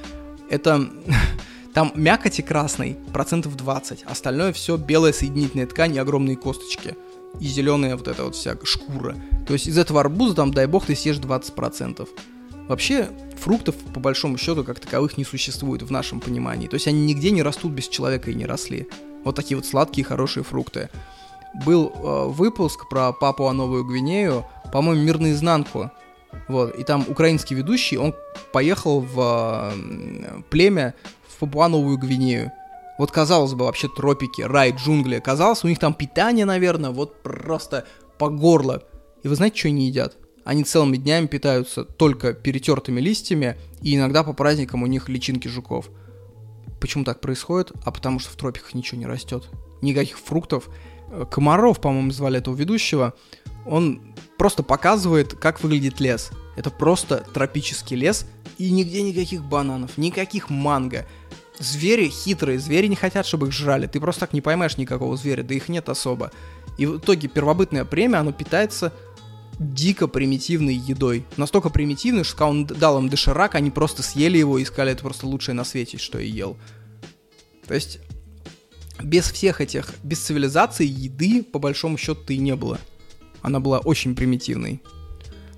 Это 0.50 0.90
там 1.74 1.92
мякоти 1.96 2.42
красный, 2.42 2.98
процентов 3.12 3.56
20. 3.56 4.04
Остальное 4.04 4.54
все 4.54 4.78
белая 4.78 5.14
соединительная 5.14 5.68
ткань 5.68 5.96
и 5.96 6.00
огромные 6.00 6.36
косточки. 6.36 6.96
И 7.40 7.48
зеленая 7.48 7.96
вот 7.96 8.08
эта 8.08 8.24
вот 8.24 8.36
вся 8.36 8.56
шкура. 8.64 9.16
То 9.48 9.54
есть 9.54 9.68
из 9.68 9.78
этого 9.78 10.02
арбуза 10.02 10.36
там, 10.36 10.54
дай 10.54 10.68
бог, 10.68 10.86
ты 10.86 10.96
съешь 10.96 11.18
20%. 11.18 12.08
Вообще, 12.68 13.10
фруктов, 13.38 13.76
по 13.76 14.00
большому 14.00 14.38
счету, 14.38 14.64
как 14.64 14.80
таковых 14.80 15.18
не 15.18 15.26
существует 15.26 15.82
в 15.82 15.92
нашем 15.92 16.22
понимании. 16.22 16.68
То 16.68 16.76
есть 16.76 16.88
они 16.88 17.06
нигде 17.06 17.32
не 17.32 17.44
растут 17.44 17.74
без 17.74 17.88
человека 17.88 18.32
и 18.32 18.36
не 18.36 18.46
росли. 18.46 18.88
Вот 19.26 19.36
такие 19.36 19.58
вот 19.58 19.66
сладкие, 19.66 20.06
хорошие 20.06 20.44
фрукты. 20.44 20.90
Был 21.66 21.92
э, 21.94 22.28
выпуск 22.30 22.88
про 22.90 23.12
Папуа 23.12 23.52
Новую 23.52 23.84
Гвинею, 23.84 24.46
по-моему, 24.72 25.04
«Мир 25.04 25.20
наизнанку». 25.20 25.92
Вот, 26.48 26.76
и 26.80 26.84
там 26.84 27.06
украинский 27.08 27.56
ведущий, 27.56 27.98
он 27.98 28.16
поехал 28.52 29.02
в 29.02 29.72
э, 29.72 30.42
племя 30.50 30.96
в 31.28 31.40
Папуа 31.40 31.68
Новую 31.68 31.98
Гвинею. 31.98 32.52
Вот 32.98 33.12
казалось 33.12 33.54
бы, 33.54 33.66
вообще 33.66 33.88
тропики, 33.88 34.42
рай, 34.42 34.72
джунгли. 34.72 35.20
Казалось, 35.20 35.64
у 35.64 35.68
них 35.68 35.80
там 35.80 35.94
питание, 35.94 36.46
наверное, 36.46 36.92
вот 36.92 37.24
просто 37.24 37.86
по 38.18 38.30
горло. 38.30 38.84
И 39.24 39.28
вы 39.28 39.36
знаете, 39.36 39.58
что 39.58 39.68
они 39.70 39.88
едят? 39.88 40.16
Они 40.46 40.64
целыми 40.64 40.98
днями 40.98 41.28
питаются 41.28 41.86
только 41.86 42.34
перетертыми 42.34 43.00
листьями, 43.00 43.58
и 43.82 43.96
иногда 43.96 44.24
по 44.24 44.34
праздникам 44.34 44.84
у 44.84 44.88
них 44.88 45.10
личинки 45.10 45.48
жуков. 45.48 45.90
Почему 46.82 47.06
так 47.06 47.22
происходит? 47.22 47.72
А 47.86 47.92
потому 47.92 48.20
что 48.20 48.30
в 48.30 48.36
тропиках 48.36 48.74
ничего 48.74 49.00
не 49.00 49.06
растет. 49.06 49.50
Никаких 49.82 50.20
фруктов. 50.20 50.70
Э, 51.10 51.26
Комаров, 51.30 51.80
по-моему, 51.80 52.12
звали 52.12 52.40
этого 52.40 52.56
ведущего. 52.56 53.14
Он 53.66 54.02
просто 54.38 54.64
показывает, 54.64 55.34
как 55.34 55.64
выглядит 55.64 56.02
лес. 56.02 56.32
Это 56.58 56.70
просто 56.70 57.26
тропический 57.34 57.96
лес, 57.96 58.26
и 58.58 58.70
нигде 58.70 59.02
никаких 59.02 59.44
бананов, 59.44 59.98
никаких 59.98 60.50
манго. 60.50 61.08
Звери 61.64 62.10
хитрые, 62.10 62.60
звери 62.60 62.88
не 62.88 62.96
хотят, 62.96 63.26
чтобы 63.26 63.48
их 63.48 63.54
жрали. 63.54 63.88
Ты 63.88 64.00
просто 64.00 64.22
так 64.22 64.34
не 64.34 64.42
поймаешь 64.42 64.78
никакого 64.78 65.16
зверя, 65.16 65.44
да 65.44 65.54
их 65.54 65.70
нет 65.70 65.88
особо. 65.88 66.32
И 66.78 66.86
в 66.86 66.98
итоге 66.98 67.28
первобытное 67.30 67.86
племя, 67.86 68.20
оно 68.20 68.34
питается 68.34 68.92
дико 69.60 70.08
примитивной 70.08 70.76
едой. 70.76 71.26
Настолько 71.38 71.70
примитивной, 71.70 72.24
что 72.24 72.36
когда 72.36 72.50
он 72.50 72.66
дал 72.66 73.00
им 73.00 73.10
доширак, 73.10 73.56
они 73.56 73.72
просто 73.72 74.04
съели 74.04 74.38
его 74.38 74.58
и 74.58 74.66
сказали, 74.66 74.92
это 74.92 75.04
просто 75.04 75.26
лучшее 75.26 75.56
на 75.56 75.64
свете, 75.64 75.98
что 75.98 76.20
я 76.20 76.26
ел. 76.26 76.58
То 77.68 77.76
есть, 77.76 78.00
без 79.02 79.32
всех 79.32 79.62
этих, 79.62 79.94
без 80.04 80.20
цивилизации 80.20 80.86
еды, 80.86 81.44
по 81.44 81.60
большому 81.60 81.98
счету, 81.98 82.22
и 82.28 82.38
не 82.38 82.56
было. 82.56 82.78
Она 83.42 83.60
была 83.60 83.80
очень 83.80 84.16
примитивной. 84.16 84.82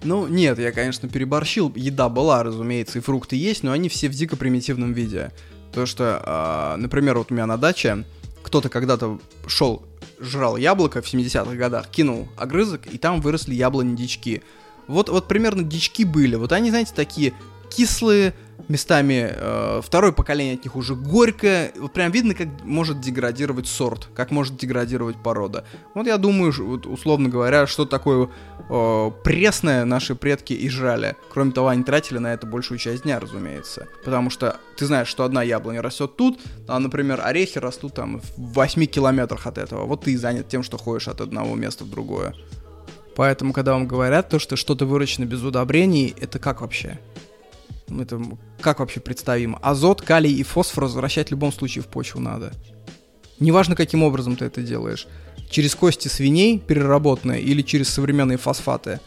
Ну, 0.03 0.28
нет, 0.28 0.60
я, 0.60 0.72
конечно, 0.72 1.10
переборщил. 1.10 1.72
Еда 1.76 2.10
была, 2.10 2.43
разумеется, 2.43 2.99
и 2.99 3.01
фрукты 3.01 3.36
есть, 3.36 3.64
но 3.64 3.72
они 3.72 3.89
все 3.89 4.08
в 4.08 4.12
дико 4.12 4.36
примитивном 4.36 4.93
виде. 4.93 5.32
То, 5.76 5.86
что, 5.86 6.22
э, 6.26 6.78
например, 6.78 7.18
вот 7.18 7.32
у 7.32 7.34
меня 7.34 7.46
на 7.46 7.58
даче 7.58 8.06
кто-то 8.44 8.70
когда-то 8.70 9.20
шел 9.46 9.84
жрал 10.22 10.56
яблоко 10.56 11.02
в 11.02 11.14
70-х 11.14 11.54
годах, 11.56 11.90
кинул 11.90 12.30
огрызок, 12.38 12.88
и 12.88 12.98
там 12.98 13.20
выросли 13.20 13.54
яблони-дички. 13.54 14.42
Вот, 14.88 15.10
вот 15.10 15.28
примерно 15.28 15.64
дички 15.64 16.06
были. 16.06 16.36
Вот 16.36 16.54
они, 16.54 16.70
знаете, 16.70 16.94
такие 16.96 17.34
кислые, 17.70 18.34
местами 18.68 19.30
э, 19.32 19.82
второе 19.84 20.11
поколение 20.11 20.55
от 20.55 20.63
них 20.63 20.76
уже 20.76 20.95
горькое. 20.95 21.72
Вот 21.78 21.93
прям 21.93 22.11
видно, 22.11 22.34
как 22.34 22.47
может 22.63 22.99
деградировать 22.99 23.68
сорт, 23.68 24.07
как 24.16 24.32
может 24.32 24.57
деградировать 24.57 25.18
порода. 25.22 25.66
Вот 25.93 26.07
я 26.07 26.18
думаю, 26.18 26.53
вот, 26.57 26.86
условно 26.86 27.30
говоря, 27.30 27.68
что 27.68 27.86
такое 27.86 28.30
э, 28.70 29.11
пресное 29.24 29.86
наши 29.86 30.16
предки 30.16 30.53
и 30.53 30.70
жрали. 30.70 31.16
Кроме 31.32 31.51
того, 31.51 31.68
они 31.68 31.84
тратили 31.84 32.18
на 32.18 32.34
это 32.34 32.47
большую 32.47 32.78
часть 32.78 33.03
дня, 33.03 33.20
разумеется. 33.20 33.88
Потому 34.03 34.30
что 34.30 34.57
ты 34.78 34.86
знаешь, 34.86 35.07
что 35.07 35.24
одна 35.24 35.43
яблоня 35.43 35.82
растет 35.82 36.16
тут, 36.16 36.39
а, 36.68 36.80
например, 36.80 37.22
орехи 37.24 37.59
растут 37.59 37.93
там 37.93 38.20
в 38.20 38.53
8 38.53 38.86
километрах 38.86 39.47
от 39.47 39.57
этого. 39.57 39.86
Вот 39.86 40.05
ты 40.05 40.18
занят 40.18 40.47
тем, 40.47 40.63
что 40.63 40.78
ходишь 40.78 41.07
от 41.07 41.22
одного 41.22 41.55
места 41.55 41.84
в 41.84 41.89
другое. 41.89 42.34
Поэтому, 43.16 43.53
когда 43.53 43.74
вам 43.74 43.88
говорят 43.88 44.28
то, 44.30 44.39
что 44.39 44.57
что-то 44.57 44.86
выращено 44.86 45.24
без 45.24 45.41
удобрений, 45.41 46.13
это 46.20 46.38
как 46.38 46.59
вообще? 46.59 46.99
Это 47.90 48.22
как 48.60 48.80
вообще 48.80 49.00
представимо? 49.00 49.60
Азот, 49.60 50.02
калий 50.02 50.34
и 50.34 50.44
фосфор 50.44 50.86
возвращать 50.86 51.28
в 51.28 51.32
любом 51.32 51.52
случае 51.52 51.84
в 51.84 51.88
почву 51.88 52.20
надо. 52.20 52.52
Неважно, 53.40 53.76
каким 53.76 54.04
образом 54.04 54.36
ты 54.36 54.46
это 54.46 54.62
делаешь. 54.62 55.08
Через 55.50 55.76
кости 55.76 56.08
свиней 56.08 56.60
переработанные 56.60 57.42
или 57.42 57.62
через 57.62 57.90
современные 57.90 58.38
фосфаты. 58.38 59.00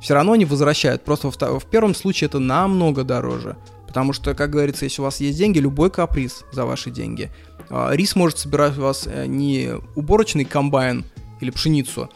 Все 0.00 0.14
равно 0.14 0.32
они 0.32 0.44
возвращают. 0.44 1.04
Просто 1.04 1.30
в, 1.30 1.36
в 1.36 1.70
первом 1.70 1.94
случае 1.94 2.28
это 2.28 2.38
намного 2.38 3.04
дороже. 3.04 3.56
Потому 3.86 4.12
что, 4.12 4.34
как 4.34 4.50
говорится, 4.50 4.84
если 4.84 5.00
у 5.00 5.04
вас 5.04 5.20
есть 5.20 5.38
деньги, 5.38 5.58
любой 5.58 5.90
каприз 5.90 6.44
за 6.52 6.66
ваши 6.66 6.90
деньги. 6.90 7.30
А, 7.70 7.92
рис 7.92 8.14
может 8.14 8.38
собирать 8.38 8.76
у 8.78 8.82
вас 8.82 9.06
э, 9.06 9.26
не 9.26 9.72
уборочный 9.96 10.44
комбайн 10.44 11.04
или 11.40 11.50
пшеницу, 11.50 12.10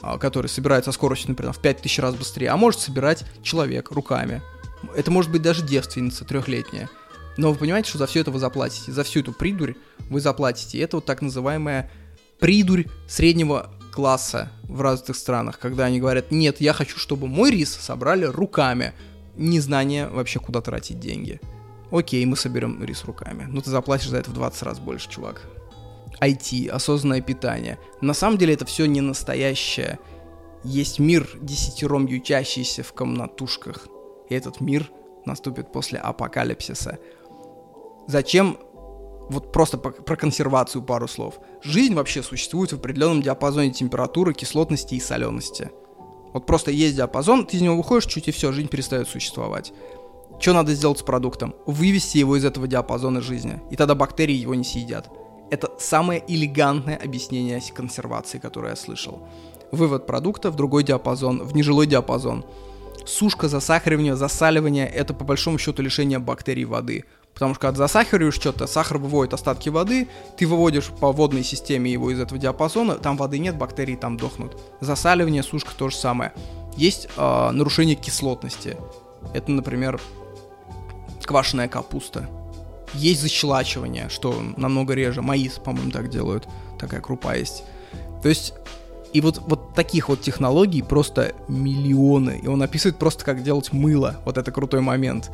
а, 0.00 0.18
который 0.18 0.46
собирает 0.46 0.84
со 0.84 0.92
скоростью, 0.92 1.30
например, 1.30 1.52
в 1.52 1.60
5000 1.60 1.98
раз 1.98 2.14
быстрее, 2.14 2.48
а 2.48 2.56
может 2.56 2.80
собирать 2.80 3.24
человек 3.42 3.90
руками. 3.90 4.42
Это 4.94 5.10
может 5.10 5.30
быть 5.30 5.42
даже 5.42 5.64
девственница 5.64 6.24
трехлетняя. 6.24 6.88
Но 7.36 7.52
вы 7.52 7.58
понимаете, 7.58 7.88
что 7.88 7.98
за 7.98 8.06
все 8.06 8.20
это 8.20 8.30
вы 8.30 8.38
заплатите. 8.38 8.92
За 8.92 9.04
всю 9.04 9.20
эту 9.20 9.32
придурь 9.32 9.74
вы 10.10 10.20
заплатите. 10.20 10.78
это 10.80 10.96
вот 10.96 11.04
так 11.04 11.22
называемая 11.22 11.90
придурь 12.40 12.86
среднего 13.06 13.70
класса 13.92 14.50
в 14.64 14.80
развитых 14.80 15.16
странах, 15.16 15.58
когда 15.58 15.86
они 15.86 16.00
говорят, 16.00 16.30
нет, 16.30 16.60
я 16.60 16.72
хочу, 16.72 16.98
чтобы 16.98 17.26
мой 17.26 17.50
рис 17.50 17.74
собрали 17.74 18.24
руками. 18.24 18.92
Незнание 19.36 20.08
вообще, 20.08 20.40
куда 20.40 20.60
тратить 20.60 20.98
деньги. 20.98 21.40
Окей, 21.92 22.24
мы 22.26 22.36
соберем 22.36 22.82
рис 22.82 23.04
руками. 23.04 23.46
Но 23.48 23.60
ты 23.60 23.70
заплатишь 23.70 24.08
за 24.08 24.18
это 24.18 24.30
в 24.30 24.34
20 24.34 24.62
раз 24.64 24.80
больше, 24.80 25.08
чувак. 25.08 25.42
IT, 26.20 26.68
осознанное 26.68 27.20
питание. 27.20 27.78
На 28.00 28.14
самом 28.14 28.36
деле 28.36 28.54
это 28.54 28.64
все 28.64 28.86
не 28.86 29.00
настоящее. 29.00 30.00
Есть 30.64 30.98
мир, 30.98 31.28
десятером 31.40 32.06
ютящийся 32.06 32.82
в 32.82 32.92
комнатушках– 32.92 33.86
и 34.28 34.34
этот 34.34 34.60
мир 34.60 34.90
наступит 35.24 35.72
после 35.72 35.98
апокалипсиса. 35.98 36.98
Зачем 38.06 38.58
вот 39.28 39.52
просто 39.52 39.76
про 39.76 40.16
консервацию 40.16 40.82
пару 40.82 41.06
слов. 41.06 41.38
Жизнь 41.62 41.94
вообще 41.94 42.22
существует 42.22 42.72
в 42.72 42.76
определенном 42.76 43.22
диапазоне 43.22 43.70
температуры, 43.72 44.32
кислотности 44.32 44.94
и 44.94 45.00
солености. 45.00 45.70
Вот 46.32 46.46
просто 46.46 46.70
есть 46.70 46.96
диапазон, 46.96 47.46
ты 47.46 47.56
из 47.56 47.62
него 47.62 47.76
выходишь 47.76 48.06
чуть 48.06 48.28
и 48.28 48.32
все, 48.32 48.52
жизнь 48.52 48.68
перестает 48.68 49.08
существовать. 49.08 49.72
Что 50.40 50.52
надо 50.52 50.72
сделать 50.74 50.98
с 50.98 51.02
продуктом? 51.02 51.54
Вывести 51.66 52.18
его 52.18 52.36
из 52.36 52.44
этого 52.44 52.66
диапазона 52.66 53.20
жизни, 53.20 53.60
и 53.70 53.76
тогда 53.76 53.94
бактерии 53.94 54.36
его 54.36 54.54
не 54.54 54.64
съедят. 54.64 55.10
Это 55.50 55.72
самое 55.78 56.22
элегантное 56.26 56.96
объяснение 56.96 57.60
консервации, 57.74 58.38
которое 58.38 58.70
я 58.70 58.76
слышал. 58.76 59.26
Вывод 59.72 60.06
продукта 60.06 60.50
в 60.50 60.56
другой 60.56 60.84
диапазон, 60.84 61.42
в 61.42 61.54
нежилой 61.54 61.86
диапазон– 61.86 62.44
сушка, 63.06 63.48
засахаривание, 63.48 64.16
засаливание– 64.16 64.88
это 64.94 65.14
по 65.14 65.24
большому 65.24 65.58
счету 65.58 65.82
лишение 65.82 66.18
бактерий 66.18 66.64
воды. 66.64 67.04
Потому 67.34 67.54
что 67.54 67.60
когда 67.60 67.76
засахариваешь 67.78 68.34
что-то, 68.34 68.66
сахар 68.66 68.98
выводит 68.98 69.32
остатки 69.32 69.68
воды, 69.68 70.08
ты 70.36 70.46
выводишь 70.46 70.86
по 70.86 71.12
водной 71.12 71.44
системе 71.44 71.92
его 71.92 72.10
из 72.10 72.18
этого 72.18 72.40
диапазона, 72.40 72.96
там 72.96 73.16
воды 73.16 73.38
нет, 73.38 73.56
бактерии 73.56 73.94
там 73.94 74.16
дохнут. 74.16 74.56
Засаливание, 74.80 75.42
сушка 75.42 75.70
то 75.76 75.88
же 75.88 75.96
самое. 75.96 76.32
Есть 76.76 77.08
э, 77.16 77.50
нарушение 77.50 77.94
кислотности. 77.94 78.76
Это, 79.34 79.50
например, 79.50 80.00
квашеная 81.22 81.68
капуста. 81.68 82.28
Есть 82.94 83.20
защелачивание, 83.20 84.08
что 84.08 84.40
намного 84.56 84.94
реже. 84.94 85.22
Маис, 85.22 85.60
по-моему, 85.62 85.90
так 85.90 86.08
делают. 86.08 86.48
Такая 86.78 87.00
крупа 87.00 87.36
есть. 87.36 87.62
То 88.22 88.28
есть 88.28 88.54
и 89.12 89.20
вот, 89.20 89.38
вот 89.46 89.74
таких 89.74 90.08
вот 90.08 90.20
технологий 90.20 90.82
просто 90.82 91.34
миллионы. 91.48 92.40
И 92.42 92.46
он 92.46 92.62
описывает 92.62 92.98
просто, 92.98 93.24
как 93.24 93.42
делать 93.42 93.72
мыло. 93.72 94.16
Вот 94.24 94.38
это 94.38 94.50
крутой 94.52 94.80
момент. 94.80 95.30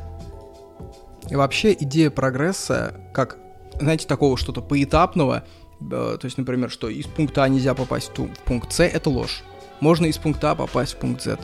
И 1.29 1.37
вообще 1.37 1.73
идея 1.73 2.11
прогресса, 2.11 2.95
как, 3.13 3.39
знаете, 3.81 4.07
такого 4.07 4.37
что-то 4.37 4.61
поэтапного, 4.61 5.45
э, 5.81 6.17
то 6.21 6.25
есть, 6.25 6.39
например, 6.39 6.71
что 6.71 6.89
из 6.89 7.07
пункта 7.07 7.45
А 7.45 7.49
нельзя 7.49 7.75
попасть 7.75 8.17
в, 8.17 8.29
пункт 8.45 8.73
С, 8.73 8.85
это 8.85 9.11
ложь. 9.11 9.43
Можно 9.81 10.07
из 10.07 10.19
пункта 10.19 10.53
А 10.53 10.55
попасть 10.55 10.95
в 10.95 10.97
пункт 10.99 11.23
Z. 11.23 11.39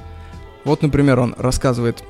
Вот, 0.65 0.83
например, 0.83 1.19
он 1.19 1.35
рассказывает 1.39 2.05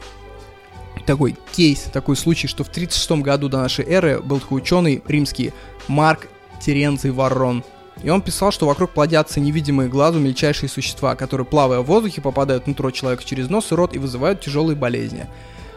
такой 1.06 1.36
кейс, 1.52 1.82
такой 1.92 2.16
случай, 2.16 2.48
что 2.48 2.64
в 2.64 2.68
36 2.68 3.22
году 3.22 3.48
до 3.48 3.58
нашей 3.58 3.86
эры 3.86 4.20
был 4.20 4.40
такой 4.40 4.60
ученый 4.60 5.02
римский 5.06 5.52
Марк 5.88 6.28
Теренций 6.60 7.10
Варрон– 7.10 7.64
и 8.02 8.10
он 8.10 8.22
писал, 8.22 8.50
что 8.50 8.66
вокруг 8.66 8.90
плодятся 8.90 9.40
невидимые 9.40 9.88
глазу 9.88 10.18
мельчайшие 10.18 10.68
существа, 10.68 11.16
которые, 11.16 11.46
плавая 11.46 11.80
в 11.80 11.86
воздухе, 11.86 12.20
попадают 12.20 12.64
внутрь 12.64 12.90
человека 12.92 13.24
через 13.24 13.48
нос 13.48 13.72
и 13.72 13.74
рот 13.74 13.94
и 13.94 13.98
вызывают 13.98 14.40
тяжелые 14.40 14.76
болезни. 14.76 15.26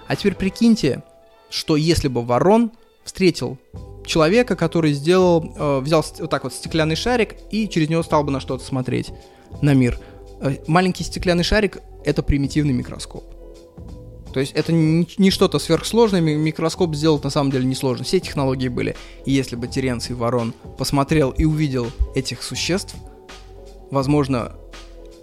А 0.08 0.16
теперь 0.16 0.36
прикиньте, 0.36 1.04
что 1.50 1.76
если 1.76 2.08
бы 2.08 2.22
ворон 2.24 2.72
встретил 3.04 3.58
человека, 4.06 4.56
который 4.56 4.94
сделал, 4.94 5.54
э, 5.56 5.80
взял 5.80 6.06
вот 6.20 6.30
так 6.30 6.44
вот 6.44 6.54
стеклянный 6.54 6.96
шарик 6.96 7.36
и 7.52 7.68
через 7.68 7.90
него 7.90 8.04
стал 8.04 8.24
бы 8.24 8.32
на 8.32 8.40
что-то 8.40 8.64
смотреть, 8.64 9.12
на 9.62 9.74
мир. 9.74 10.00
Э, 10.42 10.58
маленький 10.68 11.04
стеклянный 11.04 11.44
шарик— 11.44 11.80
это 12.06 12.24
примитивный 12.24 12.74
микроскоп. 12.74 13.24
То 14.34 14.40
есть 14.40 14.54
это 14.54 14.74
не, 14.74 15.08
не 15.18 15.30
что-то 15.30 15.60
сверхсложное, 15.60 16.20
микроскоп 16.20 16.96
сделать 16.96 17.24
на 17.24 17.30
самом 17.30 17.52
деле 17.52 17.66
несложно. 17.66 18.04
Все 18.04 18.20
технологии 18.20 18.68
были. 18.68 18.96
И 19.26 19.32
если 19.32 19.56
бы 19.56 19.68
Теренций 19.68 20.16
Ворон 20.16 20.54
посмотрел 20.78 21.32
и 21.32 21.46
увидел 21.46 21.88
этих 22.16 22.42
существ, 22.42 22.96
возможно, 23.92 24.54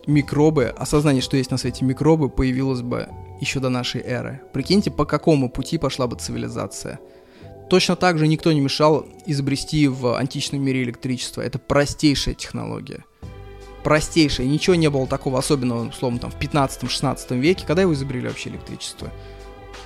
микробы, 0.06 0.66
осознание, 0.66 1.22
что 1.22 1.36
есть 1.36 1.50
на 1.50 1.58
свете 1.58 1.84
микробы, 1.84 2.28
появилось 2.28 2.82
бы 2.82 3.08
еще 3.40 3.58
до 3.58 3.68
нашей 3.68 4.00
эры. 4.02 4.40
Прикиньте, 4.52 4.90
по 4.90 5.04
какому 5.04 5.50
пути 5.50 5.76
пошла 5.76 6.06
бы 6.06 6.16
цивилизация. 6.16 7.00
Точно 7.68 7.96
так 7.96 8.18
же 8.18 8.26
никто 8.26 8.52
не 8.52 8.60
мешал 8.60 9.06
изобрести 9.26 9.88
в 9.88 10.16
античном 10.16 10.62
мире 10.62 10.82
электричество. 10.82 11.40
Это 11.40 11.58
простейшая 11.58 12.34
технология. 12.34 13.04
Простейшая. 13.82 14.46
Ничего 14.46 14.76
не 14.76 14.90
было 14.90 15.06
такого 15.06 15.38
особенного, 15.38 15.88
условно, 15.88 16.18
там, 16.18 16.30
в 16.30 16.38
15-16 16.38 17.38
веке. 17.38 17.64
Когда 17.66 17.82
его 17.82 17.94
изобрели 17.94 18.28
вообще 18.28 18.50
электричество? 18.50 19.10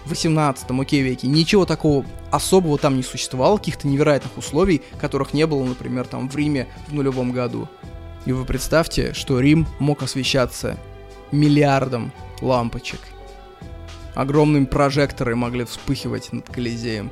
В 0.05 0.11
18 0.11 0.67
окей, 0.71 1.03
веке. 1.03 1.29
Ничего 1.29 1.65
такого 1.65 2.05
особого 2.31 2.77
там 2.79 2.97
не 2.97 3.03
существовало, 3.03 3.57
каких-то 3.57 3.87
невероятных 3.87 4.37
условий, 4.37 4.83
которых 5.01 5.33
не 5.33 5.47
было, 5.47 5.65
например, 5.65 6.07
там 6.07 6.29
в 6.29 6.37
Риме 6.37 6.67
в 6.89 6.95
нулевом 6.95 7.33
году. 7.33 7.69
И 8.27 8.33
вы 8.33 8.45
представьте, 8.45 9.13
что 9.13 9.41
Рим 9.41 9.67
мог 9.79 10.03
освещаться 10.03 10.79
миллиардом 11.31 12.13
лампочек. 12.41 13.01
Огромные 14.15 14.67
прожекторы 14.67 15.35
могли 15.35 15.65
вспыхивать 15.65 16.33
над 16.33 16.49
Колизеем. 16.49 17.11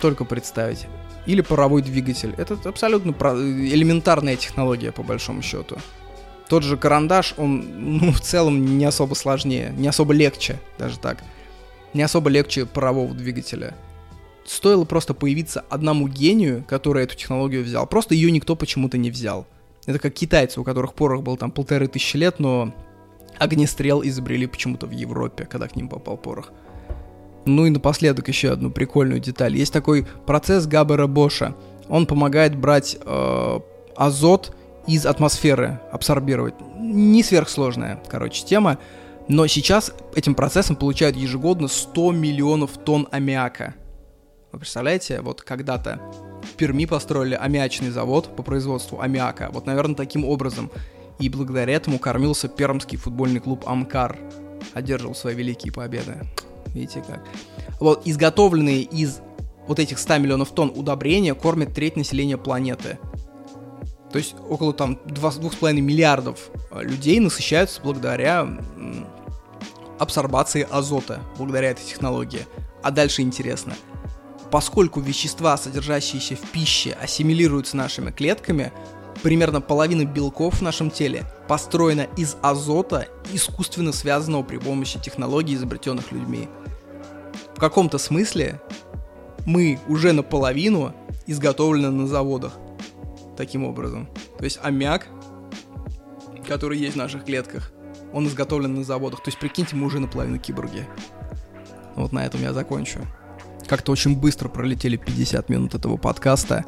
Только 0.00 0.24
представить. 0.24 0.86
Или 1.26 1.40
паровой 1.40 1.82
двигатель. 1.82 2.34
Это 2.36 2.56
абсолютно 2.64 3.10
элементарная 3.10 4.36
технология, 4.36 4.92
по 4.92 5.02
большому 5.02 5.42
счету. 5.42 5.76
Тот 6.48 6.62
же 6.62 6.76
карандаш, 6.76 7.34
он, 7.36 7.98
ну, 7.98 8.12
в 8.12 8.20
целом 8.20 8.78
не 8.78 8.84
особо 8.84 9.14
сложнее, 9.14 9.74
не 9.76 9.88
особо 9.88 10.12
легче, 10.12 10.60
даже 10.78 10.98
так. 10.98 11.24
Не 11.92 12.02
особо 12.02 12.30
легче 12.30 12.66
парового 12.66 13.12
двигателя. 13.14 13.74
Стоило 14.44 14.84
просто 14.84 15.12
появиться 15.12 15.64
одному 15.68 16.06
гению, 16.06 16.64
который 16.68 17.02
эту 17.02 17.16
технологию 17.16 17.64
взял. 17.64 17.84
Просто 17.86 18.14
ее 18.14 18.30
никто 18.30 18.54
почему-то 18.54 18.96
не 18.96 19.10
взял. 19.10 19.46
Это 19.86 19.98
как 19.98 20.14
китайцы, 20.14 20.60
у 20.60 20.64
которых 20.64 20.94
порох 20.94 21.22
был 21.22 21.36
там 21.36 21.50
полторы 21.50 21.88
тысячи 21.88 22.16
лет, 22.16 22.38
но 22.38 22.72
огнестрел 23.38 24.02
изобрели 24.04 24.46
почему-то 24.46 24.86
в 24.86 24.92
Европе, 24.92 25.46
когда 25.46 25.66
к 25.66 25.74
ним 25.74 25.88
попал 25.88 26.16
порох. 26.16 26.52
Ну 27.46 27.64
и 27.64 27.70
напоследок 27.70 28.28
еще 28.28 28.50
одну 28.50 28.70
прикольную 28.70 29.20
деталь. 29.20 29.56
Есть 29.56 29.72
такой 29.72 30.06
процесс 30.26 30.66
Габбера 30.66 31.06
Боша. 31.06 31.54
Он 31.88 32.06
помогает 32.06 32.56
брать 32.56 32.98
э, 33.00 33.60
азот 33.96 34.54
из 34.88 35.06
атмосферы, 35.06 35.80
абсорбировать. 35.92 36.54
Не 36.78 37.22
сверхсложная, 37.22 38.02
короче, 38.08 38.44
тема. 38.44 38.78
Но 39.28 39.46
сейчас 39.46 39.92
этим 40.14 40.34
процессом 40.34 40.76
получают 40.76 41.16
ежегодно 41.16 41.68
100 41.68 42.12
миллионов 42.12 42.78
тонн 42.78 43.08
аммиака. 43.10 43.74
Вы 44.52 44.60
представляете, 44.60 45.20
вот 45.20 45.42
когда-то 45.42 46.00
в 46.42 46.56
Перми 46.56 46.86
построили 46.86 47.34
аммиачный 47.34 47.90
завод 47.90 48.34
по 48.36 48.42
производству 48.42 49.00
аммиака. 49.00 49.50
Вот, 49.52 49.66
наверное, 49.66 49.96
таким 49.96 50.24
образом. 50.24 50.70
И 51.18 51.28
благодаря 51.28 51.74
этому 51.74 51.98
кормился 51.98 52.48
пермский 52.48 52.98
футбольный 52.98 53.40
клуб 53.40 53.64
«Амкар». 53.66 54.16
Одерживал 54.74 55.14
свои 55.14 55.34
великие 55.34 55.72
победы. 55.72 56.18
Видите 56.76 57.02
как? 57.06 57.24
Вот 57.80 58.02
изготовленные 58.06 58.82
из 58.82 59.20
вот 59.66 59.78
этих 59.78 59.98
100 59.98 60.18
миллионов 60.18 60.50
тонн 60.50 60.70
удобрения 60.74 61.34
кормят 61.34 61.72
треть 61.72 61.96
населения 61.96 62.36
планеты. 62.36 62.98
То 64.12 64.18
есть 64.18 64.36
около 64.48 64.74
там 64.74 64.98
2,5 65.06 65.72
миллиардов 65.80 66.50
э, 66.70 66.82
людей 66.82 67.18
насыщаются 67.18 67.80
благодаря 67.82 68.46
абсорбации 69.98 70.68
азота, 70.70 71.22
благодаря 71.38 71.70
этой 71.70 71.84
технологии. 71.84 72.46
А 72.82 72.90
дальше 72.90 73.22
интересно. 73.22 73.74
Поскольку 74.50 75.00
вещества, 75.00 75.56
содержащиеся 75.56 76.36
в 76.36 76.40
пище, 76.50 76.96
ассимилируются 77.00 77.76
нашими 77.76 78.10
клетками, 78.10 78.70
примерно 79.22 79.62
половина 79.62 80.04
белков 80.04 80.58
в 80.58 80.62
нашем 80.62 80.90
теле 80.90 81.24
построена 81.48 82.06
из 82.16 82.36
азота, 82.42 83.08
искусственно 83.32 83.92
связанного 83.92 84.42
при 84.42 84.58
помощи 84.58 85.00
технологий, 85.00 85.54
изобретенных 85.54 86.12
людьми. 86.12 86.48
В 87.56 87.58
каком-то 87.58 87.96
смысле 87.96 88.60
мы 89.46 89.78
уже 89.88 90.12
наполовину 90.12 90.94
изготовлены 91.26 91.90
на 91.90 92.06
заводах. 92.06 92.52
Таким 93.34 93.64
образом. 93.64 94.10
То 94.36 94.44
есть 94.44 94.58
аммиак, 94.62 95.06
который 96.46 96.76
есть 96.76 96.96
в 96.96 96.98
наших 96.98 97.24
клетках, 97.24 97.72
он 98.12 98.26
изготовлен 98.26 98.74
на 98.74 98.84
заводах. 98.84 99.22
То 99.22 99.28
есть, 99.28 99.38
прикиньте, 99.38 99.74
мы 99.74 99.86
уже 99.86 100.00
наполовину 100.00 100.38
киборги. 100.38 100.86
Вот 101.94 102.12
на 102.12 102.26
этом 102.26 102.42
я 102.42 102.52
закончу. 102.52 103.00
Как-то 103.66 103.90
очень 103.90 104.20
быстро 104.20 104.50
пролетели 104.50 104.98
50 104.98 105.48
минут 105.48 105.74
этого 105.74 105.96
подкаста 105.96 106.62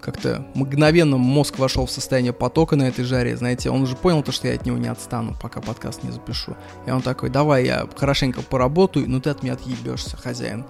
как-то 0.00 0.46
мгновенно 0.54 1.16
мозг 1.16 1.58
вошел 1.58 1.86
в 1.86 1.90
состояние 1.90 2.32
потока 2.32 2.76
на 2.76 2.88
этой 2.88 3.04
жаре, 3.04 3.36
знаете, 3.36 3.70
он 3.70 3.82
уже 3.82 3.96
понял 3.96 4.22
то, 4.22 4.32
что 4.32 4.48
я 4.48 4.54
от 4.54 4.66
него 4.66 4.76
не 4.76 4.88
отстану, 4.88 5.36
пока 5.40 5.60
подкаст 5.60 6.02
не 6.02 6.10
запишу. 6.10 6.56
И 6.86 6.90
он 6.90 7.02
такой, 7.02 7.30
давай 7.30 7.64
я 7.64 7.88
хорошенько 7.96 8.42
поработаю, 8.42 9.08
но 9.08 9.20
ты 9.20 9.30
от 9.30 9.42
меня 9.42 9.54
отъебешься, 9.54 10.16
хозяин. 10.16 10.64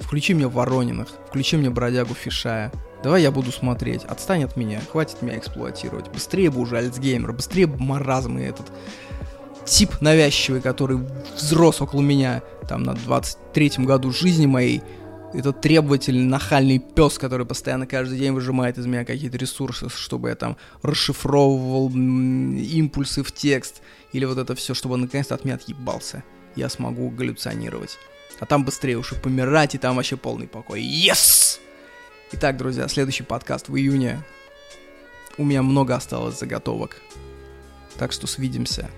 Включи 0.00 0.34
мне 0.34 0.46
Ворониных, 0.46 1.08
включи 1.28 1.56
мне 1.56 1.70
Бродягу 1.70 2.14
Фишая. 2.14 2.72
Давай 3.02 3.22
я 3.22 3.30
буду 3.30 3.52
смотреть, 3.52 4.04
отстань 4.04 4.44
от 4.44 4.56
меня, 4.56 4.80
хватит 4.90 5.22
меня 5.22 5.38
эксплуатировать. 5.38 6.08
Быстрее 6.08 6.50
бы 6.50 6.60
уже 6.60 6.78
Альцгеймер, 6.78 7.32
быстрее 7.32 7.66
бы 7.66 7.78
маразм 7.78 8.38
и 8.38 8.42
этот 8.42 8.66
тип 9.64 10.00
навязчивый, 10.00 10.60
который 10.60 10.98
взрос 11.36 11.80
около 11.80 12.00
меня 12.00 12.42
там 12.68 12.82
на 12.82 12.92
23-м 12.92 13.84
году 13.84 14.10
жизни 14.10 14.46
моей, 14.46 14.82
этот 15.32 15.60
требовательный, 15.60 16.24
нахальный 16.24 16.78
пес, 16.78 17.18
который 17.18 17.46
постоянно 17.46 17.86
каждый 17.86 18.18
день 18.18 18.32
выжимает 18.32 18.78
из 18.78 18.86
меня 18.86 19.04
какие-то 19.04 19.36
ресурсы, 19.36 19.88
чтобы 19.88 20.30
я 20.30 20.34
там 20.34 20.56
расшифровывал 20.82 21.90
импульсы 21.90 23.22
в 23.22 23.32
текст, 23.32 23.82
или 24.12 24.24
вот 24.24 24.38
это 24.38 24.54
все, 24.54 24.74
чтобы 24.74 24.94
он 24.94 25.02
наконец-то 25.02 25.34
от 25.34 25.44
меня 25.44 25.56
отъебался. 25.56 26.24
Я 26.56 26.68
смогу 26.68 27.10
галлюционировать. 27.10 27.98
А 28.40 28.46
там 28.46 28.64
быстрее 28.64 28.96
уж 28.96 29.12
и 29.12 29.16
помирать, 29.16 29.74
и 29.74 29.78
там 29.78 29.96
вообще 29.96 30.16
полный 30.16 30.48
покой. 30.48 30.82
Yes! 30.82 31.58
Итак, 32.32 32.56
друзья, 32.56 32.88
следующий 32.88 33.22
подкаст 33.22 33.68
в 33.68 33.76
июне. 33.76 34.22
У 35.36 35.44
меня 35.44 35.62
много 35.62 35.94
осталось 35.94 36.38
заготовок. 36.38 36.96
Так 37.98 38.12
что 38.12 38.26
свидимся. 38.26 38.90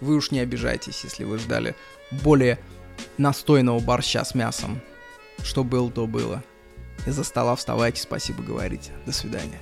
Вы 0.00 0.16
уж 0.16 0.30
не 0.30 0.40
обижайтесь, 0.40 1.02
если 1.04 1.24
вы 1.24 1.38
ждали 1.38 1.74
более 2.10 2.58
настойного 3.18 3.78
борща 3.78 4.24
с 4.24 4.34
мясом. 4.34 4.80
Что 5.42 5.64
было, 5.64 5.90
то 5.90 6.06
было. 6.06 6.42
Из-за 7.06 7.24
стола 7.24 7.54
вставайте, 7.56 8.02
спасибо 8.02 8.42
говорите. 8.42 8.92
До 9.04 9.12
свидания. 9.12 9.60